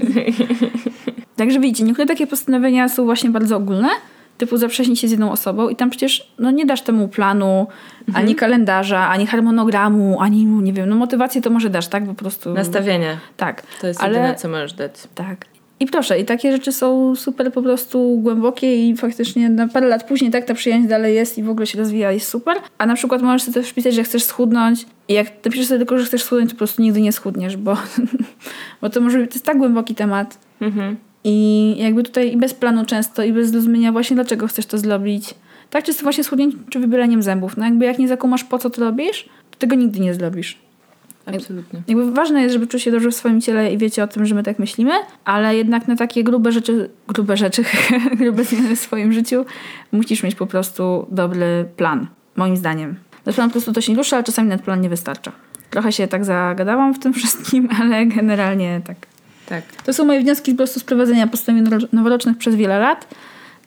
Także 1.37 1.59
widzicie, 1.59 1.83
niektóre 1.83 2.07
takie 2.07 2.27
postanowienia 2.27 2.89
są 2.89 3.05
właśnie 3.05 3.29
bardzo 3.29 3.57
ogólne, 3.57 3.89
typu 4.37 4.57
zaprzyjaźnić 4.57 4.99
się 4.99 5.07
z 5.07 5.11
jedną 5.11 5.31
osobą 5.31 5.69
i 5.69 5.75
tam 5.75 5.89
przecież 5.89 6.31
no, 6.39 6.51
nie 6.51 6.65
dasz 6.65 6.81
temu 6.81 7.07
planu, 7.07 7.67
Mhm. 8.07 8.25
ani 8.25 8.35
kalendarza, 8.35 9.07
ani 9.09 9.27
harmonogramu, 9.27 10.21
ani, 10.21 10.45
nie 10.45 10.73
wiem, 10.73 10.89
no 10.89 10.95
motywację 10.95 11.41
to 11.41 11.49
może 11.49 11.69
dasz, 11.69 11.87
tak? 11.87 12.05
Po 12.05 12.13
prostu... 12.13 12.53
Nastawienie. 12.53 13.17
Tak. 13.37 13.63
To 13.81 13.87
jest 13.87 14.01
ale... 14.01 14.17
jedyne, 14.17 14.35
co 14.35 14.49
możesz 14.49 14.73
dać. 14.73 14.91
Tak. 15.15 15.45
I 15.79 15.85
proszę, 15.85 16.19
i 16.19 16.25
takie 16.25 16.51
rzeczy 16.51 16.71
są 16.71 17.15
super 17.15 17.53
po 17.53 17.61
prostu 17.61 18.19
głębokie 18.23 18.89
i 18.89 18.95
faktycznie 18.97 19.49
na 19.49 19.67
parę 19.67 19.87
lat 19.87 20.07
później 20.07 20.31
tak 20.31 20.45
ta 20.45 20.53
przyjaźń 20.53 20.87
dalej 20.87 21.15
jest 21.15 21.37
i 21.37 21.43
w 21.43 21.49
ogóle 21.49 21.67
się 21.67 21.77
rozwija, 21.77 22.11
jest 22.11 22.27
super. 22.27 22.57
A 22.77 22.85
na 22.85 22.95
przykład 22.95 23.21
możesz 23.21 23.43
sobie 23.43 23.53
też 23.53 23.69
wpisać, 23.69 23.93
że 23.95 24.03
chcesz 24.03 24.23
schudnąć 24.23 24.85
i 25.07 25.13
jak 25.13 25.27
napiszesz 25.45 25.67
sobie 25.67 25.77
tylko, 25.77 25.97
że 25.97 26.05
chcesz 26.05 26.23
schudnąć, 26.23 26.49
to 26.49 26.55
po 26.55 26.57
prostu 26.57 26.81
nigdy 26.81 27.01
nie 27.01 27.11
schudniesz, 27.11 27.57
bo, 27.57 27.77
bo 28.81 28.89
to 28.89 29.01
może 29.01 29.27
to 29.27 29.33
jest 29.33 29.45
tak 29.45 29.57
głęboki 29.57 29.95
temat 29.95 30.37
Mhm. 30.61 30.95
I 31.27 31.75
jakby 31.77 32.03
tutaj 32.03 32.33
i 32.33 32.37
bez 32.37 32.53
planu 32.53 32.85
często 32.85 33.23
i 33.23 33.33
bez 33.33 33.49
zrozumienia 33.49 33.91
właśnie 33.91 34.15
dlaczego 34.15 34.47
chcesz 34.47 34.65
to 34.65 34.77
zrobić. 34.77 35.33
Tak 35.69 35.83
czysto 35.83 36.03
właśnie 36.03 36.23
schudnięciem 36.23 36.65
czy 36.69 36.79
wybieraniem 36.79 37.23
zębów. 37.23 37.57
No 37.57 37.65
jakby 37.65 37.85
jak 37.85 37.99
nie 37.99 38.07
zakumasz 38.07 38.43
po 38.43 38.57
co 38.57 38.69
to 38.69 38.81
robisz, 38.81 39.29
to 39.51 39.59
tego 39.59 39.75
nigdy 39.75 39.99
nie 39.99 40.13
zrobisz. 40.13 40.57
Absolutnie. 41.25 41.81
Jakby 41.87 42.11
ważne 42.11 42.41
jest, 42.41 42.53
żeby 42.53 42.67
czuć 42.67 42.81
się 42.81 42.91
dobrze 42.91 43.11
w 43.11 43.15
swoim 43.15 43.41
ciele 43.41 43.73
i 43.73 43.77
wiecie 43.77 44.03
o 44.03 44.07
tym, 44.07 44.25
że 44.25 44.35
my 44.35 44.43
tak 44.43 44.59
myślimy, 44.59 44.91
ale 45.25 45.55
jednak 45.55 45.87
na 45.87 45.95
takie 45.95 46.23
grube 46.23 46.51
rzeczy, 46.51 46.89
grube 47.07 47.37
rzeczy, 47.37 47.63
grube 48.19 48.43
zmiany 48.43 48.75
w 48.75 48.79
swoim 48.79 49.13
życiu 49.13 49.45
musisz 49.91 50.23
mieć 50.23 50.35
po 50.35 50.47
prostu 50.47 51.07
dobry 51.11 51.65
plan, 51.77 52.07
moim 52.35 52.57
zdaniem. 52.57 52.95
Bez 53.25 53.35
planu 53.35 53.49
po 53.49 53.53
prostu 53.53 53.73
to 53.73 53.81
się 53.81 53.91
nie 53.91 53.97
rusza, 53.97 54.15
ale 54.15 54.23
czasami 54.23 54.49
nawet 54.49 54.65
plan 54.65 54.81
nie 54.81 54.89
wystarcza. 54.89 55.31
Trochę 55.69 55.91
się 55.91 56.07
tak 56.07 56.25
zagadałam 56.25 56.93
w 56.93 56.99
tym 56.99 57.13
wszystkim, 57.13 57.69
ale 57.81 58.05
generalnie 58.05 58.81
tak. 58.85 59.14
Tak. 59.45 59.63
To 59.85 59.93
są 59.93 60.05
moje 60.05 60.19
wnioski 60.21 60.51
po 60.51 60.57
prostu 60.57 60.79
z 60.79 60.83
prowadzenia 60.83 61.27
postanowień 61.27 61.65
noworo- 61.67 61.87
noworocznych 61.91 62.37
przez 62.37 62.55
wiele 62.55 62.79
lat. 62.79 63.07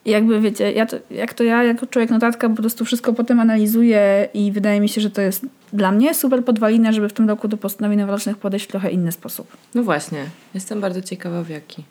I 0.04 0.10
jakby 0.10 0.40
wiecie, 0.40 0.72
ja 0.72 0.86
to, 0.86 0.96
jak 1.10 1.34
to 1.34 1.44
ja, 1.44 1.64
jako 1.64 1.86
człowiek 1.86 2.10
notatka, 2.10 2.48
po 2.48 2.56
prostu 2.56 2.84
wszystko 2.84 3.12
potem 3.12 3.40
analizuję 3.40 4.28
i 4.34 4.52
wydaje 4.52 4.80
mi 4.80 4.88
się, 4.88 5.00
że 5.00 5.10
to 5.10 5.20
jest 5.20 5.46
dla 5.72 5.92
mnie 5.92 6.14
super 6.14 6.44
podwalina, 6.44 6.92
żeby 6.92 7.08
w 7.08 7.12
tym 7.12 7.28
roku 7.28 7.48
do 7.48 7.56
postanowień 7.56 7.98
noworocznych 7.98 8.36
podejść 8.36 8.66
w 8.66 8.68
trochę 8.68 8.90
inny 8.90 9.12
sposób. 9.12 9.56
No 9.74 9.82
właśnie. 9.82 10.24
Jestem 10.54 10.80
bardzo 10.80 11.02
ciekawa 11.02 11.42
w 11.42 11.48
jaki. 11.48 11.84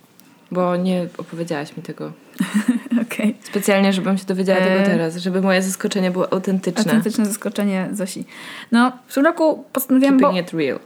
Bo 0.52 0.76
nie 0.76 1.08
opowiedziałaś 1.17 1.78
mi 1.78 1.84
tego. 1.84 2.12
Okej. 3.08 3.36
Specjalnie, 3.43 3.93
żebym 3.93 4.17
się 4.17 4.26
dowiedziała 4.26 4.60
Eee. 4.60 4.67
tego 4.67 4.86
teraz. 4.86 5.17
Żeby 5.17 5.41
moje 5.41 5.62
zaskoczenie 5.62 6.12
było 6.12 6.34
autentyczne. 6.34 6.84
Autentyczne 6.84 7.26
zaskoczenie 7.26 7.89
Zosi. 7.93 8.26
No, 8.71 8.91
w 9.08 9.13
tym 9.13 9.26
roku 9.26 9.63
postanowiłam, 9.73 10.17
bo 10.17 10.28
Keeping 10.30 10.47
it 10.47 10.54
real. 10.54 10.80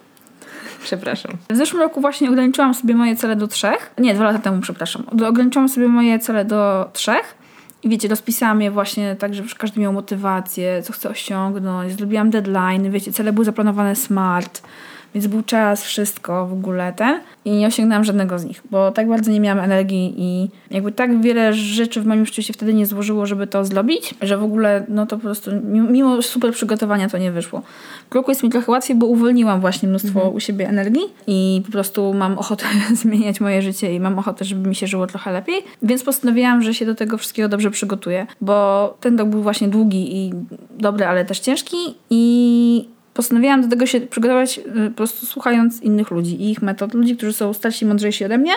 Przepraszam. 0.83 1.31
w 1.49 1.55
zeszłym 1.55 1.81
roku 1.81 2.01
właśnie 2.01 2.29
ograniczyłam 2.29 2.73
sobie 2.73 2.95
moje 2.95 3.15
cele 3.15 3.35
do 3.35 3.47
trzech. 3.47 3.93
Nie, 3.97 4.13
dwa 4.13 4.23
lata 4.23 4.39
temu, 4.39 4.61
przepraszam. 4.61 5.03
Ograniczyłam 5.27 5.69
sobie 5.69 5.87
moje 5.87 6.19
cele 6.19 6.45
do 6.45 6.89
trzech. 6.93 7.35
I 7.83 7.89
wiecie, 7.89 8.07
rozpisałam 8.07 8.61
je 8.61 8.71
właśnie 8.71 9.15
tak, 9.15 9.33
żeby 9.33 9.49
każdy 9.57 9.81
miał 9.81 9.93
motywację, 9.93 10.83
co 10.83 10.93
chce 10.93 11.09
osiągnąć. 11.09 11.93
Zrobiłam 11.93 12.29
deadline, 12.29 12.91
wiecie, 12.91 13.11
cele 13.11 13.33
były 13.33 13.45
zaplanowane 13.45 13.95
smart. 13.95 14.61
Więc 15.13 15.27
był 15.27 15.43
czas, 15.43 15.83
wszystko 15.83 16.47
w 16.47 16.53
ogóle 16.53 16.93
ten 16.93 17.19
i 17.45 17.51
nie 17.51 17.67
osiągnęłam 17.67 18.03
żadnego 18.03 18.39
z 18.39 18.45
nich, 18.45 18.61
bo 18.71 18.91
tak 18.91 19.07
bardzo 19.07 19.31
nie 19.31 19.39
miałam 19.39 19.63
energii 19.63 20.13
i 20.17 20.49
jakby 20.71 20.91
tak 20.91 21.21
wiele 21.21 21.53
rzeczy 21.53 22.01
w 22.01 22.05
moim 22.05 22.25
życiu 22.25 22.41
się 22.41 22.53
wtedy 22.53 22.73
nie 22.73 22.85
złożyło, 22.85 23.25
żeby 23.25 23.47
to 23.47 23.65
zrobić, 23.65 24.15
że 24.21 24.37
w 24.37 24.43
ogóle 24.43 24.85
no 24.89 25.05
to 25.05 25.17
po 25.17 25.21
prostu 25.21 25.51
mimo, 25.71 26.21
super 26.21 26.53
przygotowania 26.53 27.09
to 27.09 27.17
nie 27.17 27.31
wyszło. 27.31 27.61
W 28.09 28.15
roku 28.15 28.31
jest 28.31 28.43
mi 28.43 28.49
trochę 28.49 28.71
łatwiej, 28.71 28.97
bo 28.97 29.05
uwolniłam 29.05 29.61
właśnie 29.61 29.89
mnóstwo 29.89 30.29
u 30.29 30.39
siebie 30.39 30.69
energii 30.69 31.03
i 31.27 31.61
po 31.65 31.71
prostu 31.71 32.13
mam 32.13 32.37
ochotę 32.37 32.65
zmieniać 33.01 33.41
moje 33.41 33.61
życie 33.61 33.95
i 33.95 33.99
mam 33.99 34.19
ochotę, 34.19 34.45
żeby 34.45 34.69
mi 34.69 34.75
się 34.75 34.87
żyło 34.87 35.07
trochę 35.07 35.31
lepiej, 35.31 35.55
więc 35.83 36.03
postanowiłam, 36.03 36.61
że 36.61 36.73
się 36.73 36.85
do 36.85 36.95
tego 36.95 37.17
wszystkiego 37.17 37.49
dobrze 37.49 37.71
przygotuję, 37.71 38.27
bo 38.41 38.97
ten 38.99 39.19
rok 39.19 39.29
był 39.29 39.41
właśnie 39.41 39.67
długi 39.67 40.17
i 40.17 40.33
dobry, 40.79 41.05
ale 41.05 41.25
też 41.25 41.39
ciężki 41.39 41.77
i 42.09 42.85
postanowiłam 43.13 43.61
do 43.61 43.67
tego 43.67 43.85
się 43.85 44.01
przygotować 44.01 44.57
y, 44.57 44.89
po 44.89 44.97
prostu 44.97 45.25
słuchając 45.25 45.81
innych 45.81 46.11
ludzi 46.11 46.41
i 46.41 46.51
ich 46.51 46.61
metod, 46.61 46.93
ludzi, 46.93 47.17
którzy 47.17 47.33
są 47.33 47.53
starsi 47.53 47.85
i 47.85 47.87
mądrzejsi 47.87 48.25
ode 48.25 48.37
mnie, 48.37 48.51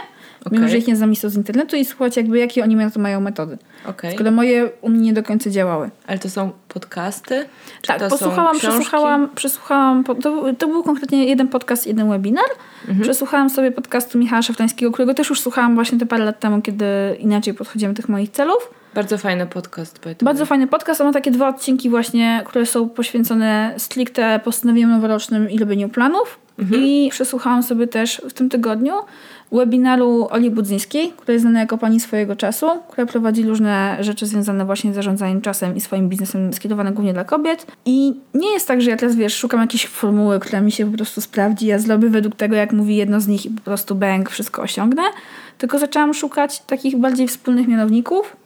mimo 0.50 0.64
Okej. 0.64 0.70
że 0.70 0.78
ich 0.78 0.86
nie 0.86 0.96
znam 0.96 1.14
z 1.14 1.36
internetu 1.36 1.76
i 1.76 1.84
słuchać 1.84 2.16
jakby 2.16 2.38
jakie 2.38 2.64
oni 2.64 2.76
na 2.76 2.90
to 2.90 3.00
mają 3.00 3.20
metody. 3.20 3.58
Okej. 3.86 4.14
Skoro 4.14 4.30
moje 4.30 4.70
u 4.80 4.88
mnie 4.88 5.00
nie 5.00 5.12
do 5.12 5.22
końca 5.22 5.50
działały. 5.50 5.90
Ale 6.06 6.18
to 6.18 6.30
są 6.30 6.50
podcasty? 6.68 7.44
Czy 7.82 7.88
Tak, 7.88 8.00
to 8.00 8.08
posłuchałam, 8.08 8.58
przesłuchałam, 8.58 9.28
przesłuchałam, 9.34 10.04
to, 10.04 10.54
to 10.58 10.66
był 10.66 10.82
konkretnie 10.82 11.24
jeden 11.24 11.48
podcast, 11.48 11.86
jeden 11.86 12.10
webinar. 12.10 12.44
Mhm. 12.80 13.00
Przesłuchałam 13.00 13.50
sobie 13.50 13.70
podcastu 13.70 14.18
Michała 14.18 14.42
Szafrańskiego, 14.42 14.92
którego 14.92 15.14
też 15.14 15.30
już 15.30 15.40
słuchałam 15.40 15.74
właśnie 15.74 15.98
te 15.98 16.06
parę 16.06 16.24
lat 16.24 16.40
temu, 16.40 16.62
kiedy 16.62 16.86
inaczej 17.18 17.54
podchodziłem 17.54 17.94
do 17.94 17.96
tych 17.96 18.08
moich 18.08 18.30
celów. 18.30 18.70
Bardzo 18.94 19.18
fajny 19.18 19.46
podcast. 19.46 20.00
Bardzo 20.22 20.46
fajny 20.46 20.66
podcast, 20.66 21.00
on 21.00 21.06
ma 21.06 21.12
takie 21.12 21.30
dwa 21.30 21.48
odcinki 21.48 21.90
właśnie, 21.90 22.42
które 22.46 22.66
są 22.66 22.88
poświęcone 22.88 23.74
stricte 23.78 24.40
postanowieniom 24.44 24.90
noworocznym 24.90 25.50
i 25.50 25.58
robieniu 25.58 25.88
planów. 25.88 26.38
I 26.72 27.08
przesłuchałam 27.10 27.62
sobie 27.62 27.86
też 27.86 28.22
w 28.28 28.32
tym 28.32 28.48
tygodniu 28.48 28.94
webinaru 29.54 30.28
Oli 30.30 30.50
Budzyńskiej, 30.50 31.12
która 31.16 31.32
jest 31.32 31.42
znana 31.42 31.60
jako 31.60 31.78
pani 31.78 32.00
swojego 32.00 32.36
czasu, 32.36 32.66
która 32.88 33.06
prowadzi 33.06 33.42
różne 33.42 33.96
rzeczy 34.00 34.26
związane 34.26 34.64
właśnie 34.64 34.92
z 34.92 34.94
zarządzaniem 34.94 35.40
czasem 35.40 35.76
i 35.76 35.80
swoim 35.80 36.08
biznesem 36.08 36.52
skierowane 36.52 36.92
głównie 36.92 37.12
dla 37.12 37.24
kobiet. 37.24 37.66
I 37.84 38.14
nie 38.34 38.52
jest 38.52 38.68
tak, 38.68 38.82
że 38.82 38.90
ja 38.90 38.96
teraz, 38.96 39.16
wiesz, 39.16 39.36
szukam 39.36 39.60
jakiejś 39.60 39.86
formuły, 39.86 40.40
która 40.40 40.60
mi 40.60 40.72
się 40.72 40.90
po 40.90 40.96
prostu 40.96 41.20
sprawdzi, 41.20 41.66
ja 41.66 41.78
zrobię 41.78 42.08
według 42.08 42.36
tego, 42.36 42.56
jak 42.56 42.72
mówi 42.72 42.96
jedno 42.96 43.20
z 43.20 43.28
nich 43.28 43.46
i 43.46 43.50
po 43.50 43.60
prostu 43.60 43.94
bang, 43.94 44.30
wszystko 44.30 44.62
osiągnę. 44.62 45.02
Tylko 45.58 45.78
zaczęłam 45.78 46.14
szukać 46.14 46.60
takich 46.60 46.96
bardziej 46.96 47.28
wspólnych 47.28 47.68
mianowników, 47.68 48.36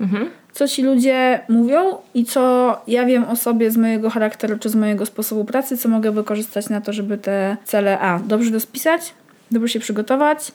co 0.52 0.68
ci 0.68 0.82
ludzie 0.82 1.40
mówią 1.48 1.80
i 2.14 2.24
co 2.24 2.76
ja 2.86 3.04
wiem 3.04 3.24
o 3.24 3.36
sobie 3.36 3.70
z 3.70 3.76
mojego 3.76 4.10
charakteru 4.10 4.58
czy 4.58 4.68
z 4.68 4.74
mojego 4.74 5.06
sposobu 5.06 5.44
pracy, 5.44 5.78
co 5.78 5.88
mogę 5.88 6.12
wykorzystać 6.12 6.68
na 6.68 6.80
to, 6.80 6.92
żeby 6.92 7.18
te 7.18 7.56
cele 7.64 7.98
A 7.98 8.18
dobrze 8.18 8.50
rozpisać, 8.50 9.14
dobrze 9.50 9.68
się 9.68 9.80
przygotować 9.80 10.52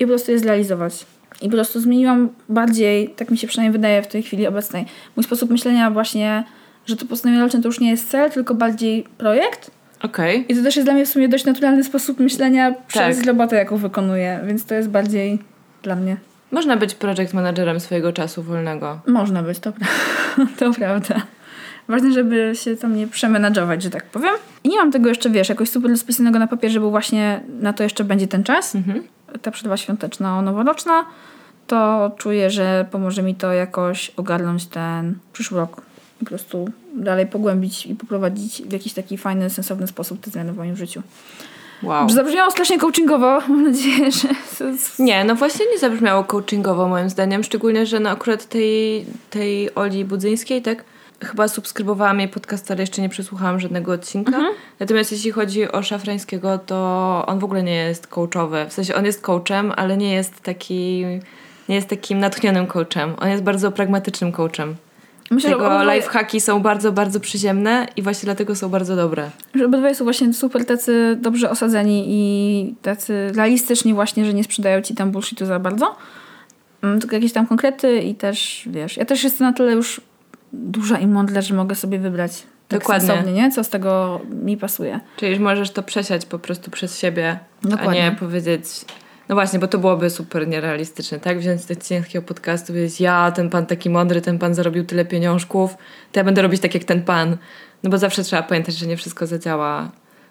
i 0.00 0.04
po 0.04 0.08
prostu 0.08 0.32
je 0.32 0.38
zrealizować. 0.38 1.06
I 1.42 1.44
po 1.48 1.52
prostu 1.54 1.80
zmieniłam 1.80 2.28
bardziej, 2.48 3.08
tak 3.08 3.30
mi 3.30 3.38
się 3.38 3.46
przynajmniej 3.46 3.72
wydaje 3.72 4.02
w 4.02 4.06
tej 4.06 4.22
chwili 4.22 4.46
obecnej, 4.46 4.86
mój 5.16 5.24
sposób 5.24 5.50
myślenia 5.50 5.90
właśnie, 5.90 6.44
że 6.86 6.96
to 6.96 7.06
postanowienie 7.06 7.44
roczne 7.44 7.60
to 7.62 7.68
już 7.68 7.80
nie 7.80 7.90
jest 7.90 8.10
cel, 8.10 8.30
tylko 8.30 8.54
bardziej 8.54 9.04
projekt. 9.18 9.70
Okej. 10.02 10.46
I 10.52 10.56
to 10.56 10.62
też 10.62 10.76
jest 10.76 10.86
dla 10.86 10.94
mnie 10.94 11.06
w 11.06 11.08
sumie 11.08 11.28
dość 11.28 11.44
naturalny 11.44 11.84
sposób 11.84 12.20
myślenia 12.20 12.74
przez 12.88 13.16
Tak. 13.16 13.26
robotę, 13.26 13.56
jaką 13.56 13.76
wykonuję, 13.76 14.40
więc 14.46 14.64
to 14.64 14.74
jest 14.74 14.88
bardziej 14.88 15.38
dla 15.82 15.96
mnie. 15.96 16.16
Można 16.50 16.76
być 16.76 16.94
project 16.94 17.34
managerem 17.34 17.80
swojego 17.80 18.12
czasu 18.12 18.42
wolnego. 18.42 19.00
Można 19.06 19.42
być, 19.42 19.58
to, 19.58 19.70
pra- 19.70 20.46
to 20.58 20.72
prawda. 20.72 21.22
Ważne, 21.88 22.12
żeby 22.12 22.52
się 22.54 22.76
tam 22.76 22.96
nie 22.96 23.06
przemenadżować, 23.06 23.82
że 23.82 23.90
tak 23.90 24.04
powiem. 24.04 24.30
I 24.64 24.68
nie 24.68 24.76
mam 24.76 24.92
tego 24.92 25.08
jeszcze, 25.08 25.30
wiesz, 25.30 25.48
jakoś 25.48 25.68
super 25.70 25.90
rozpisanego 25.90 26.38
na 26.38 26.46
papierze, 26.46 26.80
bo 26.80 26.90
właśnie 26.90 27.40
na 27.60 27.72
to 27.72 27.82
jeszcze 27.82 28.04
będzie 28.04 28.28
ten 28.28 28.44
czas. 28.44 28.76
Ta 29.42 29.50
przerwa 29.50 29.76
świąteczno-noworoczna. 29.76 31.04
To 31.66 32.10
czuję, 32.16 32.50
że 32.50 32.86
pomoże 32.90 33.22
mi 33.22 33.34
to 33.34 33.52
jakoś 33.52 34.10
ogarnąć 34.16 34.66
ten 34.66 35.14
przyszły 35.32 35.58
rok. 35.58 35.82
Po 36.18 36.24
prostu 36.24 36.68
dalej 36.94 37.26
pogłębić 37.26 37.86
i 37.86 37.94
poprowadzić 37.94 38.62
w 38.62 38.72
jakiś 38.72 38.92
taki 38.92 39.18
fajny, 39.18 39.50
sensowny 39.50 39.86
sposób 39.86 40.20
te 40.20 40.30
zmiany 40.30 40.52
w 40.52 40.56
moim 40.56 40.76
życiu. 40.76 41.02
Wow. 41.82 42.08
Zabrzmiało 42.10 42.50
strasznie 42.50 42.78
coachingowo. 42.78 43.40
Mam 43.48 43.64
nadzieję, 43.64 44.10
że... 44.12 44.28
Nie, 44.98 45.24
no 45.24 45.34
właśnie 45.34 45.66
nie 45.72 45.78
zabrzmiało 45.78 46.24
coachingowo 46.24 46.88
moim 46.88 47.10
zdaniem, 47.10 47.44
szczególnie, 47.44 47.86
że 47.86 48.00
no 48.00 48.10
akurat 48.10 48.46
tej, 48.48 49.06
tej 49.30 49.74
Oli 49.74 50.04
Budzyńskiej, 50.04 50.62
tak? 50.62 50.84
Chyba 51.24 51.48
subskrybowałam 51.48 52.20
jej 52.20 52.28
podcast, 52.28 52.70
ale 52.70 52.80
jeszcze 52.80 53.02
nie 53.02 53.08
przesłuchałam 53.08 53.60
żadnego 53.60 53.92
odcinka. 53.92 54.38
Natomiast 54.80 55.12
jeśli 55.12 55.30
chodzi 55.30 55.72
o 55.72 55.82
Szafrańskiego, 55.82 56.58
to 56.58 57.24
on 57.26 57.38
w 57.38 57.44
ogóle 57.44 57.62
nie 57.62 57.74
jest 57.74 58.06
coachowy. 58.06 58.66
W 58.68 58.72
sensie 58.72 58.94
on 58.94 59.04
jest 59.04 59.20
coachem, 59.20 59.72
ale 59.76 59.96
nie 59.96 60.14
jest 60.14 60.40
taki 60.40 61.04
nie 61.68 61.74
jest 61.76 61.88
takim 61.88 62.18
natchnionym 62.18 62.66
coachem. 62.66 63.14
On 63.20 63.28
jest 63.28 63.42
bardzo 63.42 63.72
pragmatycznym 63.72 64.32
coachem. 64.32 64.76
Myślę, 65.30 65.50
Jego 65.50 65.64
obydwaj- 65.64 65.94
lifehacki 65.94 66.40
są 66.40 66.60
bardzo, 66.60 66.92
bardzo 66.92 67.20
przyziemne 67.20 67.86
i 67.96 68.02
właśnie 68.02 68.26
dlatego 68.26 68.56
są 68.56 68.68
bardzo 68.68 68.96
dobre. 68.96 69.30
Że 69.54 69.66
obydwaj 69.66 69.94
są 69.94 70.04
właśnie 70.04 70.32
super 70.32 70.64
tacy 70.66 71.18
dobrze 71.20 71.50
osadzeni 71.50 72.04
i 72.08 72.74
tacy 72.82 73.32
realistyczni 73.34 73.94
właśnie, 73.94 74.24
że 74.24 74.34
nie 74.34 74.44
sprzedają 74.44 74.82
ci 74.82 74.94
tam 74.94 75.10
bullshitu 75.10 75.46
za 75.46 75.58
bardzo. 75.58 75.96
Mm, 76.82 77.00
Tylko 77.00 77.16
jakieś 77.16 77.32
tam 77.32 77.46
konkrety 77.46 77.98
i 77.98 78.14
też, 78.14 78.62
wiesz, 78.66 78.96
ja 78.96 79.04
też 79.04 79.24
jestem 79.24 79.46
na 79.46 79.52
tyle 79.52 79.72
już 79.72 80.00
duża 80.52 80.98
i 80.98 81.06
mądra, 81.06 81.40
że 81.40 81.54
mogę 81.54 81.74
sobie 81.74 81.98
wybrać 81.98 82.42
tak 82.68 82.80
Dokładnie. 82.80 83.08
sensownie, 83.08 83.32
nie? 83.32 83.50
Co 83.50 83.64
z 83.64 83.68
tego 83.68 84.20
mi 84.42 84.56
pasuje. 84.56 85.00
Czyli 85.16 85.40
możesz 85.40 85.70
to 85.70 85.82
przesiać 85.82 86.26
po 86.26 86.38
prostu 86.38 86.70
przez 86.70 86.98
siebie, 86.98 87.38
a 87.64 87.68
Dokładnie. 87.68 88.02
nie 88.02 88.12
powiedzieć... 88.12 88.64
No 89.28 89.34
właśnie, 89.34 89.58
bo 89.58 89.68
to 89.68 89.78
byłoby 89.78 90.10
super 90.10 90.48
nierealistyczne, 90.48 91.20
tak? 91.20 91.38
Wziąć 91.38 91.70
odcinek 91.70 92.04
takiego 92.04 92.26
podcastu, 92.26 92.66
powiedzieć, 92.66 93.00
ja, 93.00 93.32
ten 93.32 93.50
pan 93.50 93.66
taki 93.66 93.90
mądry, 93.90 94.20
ten 94.20 94.38
pan 94.38 94.54
zarobił 94.54 94.84
tyle 94.84 95.04
pieniążków, 95.04 95.74
to 96.12 96.20
ja 96.20 96.24
będę 96.24 96.42
robić 96.42 96.60
tak 96.60 96.74
jak 96.74 96.84
ten 96.84 97.02
pan. 97.02 97.36
No 97.82 97.90
bo 97.90 97.98
zawsze 97.98 98.22
trzeba 98.22 98.42
pamiętać, 98.42 98.74
że 98.74 98.86
nie 98.86 98.96
wszystko 98.96 99.26
zadziała 99.26 99.90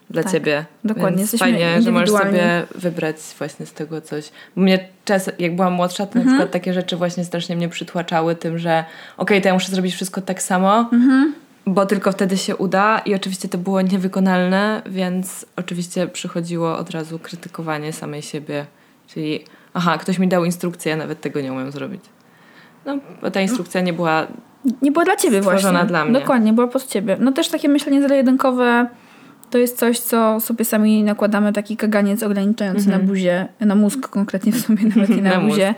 dla 0.10 0.24
Tak, 0.24 0.32
ciebie. 0.32 0.66
dokładnie. 0.84 1.18
Więc 1.18 1.22
Jesteśmy 1.34 1.48
fajnie, 1.60 1.82
że 1.82 1.92
możesz 1.92 2.10
sobie 2.10 2.64
wybrać 2.76 3.16
właśnie 3.38 3.66
z 3.66 3.74
tego 3.74 4.02
coś. 4.02 4.32
Bo 4.56 4.62
mnie 4.62 4.80
czas, 5.06 5.30
jak 5.40 5.56
byłam 5.56 5.74
młodsza, 5.74 6.06
to 6.06 6.12
Mhm. 6.20 6.26
na 6.26 6.32
przykład 6.32 6.52
takie 6.52 6.74
rzeczy 6.74 6.98
właśnie 6.98 7.26
strasznie 7.26 7.56
mnie 7.56 7.70
przytłaczały 7.70 8.36
tym, 8.36 8.58
że 8.60 8.84
okej, 9.18 9.42
to 9.42 9.48
ja 9.48 9.54
muszę 9.54 9.72
zrobić 9.72 9.94
wszystko 9.96 10.22
tak 10.22 10.42
samo, 10.42 10.90
Mhm. 10.94 11.34
bo 11.66 11.86
tylko 11.86 12.12
wtedy 12.12 12.38
się 12.38 12.56
uda 12.56 13.00
i 13.00 13.16
oczywiście 13.16 13.50
to 13.50 13.58
było 13.58 13.82
niewykonalne, 13.82 14.82
więc 14.90 15.46
oczywiście 15.56 16.08
przychodziło 16.08 16.78
od 16.78 16.90
razu 16.92 17.20
krytykowanie 17.20 17.94
samej 17.94 18.22
siebie. 18.22 18.66
Czyli 19.08 19.44
aha, 19.74 19.98
ktoś 19.98 20.20
mi 20.20 20.28
dał 20.28 20.46
instrukcję, 20.46 20.90
ja 20.90 20.98
nawet 20.98 21.22
tego 21.22 21.42
nie 21.42 21.54
umiem 21.54 21.72
zrobić. 21.72 22.02
No, 22.86 22.98
bo 23.22 23.32
ta 23.32 23.42
instrukcja 23.42 23.82
nie 23.82 23.94
była... 23.94 24.28
Nie 24.82 24.92
była 24.92 25.06
dla 25.06 25.16
ciebie 25.16 25.38
Stworzona 25.44 25.72
właśnie. 25.72 25.88
dla 25.88 26.06
mnie. 26.06 26.20
Dokładnie, 26.20 26.54
była 26.54 26.68
pod 26.68 26.88
ciebie. 26.88 27.18
No 27.20 27.32
też 27.32 27.50
takie 27.50 27.70
myślenie 27.70 28.02
zero-jedynkowe 28.02 28.88
to 29.50 29.58
jest 29.58 29.78
coś, 29.78 30.00
co 30.00 30.40
sobie 30.40 30.66
sami 30.66 31.04
nakładamy, 31.04 31.54
taki 31.54 31.78
kaganiec 31.78 32.24
ograniczający 32.24 32.90
na 32.90 33.00
buzię, 33.00 33.48
na 33.60 33.76
mózg 33.76 34.08
konkretnie 34.08 34.52
w 34.52 34.62
sumie, 34.62 34.84
nawet 34.84 35.10
nie 35.10 35.22
na, 35.30 35.40
Mhm. 35.40 35.48
Na 35.48 35.50
buzię. 35.50 35.76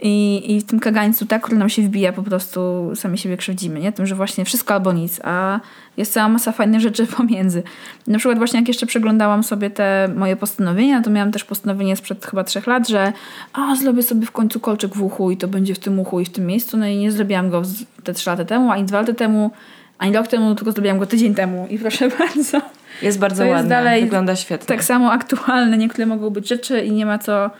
I, 0.00 0.42
I 0.56 0.60
w 0.60 0.64
tym 0.64 0.80
kagańcu 0.80 1.26
tak, 1.26 1.42
który 1.42 1.58
nam 1.58 1.68
się 1.68 1.82
wbija, 1.82 2.12
po 2.12 2.22
prostu 2.22 2.90
sami 2.94 3.18
siebie 3.18 3.36
krzywdzimy, 3.36 3.80
nie? 3.80 3.92
Tym, 3.92 4.06
że 4.06 4.14
właśnie 4.14 4.44
wszystko 4.44 4.74
albo 4.74 4.92
nic, 4.92 5.20
a 5.24 5.60
jest 5.96 6.12
cała 6.12 6.28
masa 6.28 6.52
fajnych 6.52 6.80
rzeczy 6.80 7.06
pomiędzy. 7.16 7.62
Na 8.06 8.18
przykład 8.18 8.38
właśnie 8.38 8.58
jak 8.60 8.68
jeszcze 8.68 8.86
przeglądałam 8.86 9.44
sobie 9.44 9.70
te 9.70 10.08
moje 10.16 10.36
postanowienia, 10.36 11.02
to 11.02 11.10
miałam 11.10 11.32
też 11.32 11.44
postanowienie 11.44 11.96
sprzed 11.96 12.26
chyba 12.26 12.44
trzech 12.44 12.66
lat, 12.66 12.88
że 12.88 13.12
a, 13.52 13.76
zrobię 13.76 14.02
sobie 14.02 14.26
w 14.26 14.32
końcu 14.32 14.60
kolczyk 14.60 14.94
w 14.94 15.02
uchu 15.02 15.30
i 15.30 15.36
to 15.36 15.48
będzie 15.48 15.74
w 15.74 15.78
tym 15.78 15.98
uchu 16.00 16.20
i 16.20 16.24
w 16.24 16.30
tym 16.30 16.46
miejscu, 16.46 16.76
no 16.76 16.86
i 16.86 16.96
nie 16.96 17.12
zrobiłam 17.12 17.50
go 17.50 17.62
te 18.04 18.14
trzy 18.14 18.30
lata 18.30 18.44
temu, 18.44 18.70
ani 18.70 18.84
dwa 18.84 19.00
lata 19.00 19.14
temu, 19.14 19.50
ani 19.98 20.16
rok 20.16 20.28
temu, 20.28 20.54
tylko 20.54 20.72
zrobiłam 20.72 20.98
go 20.98 21.06
tydzień 21.06 21.34
temu 21.34 21.66
i 21.70 21.78
proszę 21.78 22.08
bardzo. 22.18 22.77
Jest 23.02 23.18
bardzo 23.18 23.44
To 23.44 23.50
ładny, 23.50 23.68
dalej 23.68 24.02
wygląda 24.02 24.36
świetnie. 24.36 24.66
Tak 24.66 24.84
samo 24.84 25.12
aktualne 25.12 25.78
niektóre 25.78 26.06
mogą 26.06 26.30
być 26.30 26.48
rzeczy 26.48 26.80
i 26.80 26.92
nie 26.92 27.06
ma 27.06 27.18
co 27.18 27.50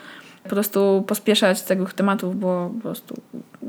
po 0.43 0.49
prostu 0.49 1.05
pospieszać 1.07 1.63
tego 1.63 1.87
tematów, 1.87 2.41
bo 2.41 2.71
po 2.75 2.81
prostu 2.81 3.15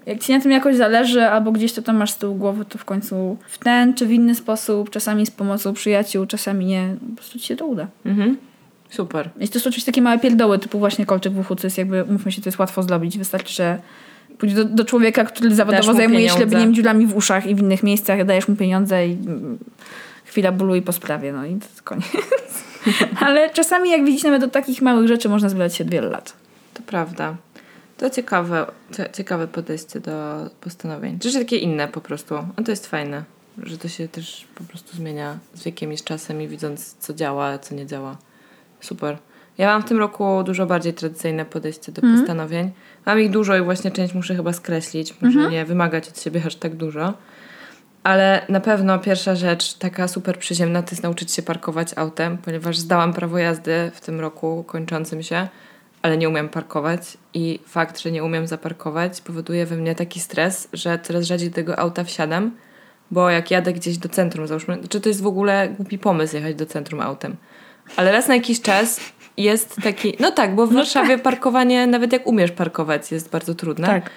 jak 0.05 0.19
ci 0.19 0.33
na 0.33 0.39
tym 0.39 0.51
jakoś 0.51 0.75
zależy 0.75 1.25
albo 1.25 1.51
gdzieś 1.51 1.73
to 1.73 1.81
tam 1.81 1.97
masz 1.97 2.11
z 2.11 2.17
tyłu 2.17 2.35
głowy, 2.35 2.65
to 2.65 2.77
w 2.77 2.85
końcu 2.85 3.37
w 3.47 3.57
ten 3.57 3.93
czy 3.93 4.05
w 4.05 4.11
inny 4.11 4.35
sposób, 4.35 4.89
czasami 4.89 5.25
z 5.25 5.31
pomocą 5.31 5.73
przyjaciół, 5.73 6.25
czasami 6.25 6.65
nie, 6.65 6.95
po 7.09 7.15
prostu 7.15 7.39
ci 7.39 7.45
się 7.45 7.55
to 7.55 7.65
uda. 7.65 7.87
Mhm. 8.05 8.37
Super. 8.89 9.29
I 9.39 9.49
to 9.49 9.59
są 9.59 9.69
oczywiście 9.69 9.91
takie 9.91 10.01
małe 10.01 10.19
pierdoły, 10.19 10.59
typu 10.59 10.79
właśnie 10.79 11.05
kolczyk 11.05 11.33
w 11.33 11.39
uchu, 11.39 11.55
co 11.55 11.67
jest 11.67 11.77
jakby, 11.77 12.03
umówmy 12.03 12.31
się, 12.31 12.41
to 12.41 12.47
jest 12.47 12.59
łatwo 12.59 12.83
zrobić. 12.83 13.17
Wystarczy, 13.17 13.53
że 13.53 13.79
pójdziesz 14.37 14.57
do, 14.57 14.65
do 14.65 14.85
człowieka, 14.85 15.25
który 15.25 15.55
zawodowo 15.55 15.91
mu 15.91 15.97
zajmuje 15.97 16.29
się 16.29 16.39
lebieniem 16.39 16.73
dziurami 16.73 17.05
w 17.05 17.15
uszach 17.15 17.47
i 17.47 17.55
w 17.55 17.59
innych 17.59 17.83
miejscach, 17.83 18.25
dajesz 18.25 18.47
mu 18.47 18.55
pieniądze 18.55 19.07
i 19.07 19.17
chwila 20.29 20.51
bólu 20.51 20.75
i 20.75 20.81
po 20.81 20.91
sprawie, 20.91 21.33
no 21.33 21.45
i 21.45 21.55
to 21.55 21.67
koniec. 21.83 22.05
Ale 23.25 23.49
czasami 23.49 23.89
jak 23.89 24.05
widzisz 24.05 24.23
nawet 24.23 24.41
do 24.41 24.47
takich 24.47 24.81
małych 24.81 25.07
rzeczy 25.07 25.29
można 25.29 25.49
zbierać 25.49 25.75
się 25.75 25.83
od 25.83 25.89
wielu 25.89 26.09
lat. 26.09 26.33
To 26.73 26.81
prawda. 26.85 27.35
To 27.97 28.09
ciekawe, 28.09 28.65
cie- 28.91 29.09
ciekawe 29.13 29.47
podejście 29.47 29.99
do 29.99 30.11
postanowień. 30.61 31.19
Rzeczy 31.23 31.39
takie 31.39 31.57
inne 31.57 31.87
po 31.87 32.01
prostu. 32.01 32.35
A 32.55 32.61
to 32.65 32.71
jest 32.71 32.87
fajne, 32.87 33.23
że 33.63 33.77
to 33.77 33.87
się 33.87 34.07
też 34.07 34.47
po 34.55 34.63
prostu 34.63 34.97
zmienia 34.97 35.37
z 35.53 35.63
wiekiem 35.63 35.93
i 35.93 35.97
z 35.97 36.03
czasem 36.03 36.41
i 36.41 36.47
widząc 36.47 36.93
co 36.99 37.13
działa, 37.13 37.45
a 37.45 37.57
co 37.57 37.75
nie 37.75 37.85
działa. 37.85 38.17
Super. 38.81 39.17
Ja 39.57 39.67
mam 39.67 39.81
w 39.81 39.85
tym 39.85 39.97
roku 39.99 40.43
dużo 40.43 40.65
bardziej 40.65 40.93
tradycyjne 40.93 41.45
podejście 41.45 41.91
do 41.91 42.01
Mhm. 42.01 42.19
postanowień. 42.19 42.71
Mam 43.05 43.19
ich 43.19 43.29
dużo 43.31 43.57
i 43.57 43.61
właśnie 43.61 43.91
część 43.91 44.13
muszę 44.13 44.35
chyba 44.35 44.53
skreślić. 44.53 45.21
Może 45.21 45.33
Mhm. 45.39 45.51
nie 45.51 45.65
wymagać 45.65 46.07
od 46.09 46.19
siebie 46.21 46.41
aż 46.45 46.55
tak 46.55 46.75
dużo. 46.75 47.13
Ale 48.03 48.45
na 48.49 48.59
pewno 48.59 48.99
pierwsza 48.99 49.35
rzecz, 49.35 49.73
taka 49.73 50.07
super 50.07 50.39
przyziemna, 50.39 50.83
to 50.83 50.91
jest 50.91 51.03
nauczyć 51.03 51.31
się 51.31 51.41
parkować 51.41 51.87
autem, 51.95 52.37
ponieważ 52.37 52.77
zdałam 52.77 53.13
prawo 53.13 53.37
jazdy 53.37 53.91
w 53.93 54.01
tym 54.01 54.19
roku 54.19 54.63
kończącym 54.67 55.23
się, 55.23 55.47
ale 56.01 56.17
nie 56.17 56.29
umiem 56.29 56.49
parkować. 56.49 57.17
I 57.33 57.59
fakt, 57.67 57.99
że 57.99 58.11
nie 58.11 58.23
umiem 58.23 58.47
zaparkować, 58.47 59.21
powoduje 59.21 59.65
we 59.65 59.75
mnie 59.75 59.95
taki 59.95 60.19
stres, 60.19 60.67
że 60.73 60.99
coraz 61.03 61.25
rzadziej 61.25 61.49
do 61.49 61.55
tego 61.55 61.79
auta 61.79 62.03
wsiadam, 62.03 62.51
bo 63.11 63.29
jak 63.29 63.51
jadę 63.51 63.73
gdzieś 63.73 63.97
do 63.97 64.09
centrum, 64.09 64.47
załóżmy, 64.47 64.77
czy 64.89 65.01
to 65.01 65.09
jest 65.09 65.21
w 65.21 65.27
ogóle 65.27 65.69
głupi 65.69 65.97
pomysł 65.97 66.35
jechać 66.35 66.55
do 66.55 66.65
centrum 66.65 67.01
autem. 67.01 67.35
Ale 67.95 68.11
raz 68.11 68.27
na 68.27 68.35
jakiś 68.35 68.61
czas 68.61 68.99
jest 69.37 69.75
taki. 69.83 70.13
No 70.19 70.31
tak, 70.31 70.55
bo 70.55 70.67
w 70.67 70.73
Warszawie 70.73 71.17
parkowanie, 71.17 71.87
nawet 71.87 72.13
jak 72.13 72.27
umiesz 72.27 72.51
parkować, 72.51 73.11
jest 73.11 73.29
bardzo 73.29 73.55
trudne. 73.55 73.87
Tak. 73.87 74.09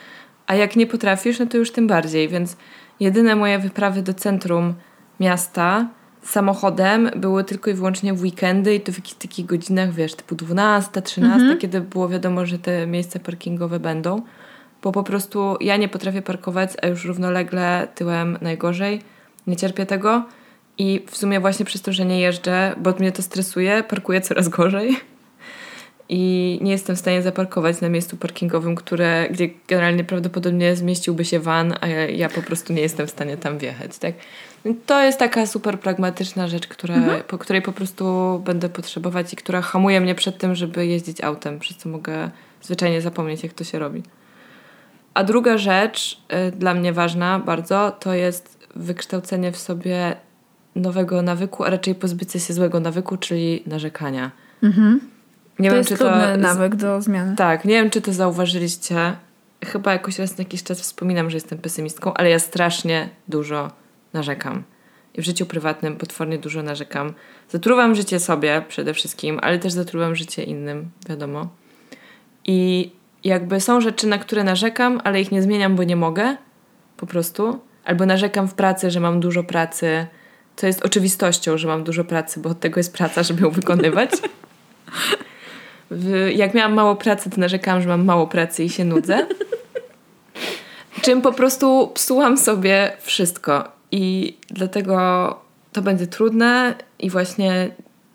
A 0.46 0.54
jak 0.54 0.76
nie 0.76 0.86
potrafisz, 0.86 1.38
no 1.38 1.46
to 1.46 1.56
już 1.56 1.72
tym 1.72 1.86
bardziej. 1.86 2.28
Więc 2.28 2.56
jedyne 3.02 3.36
moje 3.36 3.58
wyprawy 3.58 4.02
do 4.02 4.14
centrum 4.14 4.74
miasta 5.20 5.88
samochodem 6.22 7.10
były 7.16 7.44
tylko 7.44 7.70
i 7.70 7.74
wyłącznie 7.74 8.14
w 8.14 8.22
weekendy 8.22 8.74
i 8.74 8.80
to 8.80 8.92
w 8.92 8.96
jakichś 8.96 9.14
takich 9.14 9.46
godzinach, 9.46 9.92
wiesz, 9.92 10.14
typu 10.14 10.34
12, 10.34 11.02
13, 11.02 11.56
kiedy 11.56 11.80
było 11.80 12.08
wiadomo, 12.08 12.46
że 12.46 12.58
te 12.58 12.86
miejsca 12.86 13.18
parkingowe 13.18 13.80
będą. 13.80 14.22
Bo 14.82 14.92
po 14.92 15.02
prostu 15.02 15.56
ja 15.60 15.76
nie 15.76 15.88
potrafię 15.88 16.22
parkować, 16.22 16.70
a 16.82 16.86
już 16.86 17.04
równolegle 17.04 17.88
tyłem 17.94 18.38
najgorzej. 18.40 19.02
Nie 19.46 19.56
cierpię 19.56 19.86
tego. 19.86 20.24
I 20.78 21.04
w 21.10 21.16
sumie 21.16 21.40
właśnie 21.40 21.64
przez 21.64 21.82
to, 21.82 21.92
że 21.92 22.04
nie 22.04 22.20
jeżdżę, 22.20 22.74
bo 22.78 22.92
mnie 22.98 23.12
to 23.12 23.22
stresuje, 23.22 23.82
parkuję 23.82 24.20
coraz 24.20 24.48
gorzej. 24.48 24.96
I 26.14 26.58
nie 26.62 26.72
jestem 26.72 26.96
w 26.96 26.98
stanie 26.98 27.22
zaparkować 27.22 27.80
na 27.80 27.88
miejscu 27.88 28.16
parkingowym, 28.16 28.74
które, 28.74 29.28
gdzie 29.30 29.48
generalnie 29.68 30.04
prawdopodobnie 30.04 30.76
zmieściłby 30.76 31.24
się 31.24 31.40
van, 31.40 31.74
a 31.80 31.86
ja, 31.86 32.08
ja 32.08 32.28
po 32.28 32.42
prostu 32.42 32.72
nie 32.72 32.82
jestem 32.82 33.06
w 33.06 33.10
stanie 33.10 33.36
tam 33.36 33.58
wjechać. 33.58 33.98
Tak? 33.98 34.14
To 34.86 35.02
jest 35.02 35.18
taka 35.18 35.46
super 35.46 35.80
pragmatyczna 35.80 36.48
rzecz, 36.48 36.66
która, 36.66 36.96
po 37.28 37.38
której 37.38 37.62
po 37.62 37.72
prostu 37.72 38.38
będę 38.44 38.68
potrzebować 38.68 39.32
i 39.32 39.36
która 39.36 39.62
hamuje 39.62 40.00
mnie 40.00 40.14
przed 40.14 40.38
tym, 40.38 40.54
żeby 40.54 40.86
jeździć 40.86 41.20
autem, 41.20 41.58
przez 41.58 41.76
co 41.76 41.88
mogę 41.88 42.30
zwyczajnie 42.62 43.00
zapomnieć, 43.00 43.42
jak 43.42 43.52
to 43.52 43.64
się 43.64 43.78
robi. 43.78 44.02
A 45.14 45.24
druga 45.24 45.58
rzecz 45.58 46.20
y, 46.48 46.52
dla 46.52 46.74
mnie 46.74 46.92
ważna 46.92 47.38
bardzo, 47.38 47.90
to 47.90 48.14
jest 48.14 48.58
wykształcenie 48.76 49.52
w 49.52 49.56
sobie 49.56 50.16
nowego 50.76 51.22
nawyku, 51.22 51.64
a 51.64 51.70
raczej 51.70 51.94
pozbycie 51.94 52.40
się 52.40 52.54
złego 52.54 52.80
nawyku, 52.80 53.16
czyli 53.16 53.62
narzekania. 53.66 54.30
Nie 55.62 55.70
to 55.70 55.76
jest 55.76 55.96
trudny 55.96 56.36
nawyk 56.36 56.76
do 56.76 57.02
zmiany. 57.02 57.36
Tak, 57.36 57.64
nie 57.64 57.74
wiem, 57.74 57.90
czy 57.90 58.00
to 58.00 58.12
zauważyliście. 58.12 59.16
Chyba 59.64 59.92
jakoś 59.92 60.18
raz 60.18 60.38
na 60.38 60.42
jakiś 60.42 60.62
czas 60.62 60.80
wspominam, 60.80 61.30
że 61.30 61.36
jestem 61.36 61.58
pesymistką, 61.58 62.14
ale 62.14 62.30
ja 62.30 62.38
strasznie 62.38 63.08
dużo 63.28 63.70
narzekam. 64.12 64.62
I 65.14 65.22
w 65.22 65.24
życiu 65.24 65.46
prywatnym 65.46 65.96
potwornie 65.96 66.38
dużo 66.38 66.62
narzekam. 66.62 67.14
Zatruwam 67.48 67.94
życie 67.94 68.20
sobie 68.20 68.62
przede 68.68 68.94
wszystkim, 68.94 69.38
ale 69.42 69.58
też 69.58 69.72
zatruwam 69.72 70.16
życie 70.16 70.42
innym, 70.42 70.90
wiadomo. 71.08 71.48
I 72.44 72.90
jakby 73.24 73.60
są 73.60 73.80
rzeczy, 73.80 74.06
na 74.06 74.18
które 74.18 74.44
narzekam, 74.44 75.00
ale 75.04 75.20
ich 75.20 75.32
nie 75.32 75.42
zmieniam, 75.42 75.76
bo 75.76 75.82
nie 75.84 75.96
mogę. 75.96 76.36
Po 76.96 77.06
prostu. 77.06 77.60
Albo 77.84 78.06
narzekam 78.06 78.48
w 78.48 78.54
pracy, 78.54 78.90
że 78.90 79.00
mam 79.00 79.20
dużo 79.20 79.44
pracy. 79.44 80.06
To 80.56 80.66
jest 80.66 80.84
oczywistością, 80.84 81.58
że 81.58 81.68
mam 81.68 81.84
dużo 81.84 82.04
pracy, 82.04 82.40
bo 82.40 82.50
od 82.50 82.60
tego 82.60 82.80
jest 82.80 82.92
praca, 82.92 83.22
żeby 83.22 83.42
ją 83.42 83.50
wykonywać. 83.50 84.10
W, 85.92 86.30
jak 86.34 86.54
miałam 86.54 86.74
mało 86.74 86.96
pracy, 86.96 87.30
to 87.30 87.40
narzekałam, 87.40 87.82
że 87.82 87.88
mam 87.88 88.04
mało 88.04 88.26
pracy 88.26 88.64
i 88.64 88.70
się 88.70 88.84
nudzę. 88.84 89.26
Czym 91.02 91.22
po 91.22 91.32
prostu 91.32 91.90
psułam 91.94 92.38
sobie 92.38 92.92
wszystko. 93.00 93.64
I 93.90 94.36
dlatego 94.50 94.96
to 95.72 95.82
będzie 95.82 96.06
trudne 96.06 96.74
i 96.98 97.10
właśnie 97.10 97.70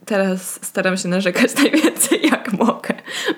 teraz 0.05 0.59
staram 0.65 0.97
się 0.97 1.07
narzekać 1.09 1.55
najwięcej 1.63 2.19
jak 2.31 2.53
mogę, 2.53 2.93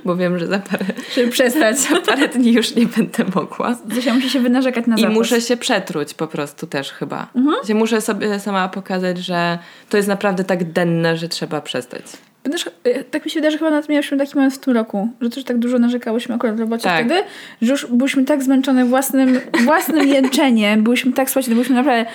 bo 0.05 0.15
wiem, 0.15 0.39
że 0.39 0.47
za 0.47 0.59
parę, 0.59 0.85
Żeby 1.15 1.31
przestać. 1.31 1.79
za 1.79 2.01
parę 2.01 2.27
dni 2.27 2.53
już 2.53 2.75
nie 2.75 2.85
będę 2.85 3.23
mogła. 3.35 3.77
Zosia 3.95 4.13
musi 4.13 4.29
się 4.29 4.39
wynarzekać 4.39 4.87
na 4.87 4.95
I 4.95 5.01
zapas. 5.01 5.15
muszę 5.15 5.41
się 5.41 5.57
przetruć 5.57 6.13
po 6.13 6.27
prostu 6.27 6.67
też 6.67 6.91
chyba. 6.91 7.27
Się 7.67 7.75
muszę 7.75 8.01
sobie 8.01 8.39
sama 8.39 8.69
pokazać, 8.69 9.17
że 9.17 9.59
to 9.89 9.97
jest 9.97 10.09
naprawdę 10.09 10.43
tak 10.43 10.71
denne, 10.71 11.17
że 11.17 11.29
trzeba 11.29 11.61
przestać. 11.61 12.03
Też, 12.43 12.69
y, 12.87 13.03
tak 13.11 13.25
mi 13.25 13.31
się 13.31 13.39
wydaje, 13.39 13.51
że 13.51 13.57
chyba 13.57 13.69
nawet 13.71 13.89
mieliśmy 13.89 14.17
taki 14.17 14.35
moment 14.35 14.53
w 14.53 14.57
tym 14.59 14.73
roku, 14.73 15.07
że 15.21 15.29
też 15.29 15.43
tak 15.43 15.57
dużo 15.57 15.79
narzekałyśmy 15.79 16.35
akurat 16.35 16.55
w 16.55 16.59
robocie 16.59 16.83
Tak. 16.83 17.05
wtedy, 17.05 17.21
że 17.61 17.71
już 17.71 17.85
byliśmy 17.85 18.25
tak 18.25 18.43
zmęczone 18.43 18.85
własnym, 18.85 19.39
własnym 19.65 20.07
jęczeniem, 20.07 20.83
byliśmy 20.83 21.13
tak, 21.13 21.29
słuchajcie, 21.29 21.49
to 21.49 21.55
byliśmy 21.55 21.75
naprawdę, 21.75 22.05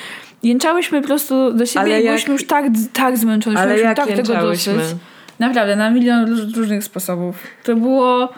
jęczałyśmy 0.43 1.01
po 1.01 1.07
prostu 1.07 1.53
do 1.53 1.67
siebie 1.67 1.81
Ale 1.81 2.01
i 2.01 2.05
jak- 2.05 2.13
byliśmy 2.15 2.33
już 2.33 2.47
tak, 2.47 2.65
tak 2.93 3.19
zmęczone, 3.19 3.61
Ale 3.61 3.81
jak 3.81 3.97
tak 3.97 4.07
tego 4.07 4.35
dosyć. 4.35 4.69
Naprawdę, 5.39 5.77
na 5.77 5.91
milion 5.91 6.27
róż- 6.29 6.57
różnych 6.57 6.85
sposobów. 6.85 7.37
To 7.65 7.77
było... 7.77 8.29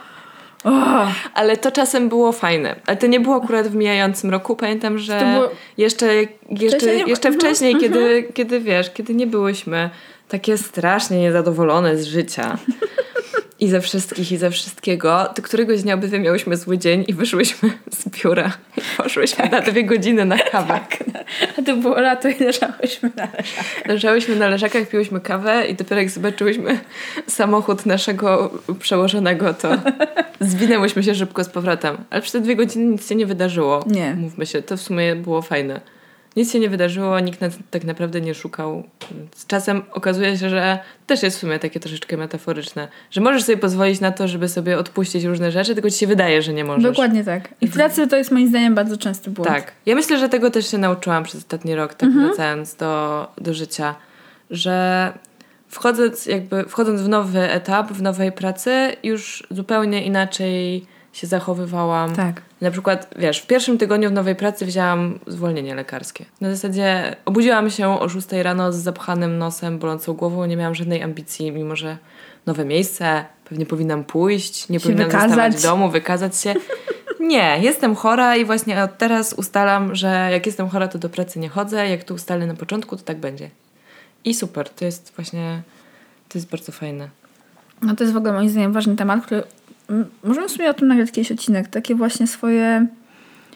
Oh, 0.65 1.13
Ale 1.35 1.57
to 1.57 1.71
czasem 1.73 2.09
było 2.09 2.33
fajne. 2.33 2.77
Ale 2.87 2.97
to 2.97 3.07
nie 3.07 3.21
było 3.21 3.37
akurat 3.37 3.69
w 3.69 3.75
mijającym 3.75 4.31
roku. 4.31 4.57
Pamiętam, 4.57 4.99
że 4.99 5.19
było- 5.35 5.51
jeszcze, 5.79 6.07
jeszcze, 6.51 6.79
Wcześniej? 6.79 7.05
jeszcze 7.07 7.29
Mhm, 7.29 7.41
wcześniej, 7.41 7.77
kiedy, 7.77 8.29
kiedy 8.35 8.61
wiesz, 8.61 8.91
kiedy 8.91 9.15
nie 9.15 9.27
byłyśmy 9.27 9.91
takie 10.29 10.59
strasznie 10.59 11.19
niezadowolone 11.19 11.97
z 11.97 12.07
życia 12.07 12.59
i 13.61 13.69
ze 13.69 13.81
wszystkich 13.81 14.33
i 14.33 14.37
ze 14.37 14.51
wszystkiego, 14.51 15.29
to 15.35 15.43
któregoś 15.43 15.83
dnia 15.83 15.95
obydwie 15.95 16.19
miałyśmy 16.19 16.57
zły 16.57 16.79
dzień 16.79 17.05
i 17.09 17.15
wyszłyśmy 17.15 17.71
z 17.91 18.09
biura 18.09 18.53
i 18.77 18.81
poszłyśmy 18.97 19.49
na 19.49 19.61
dwie 19.61 19.85
godziny 19.85 20.25
na 20.25 20.39
kawę. 20.39 20.81
a 21.59 21.63
to 21.63 21.77
było 21.77 22.01
lato 22.01 22.29
i 22.29 22.39
leżałyśmy 22.39 23.13
na 23.17 23.25
leżach. 23.25 23.87
Leżałyśmy 23.87 24.37
na 24.37 24.49
leżakach, 24.49 24.89
piłyśmy 24.89 25.21
kawę 25.21 25.67
i 25.67 25.75
dopiero 25.75 26.01
jak 26.01 26.11
zobaczyłyśmy 26.11 26.81
samochód 27.27 27.87
naszego 27.87 28.51
przełożonego, 28.79 29.55
to 29.55 29.69
zwinęłyśmy 30.41 31.03
się 31.03 31.15
szybko 31.15 31.45
z 31.45 31.49
powrotem. 31.49 31.97
Ale 32.11 32.23
przez 32.23 32.33
te 32.33 32.41
dwie 32.41 32.57
godziny 32.57 32.85
nic 32.85 33.09
się 33.09 33.15
nie 33.15 33.27
wydarzyło. 33.27 33.85
Nie. 33.87 34.15
Mówmy 34.15 34.47
się, 34.47 34.63
to 34.63 34.77
w 34.77 34.81
sumie 34.81 35.17
było 35.17 35.43
fajne. 35.43 35.96
Nic 36.37 36.53
się 36.53 36.61
nie 36.61 36.69
wydarzyło, 36.69 37.21
nikt 37.21 37.41
nas 37.41 37.59
tak 37.71 37.85
naprawdę 37.85 38.21
nie 38.21 38.35
szukał. 38.35 38.83
Z 39.35 39.47
czasem 39.47 39.83
okazuje 39.93 40.39
się, 40.39 40.51
że 40.51 40.79
też 41.07 41.23
jest 41.23 41.37
w 41.37 41.41
sumie 41.41 41.59
takie 41.59 41.81
troszeczkę 41.81 42.17
metaforyczne, 42.17 42.89
że 43.11 43.21
możesz 43.21 43.43
sobie 43.43 43.59
pozwolić 43.59 44.01
na 44.01 44.13
to, 44.13 44.29
żeby 44.29 44.49
sobie 44.49 44.79
odpuścić 44.79 45.25
różne 45.25 45.53
rzeczy, 45.53 45.75
tylko 45.75 45.91
ci 45.91 45.99
się 45.99 46.07
wydaje, 46.07 46.43
że 46.43 46.53
nie 46.53 46.65
możesz. 46.65 46.83
Dokładnie 46.83 47.25
tak. 47.25 47.55
I 47.61 47.67
w 47.67 47.73
pracy 47.73 48.07
to 48.07 48.17
jest 48.17 48.31
moim 48.31 48.49
zdaniem 48.49 48.75
bardzo 48.75 48.97
częsty 48.97 49.31
błąd. 49.31 49.51
Tak. 49.51 49.73
Ja 49.87 49.95
myślę, 49.95 50.19
że 50.19 50.29
tego 50.29 50.51
też 50.51 50.71
się 50.71 50.79
nauczyłam 50.79 51.25
przez 51.25 51.41
ostatni 51.41 51.75
rok, 51.75 51.95
tak 51.95 52.13
wracając 52.13 52.75
do, 52.75 53.27
do 53.39 53.55
życia, 53.55 53.95
że 54.51 55.13
wchodząc, 55.69 56.27
jakby, 56.27 56.65
wchodząc 56.65 57.03
w 57.03 57.09
nowy 57.09 57.51
etap, 57.51 57.93
w 57.93 58.03
nowej 58.03 58.33
pracy, 58.33 58.97
już 59.03 59.47
zupełnie 59.51 60.05
inaczej 60.05 60.87
się 61.17 61.27
zachowywałam. 61.27 62.15
Tak. 62.15 62.43
Na 62.61 62.71
przykład, 62.71 63.15
wiesz, 63.19 63.39
w 63.39 63.47
pierwszym 63.47 63.79
tygodniu 63.79 64.11
w 64.11 64.13
nowej 64.13 64.37
pracy 64.37 64.67
wzięłam 64.67 65.19
zwolnienie 65.27 65.75
lekarskie. 65.75 66.25
Na 66.41 66.51
zasadzie 66.51 67.17
obudziłam 67.25 67.71
się 67.71 68.01
o 68.01 68.09
6 68.09 68.33
rano 68.33 68.73
z 68.73 68.77
zapchanym 68.77 69.39
nosem, 69.39 69.79
bolącą 69.79 70.13
głową, 70.13 70.47
nie 70.47 70.57
miałam 70.57 70.75
żadnej 70.75 71.03
ambicji, 71.03 71.53
mimo 71.53 71.77
że 71.77 71.99
nowe 72.47 72.65
miejsce, 72.65 73.25
pewnie 73.49 73.67
powinnam 73.67 74.05
pójść, 74.05 74.69
nie 74.69 74.81
powinnam 74.81 75.07
wykazać. 75.07 75.29
zostawać 75.31 75.57
w 75.57 75.63
domu, 75.63 75.91
wykazać 75.91 76.41
się. 76.41 76.55
Nie, 77.21 77.59
jestem 77.61 77.95
chora 77.95 78.37
i 78.37 78.45
właśnie 78.45 78.83
od 78.83 78.99
teraz 78.99 79.33
ustalam, 79.33 79.95
że 79.95 80.29
jak 80.33 80.47
jestem 80.47 80.69
chora, 80.69 80.89
to 80.89 80.99
do 80.99 81.09
pracy 81.09 81.39
nie 81.39 81.49
chodzę, 81.49 81.89
jak 81.89 82.05
to 82.05 82.15
ustalę 82.15 82.47
na 82.47 82.55
początku, 82.55 82.97
to 82.97 83.03
tak 83.03 83.21
będzie. 83.21 83.51
I 84.25 84.35
super, 84.35 84.69
to 84.69 84.85
jest 84.85 85.13
właśnie, 85.17 85.63
to 86.29 86.39
jest 86.39 86.51
bardzo 86.51 86.73
fajne. 86.73 87.09
No 87.83 87.97
to 87.97 88.05
jest 88.05 88.15
w 88.15 88.17
ogóle 88.17 88.33
moim 88.33 88.49
zdaniem 88.49 88.73
ważny 88.73 88.97
temat, 88.97 89.27
który 89.27 89.43
możemy 90.25 90.49
w 90.49 90.51
sumie 90.51 90.71
o 90.71 90.75
tym 90.75 90.89
nagrać 90.89 91.09
jakiś 91.09 91.33
odcinek. 91.33 91.69
Takie 91.69 91.95
właśnie 91.95 92.27
swoje, 92.27 92.87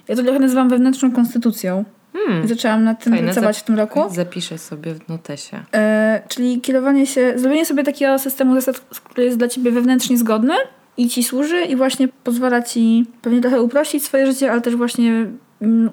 ja 0.08 0.16
to 0.16 0.22
trochę 0.22 0.38
nazywam 0.38 0.68
wewnętrzną 0.68 1.12
konstytucją. 1.12 1.84
Hmm. 2.12 2.48
Zaczęłam 2.48 2.84
nad 2.84 3.04
tym 3.04 3.12
Fajne, 3.12 3.26
pracować 3.26 3.58
w 3.58 3.62
tym 3.62 3.76
roku. 3.76 4.00
Zapiszę 4.10 4.58
sobie 4.58 4.94
w 4.94 5.08
notesie. 5.08 5.62
E, 5.74 6.22
czyli 6.28 6.60
kierowanie 6.60 7.06
się, 7.06 7.32
zrobienie 7.36 7.64
sobie 7.64 7.84
takiego 7.84 8.18
systemu 8.18 8.54
zasad, 8.54 8.80
który 8.80 9.24
jest 9.24 9.38
dla 9.38 9.48
ciebie 9.48 9.70
wewnętrznie 9.70 10.18
zgodny 10.18 10.54
i 10.96 11.08
ci 11.08 11.24
służy 11.24 11.60
i 11.60 11.76
właśnie 11.76 12.08
pozwala 12.24 12.62
ci 12.62 13.04
pewnie 13.22 13.40
trochę 13.40 13.62
uprościć 13.62 14.04
swoje 14.04 14.26
życie, 14.26 14.52
ale 14.52 14.60
też 14.60 14.76
właśnie 14.76 15.26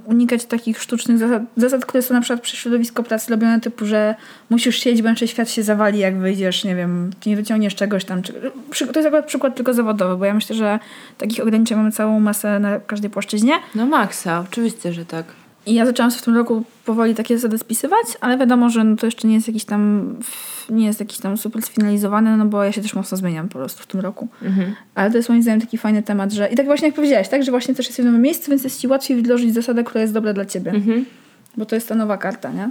unikać 0.06 0.46
takich 0.46 0.82
sztucznych 0.82 1.18
zasad, 1.18 1.44
zasad, 1.58 1.86
które 1.86 2.02
są 2.02 2.14
na 2.14 2.22
przykład 2.22 2.42
przez 2.42 2.60
środowisko 2.60 3.04
pracy 3.04 3.32
robione 3.32 3.62
typu, 3.62 3.86
że 3.86 4.16
musisz 4.50 4.80
siedzieć, 4.80 5.02
bo 5.02 5.08
inaczej 5.08 5.28
świat 5.28 5.50
się 5.50 5.64
zawali, 5.64 6.00
jak 6.00 6.18
wyjdziesz, 6.18 6.64
nie 6.64 6.76
wiem, 6.76 7.12
nie 7.26 7.36
wyciągniesz 7.36 7.76
czegoś 7.76 8.06
tam. 8.06 8.22
To 8.22 8.34
jest 9.00 9.08
akurat 9.08 9.26
przykład 9.26 9.56
tylko 9.56 9.74
zawodowy, 9.74 10.18
bo 10.18 10.26
ja 10.26 10.34
myślę, 10.34 10.56
że 10.56 10.80
takich 11.18 11.44
ograniczeń 11.44 11.78
mamy 11.78 11.92
całą 11.92 12.20
masę 12.20 12.60
na 12.60 12.80
każdej 12.80 13.10
płaszczyźnie. 13.10 13.54
No 13.76 13.86
maksa, 13.86 14.46
oczywiście, 14.50 14.94
że 14.94 15.06
tak. 15.06 15.26
I 15.68 15.74
ja 15.74 15.86
zaczęłam 15.86 16.12
w 16.12 16.22
tym 16.22 16.36
roku 16.36 16.64
powoli 16.86 17.16
takie 17.16 17.38
zasady 17.38 17.58
spisywać, 17.58 18.06
ale 18.22 18.38
wiadomo, 18.38 18.70
że 18.70 18.84
no 18.84 18.96
to 18.96 19.08
jeszcze 19.08 19.28
nie 19.28 19.34
jest 19.34 19.48
jakiś 19.48 19.66
tam 19.66 20.16
nie 20.70 20.86
jest 20.86 21.00
jakiś 21.00 21.18
tam 21.18 21.38
super 21.38 21.62
sfinalizowany, 21.62 22.38
no 22.38 22.46
bo 22.46 22.64
ja 22.64 22.72
się 22.72 22.82
też 22.82 22.94
mocno 22.94 23.18
zmieniam 23.18 23.50
po 23.50 23.60
prostu 23.60 23.84
w 23.84 23.88
tym 23.88 24.00
roku. 24.00 24.28
Ale 24.96 25.12
to 25.12 25.18
jest 25.18 25.30
moim 25.30 25.42
zdaniem 25.42 25.62
taki 25.62 25.78
fajny 25.78 26.04
temat, 26.04 26.32
że 26.32 26.48
i 26.48 26.56
tak 26.56 26.66
właśnie 26.66 26.88
jak 26.88 26.96
powiedziałaś, 26.96 27.30
tak, 27.30 27.44
że 27.44 27.52
właśnie 27.52 27.76
też 27.76 27.88
jest 27.88 28.02
w 28.02 28.06
nowym 28.06 28.22
miejscu, 28.22 28.52
więc 28.52 28.64
jest 28.64 28.82
ci 28.82 28.88
łatwiej 28.88 29.18
wdrożyć 29.18 29.54
zasadę, 29.54 29.84
która 29.84 30.02
jest 30.02 30.14
dobra 30.14 30.34
dla 30.34 30.46
ciebie. 30.46 30.74
Bo 31.58 31.66
to 31.66 31.76
jest 31.76 31.90
ta 31.90 31.96
nowa 31.96 32.18
karta, 32.18 32.52
nie? 32.52 32.70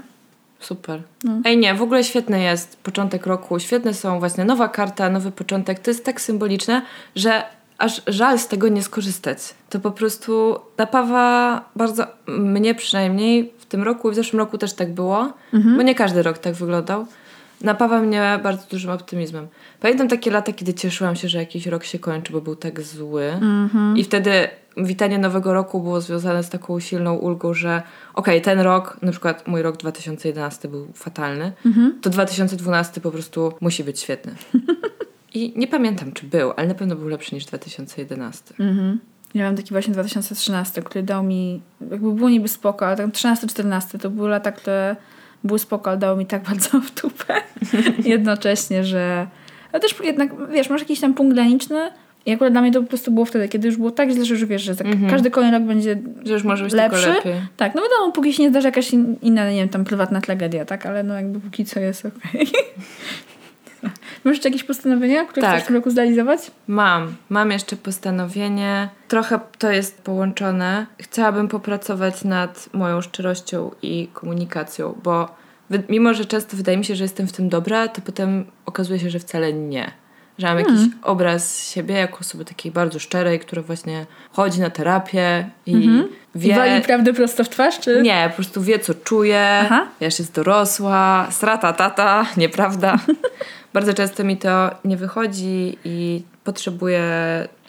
Super. 0.60 1.02
No. 1.24 1.40
Ej, 1.44 1.58
nie, 1.58 1.74
w 1.74 1.82
ogóle 1.82 2.04
świetny 2.04 2.42
jest 2.42 2.76
początek 2.76 3.26
roku. 3.26 3.58
Świetne 3.58 3.94
są 3.94 4.18
właśnie 4.18 4.44
nowa 4.44 4.68
karta, 4.68 5.10
nowy 5.10 5.30
początek. 5.30 5.78
To 5.78 5.90
jest 5.90 6.04
tak 6.04 6.20
symboliczne, 6.20 6.82
że 7.16 7.42
aż 7.78 8.02
żal 8.06 8.38
z 8.38 8.48
tego 8.48 8.68
nie 8.68 8.82
skorzystać. 8.82 9.38
To 9.70 9.80
po 9.80 9.90
prostu 9.90 10.56
napawa 10.78 11.64
bardzo, 11.76 12.06
mnie 12.26 12.74
przynajmniej 12.74 13.52
w 13.58 13.66
tym 13.66 13.82
roku 13.82 14.08
i 14.08 14.12
w 14.12 14.14
zeszłym 14.14 14.40
roku 14.40 14.58
też 14.58 14.72
tak 14.72 14.92
było, 14.92 15.32
bo 15.76 15.82
nie 15.82 15.94
każdy 15.94 16.22
rok 16.22 16.38
tak 16.38 16.54
wyglądał. 16.54 17.06
Napawa 17.60 18.00
mnie 18.00 18.40
bardzo 18.42 18.66
dużym 18.70 18.90
optymizmem. 18.90 19.48
Pamiętam 19.80 20.08
takie 20.08 20.30
lata, 20.30 20.52
kiedy 20.52 20.74
cieszyłam 20.74 21.16
się, 21.16 21.28
że 21.28 21.38
jakiś 21.38 21.66
rok 21.66 21.84
się 21.84 21.98
kończy, 21.98 22.32
bo 22.32 22.40
był 22.40 22.56
tak 22.56 22.80
zły. 22.80 23.32
I 23.96 24.04
wtedy 24.04 24.48
witanie 24.76 25.18
nowego 25.18 25.52
roku 25.54 25.80
było 25.80 26.00
związane 26.00 26.42
z 26.42 26.50
taką 26.50 26.80
silną 26.80 27.14
ulgą, 27.14 27.54
że 27.54 27.82
okej, 28.14 28.42
ten 28.42 28.60
rok, 28.60 28.98
na 29.02 29.10
przykład 29.12 29.48
mój 29.48 29.62
rok 29.62 29.76
2011 29.76 30.68
był 30.68 30.88
fatalny, 30.94 31.52
to 32.02 32.10
2012 32.10 33.00
po 33.00 33.10
prostu 33.10 33.52
musi 33.60 33.84
być 33.84 34.00
świetny. 34.00 34.34
I 35.36 35.52
nie 35.56 35.66
pamiętam, 35.66 36.12
czy 36.12 36.26
był, 36.26 36.52
ale 36.56 36.68
na 36.68 36.74
pewno 36.74 36.96
był 36.96 37.08
lepszy 37.08 37.34
niż 37.34 37.44
2011. 37.44 38.54
Mhm. 38.60 39.00
Ja 39.34 39.44
mam 39.44 39.56
taki 39.56 39.70
właśnie 39.70 39.92
2013, 39.92 40.82
który 40.82 41.02
dał 41.02 41.22
mi, 41.22 41.62
jakby 41.90 42.12
było 42.12 42.28
niby 42.30 42.48
spoko, 42.48 42.86
ale 42.86 42.96
tak 42.96 43.06
13-14 43.06 43.98
to 43.98 44.10
były 44.10 44.28
lata, 44.28 44.52
które 44.52 44.96
były 45.44 45.58
spoko, 45.58 45.90
ale 45.90 45.98
dało 45.98 46.16
mi 46.16 46.26
tak 46.26 46.42
bardzo 46.50 46.80
w 46.80 46.94
dupę 47.02 47.34
jednocześnie, 48.14 48.84
że... 48.84 49.26
Ale 49.72 49.80
też 49.80 49.94
jednak, 50.04 50.50
wiesz, 50.50 50.70
masz 50.70 50.80
jakiś 50.80 51.00
tam 51.00 51.14
punkt 51.14 51.34
graniczny 51.34 51.90
i 52.26 52.32
akurat 52.32 52.52
dla 52.52 52.62
mnie 52.62 52.72
to 52.72 52.82
po 52.82 52.88
prostu 52.88 53.10
było 53.12 53.26
wtedy, 53.26 53.48
kiedy 53.48 53.68
już 53.68 53.76
było 53.76 53.90
tak 53.90 54.10
źle, 54.10 54.24
że 54.24 54.34
już 54.34 54.44
wiesz, 54.44 54.62
że 54.62 54.74
za 54.74 54.84
każdy 55.10 55.30
kolejny 55.30 55.58
rok 55.58 55.66
będzie 55.66 55.98
Że 56.24 56.32
już 56.32 56.44
może 56.44 56.64
być 56.64 56.72
lepszy. 56.72 57.02
tylko 57.02 57.16
lepiej. 57.16 57.34
Tak, 57.56 57.74
no 57.74 57.82
wiadomo, 57.82 58.12
póki 58.12 58.32
się 58.32 58.42
nie 58.42 58.50
zdarzy 58.50 58.68
jakaś 58.68 58.92
in- 58.92 59.16
inna, 59.22 59.50
nie 59.50 59.56
wiem, 59.56 59.68
tam 59.68 59.84
prywatna 59.84 60.20
tragedia, 60.20 60.64
tak? 60.64 60.86
Ale 60.86 61.02
no 61.02 61.14
jakby 61.14 61.40
póki 61.40 61.64
co 61.64 61.80
jest 61.80 62.06
okej. 62.06 62.46
Masz 64.24 64.34
jeszcze 64.34 64.48
jakieś 64.48 64.64
postanowienia, 64.64 65.24
które 65.24 65.42
Tak. 65.42 65.54
chcesz 65.54 65.64
w 65.64 65.66
tym 65.66 65.76
roku 65.76 65.90
zrealizować? 65.90 66.50
Mam, 66.66 67.16
mam 67.28 67.50
jeszcze 67.50 67.76
postanowienie. 67.76 68.88
Trochę 69.08 69.40
to 69.58 69.70
jest 69.70 70.02
połączone. 70.02 70.86
Chciałabym 71.00 71.48
popracować 71.48 72.24
nad 72.24 72.68
moją 72.72 73.00
szczerością 73.00 73.70
i 73.82 74.08
komunikacją, 74.12 74.98
bo 75.02 75.28
mimo, 75.88 76.14
że 76.14 76.24
często 76.24 76.56
wydaje 76.56 76.78
mi 76.78 76.84
się, 76.84 76.96
że 76.96 77.04
jestem 77.04 77.26
w 77.26 77.32
tym 77.32 77.48
dobra, 77.48 77.88
to 77.88 78.00
potem 78.00 78.44
okazuje 78.66 78.98
się, 79.00 79.10
że 79.10 79.18
wcale 79.18 79.52
nie. 79.52 79.90
Że 80.38 80.46
mam 80.46 80.58
jakiś 80.58 80.80
obraz 81.02 81.70
siebie 81.70 81.94
jako 81.94 82.18
osoby 82.18 82.44
takiej 82.44 82.72
bardzo 82.72 82.98
szczerej, 82.98 83.40
która 83.40 83.62
właśnie 83.62 84.06
chodzi 84.32 84.60
na 84.60 84.70
terapię 84.70 85.50
i 85.66 85.88
wie... 86.34 86.52
I 86.52 86.56
wali 86.56 86.82
prawdę 86.82 87.12
prosto 87.12 87.44
w 87.44 87.48
twarz, 87.48 87.80
czy? 87.80 88.02
Nie, 88.02 88.26
po 88.30 88.36
prostu 88.36 88.62
wie, 88.62 88.78
co 88.78 88.94
czuje, 88.94 89.58
Aha. 89.62 89.86
wiesz, 90.00 90.18
jest 90.18 90.34
dorosła, 90.34 91.26
strata 91.30 91.72
tata, 91.72 92.26
nieprawda. 92.36 92.96
Bardzo 93.76 93.94
często 93.94 94.24
mi 94.24 94.36
to 94.36 94.70
nie 94.84 94.96
wychodzi 94.96 95.78
i 95.84 96.22
potrzebuję 96.44 97.02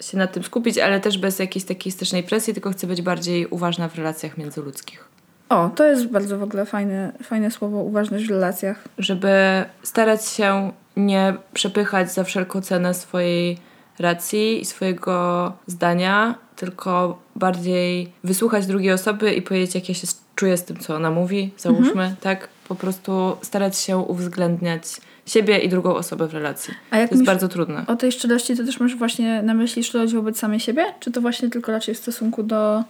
się 0.00 0.18
na 0.18 0.26
tym 0.26 0.42
skupić, 0.42 0.78
ale 0.78 1.00
też 1.00 1.18
bez 1.18 1.38
jakiejś 1.38 1.64
takiej 1.64 1.92
strasznej 1.92 2.22
presji, 2.22 2.54
tylko 2.54 2.70
chcę 2.70 2.86
być 2.86 3.02
bardziej 3.02 3.46
uważna 3.46 3.88
w 3.88 3.94
relacjach 3.94 4.38
międzyludzkich. 4.38 5.04
O, 5.48 5.70
to 5.74 5.84
jest 5.84 6.06
bardzo 6.06 6.38
w 6.38 6.42
ogóle 6.42 6.66
fajne, 6.66 7.12
fajne 7.22 7.50
słowo, 7.50 7.82
uważność 7.82 8.26
w 8.26 8.30
relacjach. 8.30 8.84
Żeby 8.98 9.64
starać 9.82 10.28
się 10.28 10.72
nie 10.96 11.34
przepychać 11.54 12.12
za 12.12 12.24
wszelką 12.24 12.60
cenę 12.60 12.94
swojej 12.94 13.58
racji 13.98 14.60
i 14.60 14.64
swojego 14.64 15.52
zdania, 15.66 16.34
tylko 16.56 17.18
bardziej 17.36 18.12
wysłuchać 18.24 18.66
drugiej 18.66 18.92
osoby 18.92 19.34
i 19.34 19.42
powiedzieć, 19.42 19.74
jak 19.74 19.88
ja 19.88 19.94
się 19.94 20.06
czuję 20.34 20.56
z 20.56 20.64
tym, 20.64 20.76
co 20.76 20.96
ona 20.96 21.10
mówi, 21.10 21.50
załóżmy, 21.58 22.16
tak? 22.20 22.48
Po 22.68 22.74
prostu 22.74 23.36
starać 23.42 23.78
się 23.78 23.96
uwzględniać 23.96 24.84
siebie 25.26 25.58
i 25.58 25.68
drugą 25.68 25.94
osobę 25.94 26.28
w 26.28 26.34
relacji. 26.34 26.74
A 26.90 26.98
jak 26.98 27.08
to 27.08 27.14
jest 27.14 27.26
bardzo 27.26 27.48
trudne. 27.48 27.84
O 27.86 27.96
tej 27.96 28.12
szczerości 28.12 28.56
to 28.56 28.64
też 28.64 28.80
masz 28.80 28.96
właśnie 28.96 29.42
na 29.42 29.54
myśli 29.54 29.84
szczerość 29.84 30.14
wobec 30.14 30.38
samej 30.38 30.60
siebie? 30.60 30.84
Czy 31.00 31.12
to 31.12 31.20
właśnie 31.20 31.50
tylko 31.50 31.72
raczej 31.72 31.94
w 31.94 31.98
stosunku 31.98 32.42
do... 32.42 32.84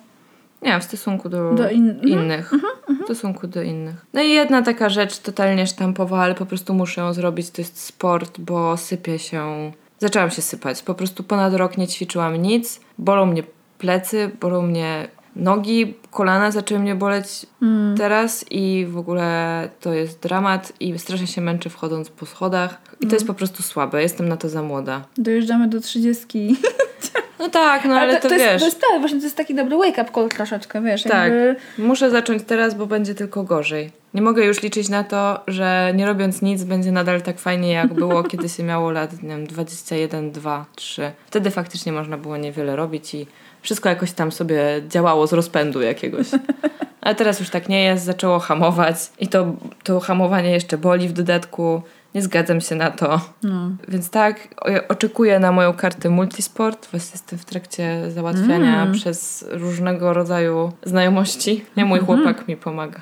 Nie, 0.62 0.80
w 0.80 0.84
stosunku 0.84 1.28
do, 1.28 1.54
Do 1.54 1.70
in- 1.70 1.90
mhm, 1.90 2.08
innych. 2.08 2.52
W 3.00 3.04
stosunku 3.04 3.46
do 3.46 3.62
innych. 3.62 4.06
No 4.12 4.22
i 4.22 4.30
jedna 4.30 4.62
taka 4.62 4.88
rzecz 4.88 5.18
totalnie 5.18 5.66
sztampowa, 5.66 6.18
ale 6.18 6.34
po 6.34 6.46
prostu 6.46 6.74
muszę 6.74 7.00
ją 7.00 7.12
zrobić, 7.12 7.50
to 7.50 7.60
jest 7.62 7.80
sport, 7.80 8.40
bo 8.40 8.76
sypię 8.76 9.18
się... 9.18 9.72
Zaczęłam 9.98 10.30
się 10.30 10.42
sypać. 10.42 10.82
Po 10.82 10.94
prostu 10.94 11.22
ponad 11.22 11.54
rok 11.54 11.78
nie 11.78 11.88
ćwiczyłam 11.88 12.36
nic. 12.36 12.80
Bolą 12.98 13.26
mnie 13.26 13.42
plecy, 13.78 14.30
bolą 14.40 14.62
mnie 14.62 15.08
nogi, 15.38 15.94
kolana 16.10 16.50
zaczęły 16.50 16.80
mnie 16.80 16.94
boleć 16.94 17.46
Mm. 17.62 17.96
teraz 17.96 18.44
i 18.50 18.86
w 18.90 18.98
ogóle 18.98 19.68
to 19.80 19.92
jest 19.94 20.20
dramat 20.22 20.72
i 20.80 20.98
strasznie 20.98 21.26
się 21.26 21.40
męczę 21.40 21.70
wchodząc 21.70 22.08
po 22.10 22.26
schodach. 22.26 22.80
I 23.00 23.04
Mm. 23.04 23.10
to 23.10 23.16
jest 23.16 23.26
po 23.26 23.34
prostu 23.34 23.62
słabe. 23.62 24.02
Jestem 24.02 24.28
na 24.28 24.36
to 24.36 24.48
za 24.48 24.62
młoda. 24.62 25.04
Dojeżdżamy 25.18 25.68
do 25.68 25.80
30. 25.80 26.56
No 27.38 27.48
tak, 27.48 27.84
no 27.84 27.94
ale, 27.94 28.20
to, 28.20 28.28
jest, 28.28 28.44
wiesz... 28.44 28.60
To 28.60 28.66
jest 28.66 28.80
tak, 28.80 29.00
właśnie 29.00 29.18
to 29.18 29.24
jest 29.24 29.36
taki 29.36 29.54
dobry 29.54 29.76
wake-up 29.76 30.10
call 30.14 30.28
troszeczkę, 30.28 30.82
wiesz. 30.82 31.02
Tak. 31.02 31.32
Jakby... 31.32 31.56
Muszę 31.78 32.10
zacząć 32.10 32.42
teraz, 32.42 32.74
bo 32.74 32.86
będzie 32.86 33.14
tylko 33.14 33.42
gorzej. 33.42 33.90
Nie 34.14 34.22
mogę 34.22 34.44
już 34.44 34.62
liczyć 34.62 34.88
na 34.88 35.04
to, 35.04 35.40
że 35.46 35.92
nie 35.94 36.06
robiąc 36.06 36.42
nic 36.42 36.64
będzie 36.64 36.92
nadal 36.92 37.22
tak 37.22 37.38
fajnie, 37.38 37.72
jak 37.72 37.94
było, 37.94 38.22
kiedy 38.30 38.48
się 38.48 38.62
miało 38.62 38.90
lat, 38.90 39.22
nie 39.22 39.28
wiem, 39.28 39.46
21, 39.46 40.30
2, 40.32 40.66
3. 40.76 41.12
Wtedy 41.26 41.50
faktycznie 41.50 41.92
można 41.92 42.16
było 42.18 42.36
niewiele 42.36 42.76
robić 42.76 43.14
i 43.14 43.26
wszystko 43.68 43.88
jakoś 43.88 44.12
tam 44.12 44.32
sobie 44.32 44.62
działało 44.88 45.26
z 45.26 45.32
rozpędu 45.32 45.80
jakiegoś. 45.82 46.26
Ale 47.00 47.14
teraz 47.14 47.40
już 47.40 47.50
tak 47.50 47.68
nie 47.68 47.84
jest, 47.84 48.04
zaczęło 48.04 48.38
hamować 48.38 48.96
i 49.18 49.28
to, 49.28 49.52
to 49.84 50.00
hamowanie 50.00 50.50
jeszcze 50.50 50.78
boli 50.78 51.08
w 51.08 51.12
dodatku. 51.12 51.82
Nie 52.14 52.22
zgadzam 52.22 52.60
się 52.60 52.74
na 52.74 52.90
to. 52.90 53.20
No. 53.42 53.70
Więc 53.88 54.10
tak, 54.10 54.48
oczekuję 54.88 55.38
na 55.38 55.52
moją 55.52 55.72
kartę 55.72 56.10
multisport. 56.10 56.90
Właśnie 56.90 57.10
jestem 57.14 57.38
w 57.38 57.44
trakcie 57.44 58.10
załatwiania 58.10 58.82
Mm. 58.82 58.94
przez 58.94 59.44
różnego 59.50 60.12
rodzaju 60.12 60.72
znajomości. 60.82 61.64
Nie, 61.76 61.84
mój 61.84 61.98
Mhm. 61.98 62.18
chłopak 62.18 62.48
mi 62.48 62.56
pomaga 62.56 63.00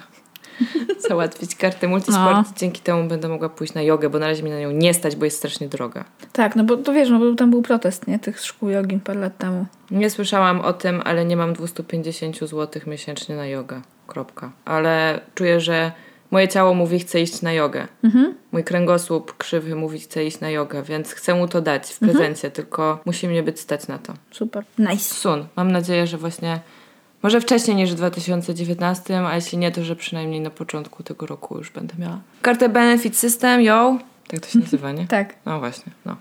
załatwić 1.09 1.55
kartę 1.55 1.89
multisport. 1.89 2.37
No. 2.37 2.45
Dzięki 2.57 2.81
temu 2.81 3.09
będę 3.09 3.29
mogła 3.29 3.49
pójść 3.49 3.75
na 3.75 3.83
jogę, 3.83 4.11
bo 4.11 4.19
na 4.19 4.27
razie 4.27 4.43
mi 4.43 4.51
na 4.51 4.61
nią 4.61 4.71
nie 4.71 4.95
stać, 4.95 5.17
bo 5.17 5.25
jest 5.25 5.37
strasznie 5.39 5.69
droga. 5.69 6.05
Tak, 6.33 6.57
no 6.57 6.65
bo 6.65 6.77
to 6.77 6.93
wiesz, 6.93 7.11
no 7.11 7.19
bo 7.19 7.35
tam 7.35 7.51
był 7.51 7.63
protest, 7.63 8.07
nie? 8.07 8.19
Tych 8.19 8.41
szkół 8.41 8.71
jogi 8.71 8.99
parę 8.99 9.21
lat 9.21 9.39
temu. 9.39 9.67
Nie 9.91 10.11
słyszałam 10.11 10.61
o 10.61 10.73
tym, 10.73 11.03
ale 11.05 11.25
nie 11.25 11.37
mam 11.37 11.53
250 11.53 12.39
zł 12.39 12.83
miesięcznie 12.87 13.37
na 13.37 13.47
jogę. 13.47 13.81
Kropka. 14.07 14.51
Ale 14.65 15.21
czuję, 15.35 15.61
że 15.61 15.93
moje 16.31 16.49
ciało 16.49 16.75
mówi, 16.75 16.99
chce 16.99 17.21
iść 17.21 17.43
na 17.43 17.53
jogę. 17.53 17.89
Mhm. 18.05 18.35
Mój 18.53 18.65
kręgosłup 18.65 19.37
krzywy 19.37 19.75
mówi, 19.75 19.99
chce 19.99 20.25
iść 20.25 20.41
na 20.41 20.51
jogę, 20.51 20.83
więc 20.83 21.13
chcę 21.13 21.35
mu 21.35 21.49
to 21.49 21.61
dać 21.61 21.87
w 21.87 22.03
Mhm. 22.03 22.13
prezencie, 22.19 22.51
tylko 22.51 23.01
musi 23.05 23.29
mnie 23.29 23.43
być 23.43 23.61
stać 23.61 23.89
na 23.89 23.99
to. 23.99 24.15
Super. 24.31 24.65
Nice. 24.79 25.15
Sun. 25.15 25.47
Mam 25.57 25.73
nadzieję, 25.73 26.07
że 26.07 26.19
właśnie 26.19 26.61
może 27.23 27.41
wcześniej 27.41 27.77
niż 27.77 27.93
w 27.93 27.95
2019, 27.95 29.27
a 29.27 29.35
jeśli 29.35 29.59
nie, 29.59 29.73
to 29.73 29.85
że 29.85 29.97
przynajmniej 29.97 30.41
na 30.41 30.51
początku 30.51 31.03
tego 31.03 31.27
roku 31.27 31.59
już 31.59 31.71
będę 31.71 31.95
miała. 31.99 32.21
Kartę 32.43 32.69
Benefit 32.69 33.17
System, 33.17 33.61
yo. 33.61 33.99
Tak 34.29 34.41
to 34.41 34.49
się 34.49 34.59
nazywa, 34.59 34.93
nie? 34.93 35.07
Tak. 35.17 35.35
No 35.47 35.59
właśnie, 35.59 35.93
no. 36.05 36.17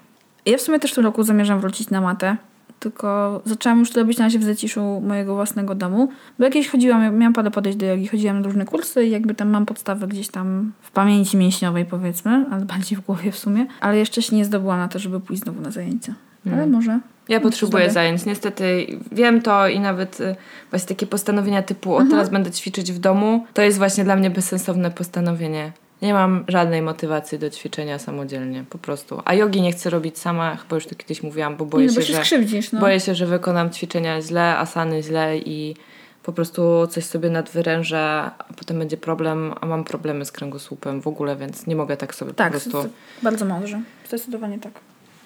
Ja 0.46 0.58
w 0.58 0.62
sumie 0.62 0.80
też 0.80 0.91
w 0.91 0.96
tym 0.96 1.04
roku 1.04 1.24
zamierzam 1.24 1.60
wrócić 1.60 1.89
na 1.89 2.02
matę. 2.02 2.38
Tylko 2.80 3.41
zaczęłam 3.46 3.80
już 3.80 3.91
to 3.91 4.00
robić 4.00 4.18
na 4.18 4.26
razie 4.26 4.39
w 4.39 4.43
zaciszu 4.43 5.02
mojego 5.02 5.36
własnego 5.36 5.76
domu. 5.76 6.10
Bo 6.39 6.46
jakieś 6.46 6.68
chodziłam, 6.70 7.18
miałam 7.18 7.34
parę 7.34 7.52
podejść 7.52 7.78
do 7.78 7.86
jogi, 7.86 8.08
chodziłam 8.08 8.41
na 8.41 8.46
różne 8.46 8.66
kursy 8.66 9.06
i 9.06 9.12
jakby 9.12 9.36
tam 9.36 9.50
mam 9.50 9.66
podstawę 9.66 10.08
gdzieś 10.08 10.28
tam 10.28 10.72
w 10.82 10.91
pamięci 10.91 11.38
mięśniowej 11.38 11.86
powiedzmy, 11.86 12.46
ale 12.52 12.66
bardziej 12.66 12.98
w 12.98 13.02
głowie 13.02 13.32
w 13.32 13.38
sumie. 13.38 13.66
Ale 13.82 13.98
jeszcze 13.98 14.22
się 14.22 14.36
nie 14.36 14.46
zdobyłam 14.46 14.80
na 14.80 14.88
to, 14.88 15.00
żeby 15.00 15.20
pójść 15.20 15.43
znowu 15.43 15.62
na 15.62 15.72
zajęcia. 15.72 16.14
Ale 16.54 16.68
może. 16.68 17.00
Ja 17.30 17.39
potrzebuję 17.39 17.84
Zdobyę. 17.84 17.93
zajęć. 17.93 18.26
Niestety 18.26 18.88
wiem 19.11 19.41
to 19.41 19.67
i 19.67 19.80
nawet 19.80 20.21
y, 20.21 20.36
właśnie 20.69 20.88
takie 20.88 21.07
postanowienia 21.07 21.63
typu 21.63 21.95
o 21.95 22.05
teraz 22.09 22.30
będę 22.30 22.51
ćwiczyć 22.51 22.91
w 22.91 22.99
domu, 22.99 23.45
to 23.53 23.61
jest 23.61 23.78
właśnie 23.78 24.03
dla 24.03 24.15
mnie 24.15 24.30
bezsensowne 24.30 24.91
postanowienie. 24.91 25.71
Nie 26.01 26.13
mam 26.13 26.45
żadnej 26.47 26.82
motywacji 26.82 27.39
do 27.39 27.49
ćwiczenia 27.49 27.99
samodzielnie, 27.99 28.63
po 28.69 28.78
prostu. 28.78 29.21
A 29.26 29.34
jogi 29.34 29.61
nie 29.61 29.71
chcę 29.71 29.89
robić 29.89 30.19
sama, 30.19 30.55
chyba 30.55 30.76
już 30.76 30.86
to 30.86 30.95
kiedyś 30.95 31.23
mówiłam, 31.23 31.57
bo 31.57 31.65
boję 31.65 31.88
no, 31.88 31.93
bo 31.93 32.01
się, 32.01 32.26
się 32.26 32.43
że... 32.47 32.59
no. 32.73 32.80
Boję 32.80 32.99
się, 32.99 33.15
że 33.15 33.26
wykonam 33.26 33.69
ćwiczenia 33.69 34.21
źle, 34.21 34.57
asany 34.57 35.03
źle 35.03 35.38
i 35.38 35.76
po 36.23 36.34
prostu 36.34 36.88
coś 36.88 37.05
sobie 37.05 37.30
nadwyrężę, 37.30 37.99
a 38.38 38.53
potem 38.57 38.80
będzie 38.80 38.97
problem, 38.97 39.53
a 39.61 39.65
mam 39.65 39.84
problemy 39.84 40.26
z 40.26 40.32
kręgosłupem 40.32 41.01
w 41.01 41.07
ogóle, 41.07 41.36
więc 41.36 41.67
nie 41.67 41.76
mogę 41.76 41.97
tak 41.97 42.15
sobie 42.15 42.34
tak, 42.34 42.47
po 42.47 42.51
prostu... 42.51 42.71
to- 42.71 42.89
bardzo 43.23 43.45
mądrze. 43.45 43.82
Zdecydowanie 44.07 44.59
tak. 44.59 44.73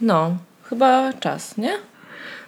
No, 0.01 0.37
chyba 0.63 1.13
czas, 1.13 1.57
nie? 1.57 1.73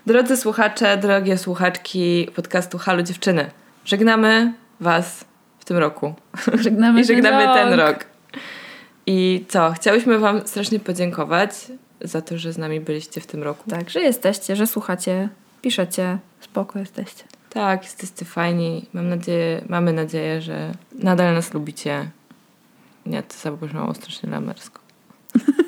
Drodzy 0.05 0.37
słuchacze, 0.37 0.97
drogie 0.97 1.37
słuchaczki 1.37 2.27
podcastu 2.35 2.77
Halo 2.77 3.03
Dziewczyny, 3.03 3.51
żegnamy 3.85 4.53
Was 4.79 5.25
w 5.59 5.65
tym 5.65 5.77
roku. 5.77 6.13
Żegnamy, 6.53 6.99
I 7.01 7.05
żegnamy 7.05 7.53
ten 7.53 7.79
rok. 7.79 8.05
I 9.05 9.45
co? 9.49 9.71
Chciałyśmy 9.71 10.19
Wam 10.19 10.47
strasznie 10.47 10.79
podziękować 10.79 11.51
za 12.01 12.21
to, 12.21 12.37
że 12.37 12.53
z 12.53 12.57
nami 12.57 12.79
byliście 12.79 13.21
w 13.21 13.27
tym 13.27 13.43
roku. 13.43 13.69
Tak, 13.69 13.89
że 13.89 13.99
jesteście, 13.99 14.55
że 14.55 14.67
słuchacie, 14.67 15.29
piszecie, 15.61 16.17
spoko 16.39 16.79
jesteście. 16.79 17.23
Tak, 17.49 17.83
jesteście 17.83 18.25
fajni. 18.25 18.85
Mam 18.93 19.09
nadzieję, 19.09 19.61
mamy 19.69 19.93
nadzieję, 19.93 20.41
że 20.41 20.71
nadal 20.93 21.33
nas 21.33 21.53
lubicie. 21.53 22.09
Nie, 23.05 23.23
to 23.23 23.35
zabrzmiało 23.37 23.93
strasznie 23.93 24.29
lamersko. 24.29 24.81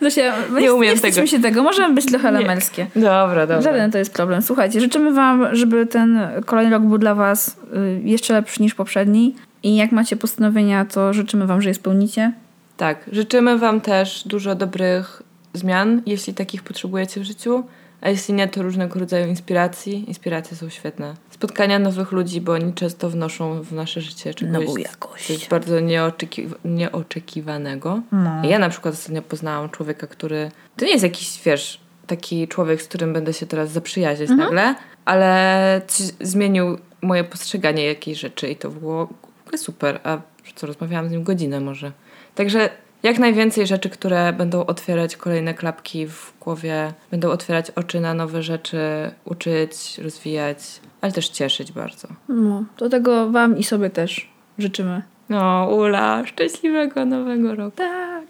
Zosia, 0.00 0.32
my 0.50 0.60
Nie 0.60 0.74
umiem 0.74 0.94
nie 0.94 1.00
tego. 1.00 1.26
się 1.26 1.40
tego, 1.40 1.62
możemy 1.62 1.94
być 1.94 2.06
trochę 2.06 2.30
lamelskie. 2.30 2.86
Dobra, 2.96 3.46
dobra. 3.46 3.60
Żaden 3.62 3.90
to 3.90 3.98
jest 3.98 4.14
problem. 4.14 4.42
Słuchajcie, 4.42 4.80
życzymy 4.80 5.12
Wam, 5.12 5.46
żeby 5.52 5.86
ten 5.86 6.20
kolejny 6.46 6.70
rok 6.72 6.82
był 6.82 6.98
dla 6.98 7.14
Was 7.14 7.48
y, 7.48 8.00
jeszcze 8.04 8.34
lepszy 8.34 8.62
niż 8.62 8.74
poprzedni. 8.74 9.34
I 9.62 9.76
jak 9.76 9.92
macie 9.92 10.16
postanowienia, 10.16 10.84
to 10.84 11.12
życzymy 11.12 11.46
Wam, 11.46 11.62
że 11.62 11.68
je 11.68 11.74
spełnicie. 11.74 12.32
Tak, 12.76 12.98
życzymy 13.12 13.58
Wam 13.58 13.80
też 13.80 14.22
dużo 14.26 14.54
dobrych 14.54 15.22
zmian, 15.54 16.02
jeśli 16.06 16.34
takich 16.34 16.62
potrzebujecie 16.62 17.20
w 17.20 17.24
życiu. 17.24 17.64
A 18.00 18.08
jeśli 18.08 18.34
nie, 18.34 18.48
to 18.48 18.62
różnego 18.62 19.00
rodzaju 19.00 19.28
inspiracji. 19.28 20.08
Inspiracje 20.08 20.56
są 20.56 20.68
świetne. 20.68 21.14
Spotkania 21.30 21.78
nowych 21.78 22.12
ludzi, 22.12 22.40
bo 22.40 22.52
oni 22.52 22.72
często 22.72 23.10
wnoszą 23.10 23.62
w 23.62 23.72
nasze 23.72 24.00
życie 24.00 24.34
czegoś, 24.34 24.52
Nową 24.66 24.76
jakość. 24.76 25.26
coś 25.26 25.48
bardzo 25.48 25.76
nieoczeki- 25.76 26.54
nieoczekiwanego. 26.64 28.00
No. 28.12 28.44
Ja 28.44 28.58
na 28.58 28.68
przykład 28.68 28.94
ostatnio 28.94 29.22
poznałam 29.22 29.70
człowieka, 29.70 30.06
który... 30.06 30.50
To 30.76 30.84
nie 30.84 30.90
jest 30.90 31.04
jakiś, 31.04 31.42
wiesz, 31.44 31.80
taki 32.06 32.48
człowiek, 32.48 32.82
z 32.82 32.88
którym 32.88 33.12
będę 33.12 33.32
się 33.32 33.46
teraz 33.46 33.70
zaprzyjaźniać 33.70 34.30
nagle, 34.30 34.74
ale 35.04 35.82
coś 35.86 36.06
zmienił 36.20 36.78
moje 37.02 37.24
postrzeganie 37.24 37.84
jakiejś 37.84 38.18
rzeczy 38.18 38.48
i 38.48 38.56
to 38.56 38.70
było 38.70 39.06
w 39.06 39.46
ogóle 39.46 39.58
super. 39.58 40.00
A 40.04 40.18
co, 40.54 40.66
rozmawiałam 40.66 41.08
z 41.08 41.10
nim 41.12 41.22
godzinę 41.22 41.60
może. 41.60 41.92
Także 42.34 42.70
jak 43.02 43.18
najwięcej 43.18 43.66
rzeczy, 43.66 43.90
które 43.90 44.32
będą 44.32 44.66
otwierać 44.66 45.16
kolejne 45.16 45.54
klapki 45.54 46.06
w 46.06 46.32
głowie, 46.40 46.92
będą 47.10 47.30
otwierać 47.30 47.70
oczy 47.70 48.00
na 48.00 48.14
nowe 48.14 48.42
rzeczy, 48.42 48.78
uczyć, 49.24 49.98
rozwijać, 49.98 50.58
ale 51.00 51.12
też 51.12 51.28
cieszyć 51.28 51.72
bardzo. 51.72 52.08
no. 52.28 52.64
Do 52.78 52.88
tego 52.88 53.30
Wam 53.30 53.58
i 53.58 53.64
sobie 53.64 53.90
też 53.90 54.28
życzymy. 54.58 55.02
No, 55.28 55.68
Ula, 55.72 56.22
szczęśliwego 56.26 57.04
nowego 57.04 57.54
roku. 57.54 57.76
Tak. 57.76 58.24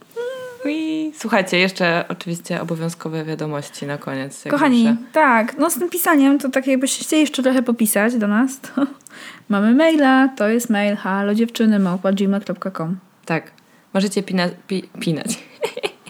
Ui. 0.64 1.12
Słuchajcie, 1.18 1.58
jeszcze 1.58 2.04
oczywiście 2.08 2.60
obowiązkowe 2.60 3.24
wiadomości 3.24 3.86
na 3.86 3.98
koniec. 3.98 4.44
Kochani, 4.50 4.84
zawsze. 4.84 5.02
tak, 5.12 5.58
no 5.58 5.70
z 5.70 5.78
tym 5.78 5.90
pisaniem, 5.90 6.38
to 6.38 6.48
tak 6.48 6.66
jakbyście 6.66 7.04
chcieli 7.04 7.20
jeszcze 7.22 7.42
trochę 7.42 7.62
popisać 7.62 8.16
do 8.16 8.28
nas, 8.28 8.60
to 8.60 8.86
mamy 9.48 9.74
maila, 9.74 10.28
to 10.28 10.48
jest 10.48 10.70
mail 10.70 10.96
halodziewczyny.gmail.com 10.96 12.96
Tak. 13.24 13.50
Możecie 13.94 14.22
pina, 14.22 14.48
pi, 14.66 14.82
pinać. 15.00 15.38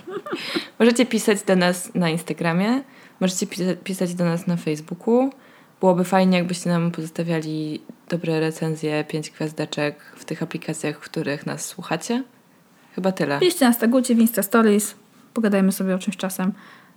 możecie 0.78 1.06
pisać 1.06 1.42
do 1.42 1.56
nas 1.56 1.94
na 1.94 2.10
Instagramie, 2.10 2.82
możecie 3.20 3.46
pisa, 3.46 3.64
pisać 3.84 4.14
do 4.14 4.24
nas 4.24 4.46
na 4.46 4.56
Facebooku. 4.56 5.30
Byłoby 5.80 6.04
fajnie, 6.04 6.38
jakbyście 6.38 6.70
nam 6.70 6.90
pozostawiali 6.90 7.80
dobre 8.08 8.40
recenzje, 8.40 9.04
pięć 9.04 9.30
gwiazdeczek 9.30 9.96
w 10.16 10.24
tych 10.24 10.42
aplikacjach, 10.42 10.96
w 10.96 11.00
których 11.00 11.46
nas 11.46 11.64
słuchacie. 11.66 12.22
Chyba 12.94 13.12
tyle. 13.12 13.38
Piszcie 13.38 13.66
nas 13.66 13.78
tagucie 13.78 14.14
w 14.14 14.18
Insta 14.18 14.42
Stories, 14.42 14.94
pogadajmy 15.34 15.72
sobie 15.72 15.94
o 15.94 15.98
czymś 15.98 16.16
czasem. 16.16 16.52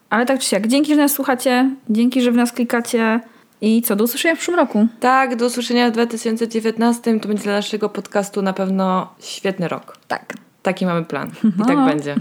Ale 0.10 0.26
tak 0.26 0.40
czy 0.40 0.50
siak, 0.50 0.68
dzięki, 0.68 0.96
że 0.96 1.02
nas 1.02 1.12
słuchacie, 1.12 1.76
dzięki, 1.90 2.22
że 2.22 2.32
w 2.32 2.36
nas 2.36 2.52
klikacie 2.52 3.20
i 3.62 3.82
co, 3.82 3.96
do 3.96 4.04
usłyszenia 4.04 4.36
w 4.36 4.38
przyszłym 4.38 4.58
roku. 4.58 4.88
Tak, 5.00 5.36
do 5.36 5.46
usłyszenia 5.46 5.90
w 5.90 5.94
2019. 5.94 7.20
To 7.20 7.28
będzie 7.28 7.44
dla 7.44 7.54
naszego 7.54 7.90
podcastu 7.90 8.42
na 8.42 8.54
pewno 8.54 9.16
świetny 9.20 9.68
rok. 9.68 9.98
Tak. 10.08 10.34
Taki 10.64 10.86
mamy 10.86 11.06
plan. 11.06 11.32
I 11.60 11.66
tak 11.68 11.78
No. 11.78 11.86
będzie. 11.86 12.16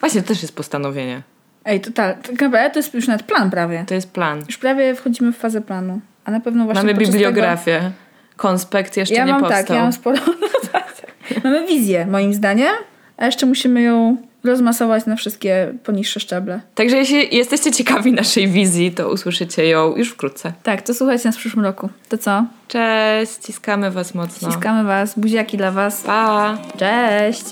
Właśnie 0.00 0.22
to 0.22 0.28
też 0.28 0.42
jest 0.42 0.56
postanowienie. 0.56 1.22
Ej, 1.64 1.80
to 1.80 1.90
tak, 1.92 2.28
tak 2.28 2.72
to 2.72 2.78
jest 2.78 2.94
już 2.94 3.06
nawet 3.06 3.22
plan 3.22 3.50
prawie. 3.50 3.84
To 3.86 3.94
jest 3.94 4.12
plan. 4.12 4.42
Już 4.46 4.58
prawie 4.58 4.94
wchodzimy 4.94 5.32
w 5.32 5.36
fazę 5.36 5.60
planu. 5.60 6.00
A 6.24 6.30
na 6.30 6.40
pewno 6.40 6.64
właśnie 6.64 6.82
Mamy 6.82 6.98
bibliografię. 6.98 7.90
Konspekt 8.36 8.96
jeszcze 8.96 9.14
Tego... 9.14 9.20
Ja 9.20 9.26
nie 9.26 9.32
mam 9.32 9.40
powstał. 9.40 9.64
tak, 9.66 9.76
ja 9.76 9.82
mam 9.82 9.92
sporo. 9.92 10.18
Mamy 11.44 11.66
wizję, 11.66 12.06
moim 12.06 12.34
zdaniem, 12.34 12.72
a 13.16 13.26
jeszcze 13.26 13.46
musimy 13.46 13.82
ją 13.82 14.16
rozmasować 14.48 15.06
na 15.06 15.16
wszystkie 15.16 15.74
poniższe 15.84 16.20
szczeble. 16.20 16.60
Także 16.74 16.96
jeśli 16.96 17.36
jesteście 17.36 17.72
ciekawi 17.72 18.12
naszej 18.12 18.48
wizji, 18.48 18.92
to 18.92 19.10
usłyszycie 19.10 19.66
ją 19.66 19.96
już 19.96 20.08
wkrótce. 20.10 20.52
Tak, 20.62 20.82
to 20.82 20.94
słuchajcie 20.94 21.28
nas 21.28 21.36
w 21.36 21.38
przyszłym 21.38 21.64
roku. 21.64 21.88
To 22.08 22.18
co? 22.18 22.44
Cześć, 22.68 23.32
ściskamy 23.32 23.90
was 23.90 24.14
mocno. 24.14 24.50
Ściskamy 24.50 24.84
was, 24.84 25.18
buziaki 25.18 25.56
dla 25.56 25.72
was. 25.72 26.02
Pa! 26.02 26.58
Cześć! 26.78 27.44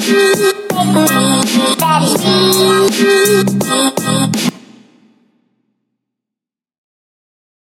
Thank 0.00 0.08
you. 0.08 0.67
Daddy. 0.78 2.38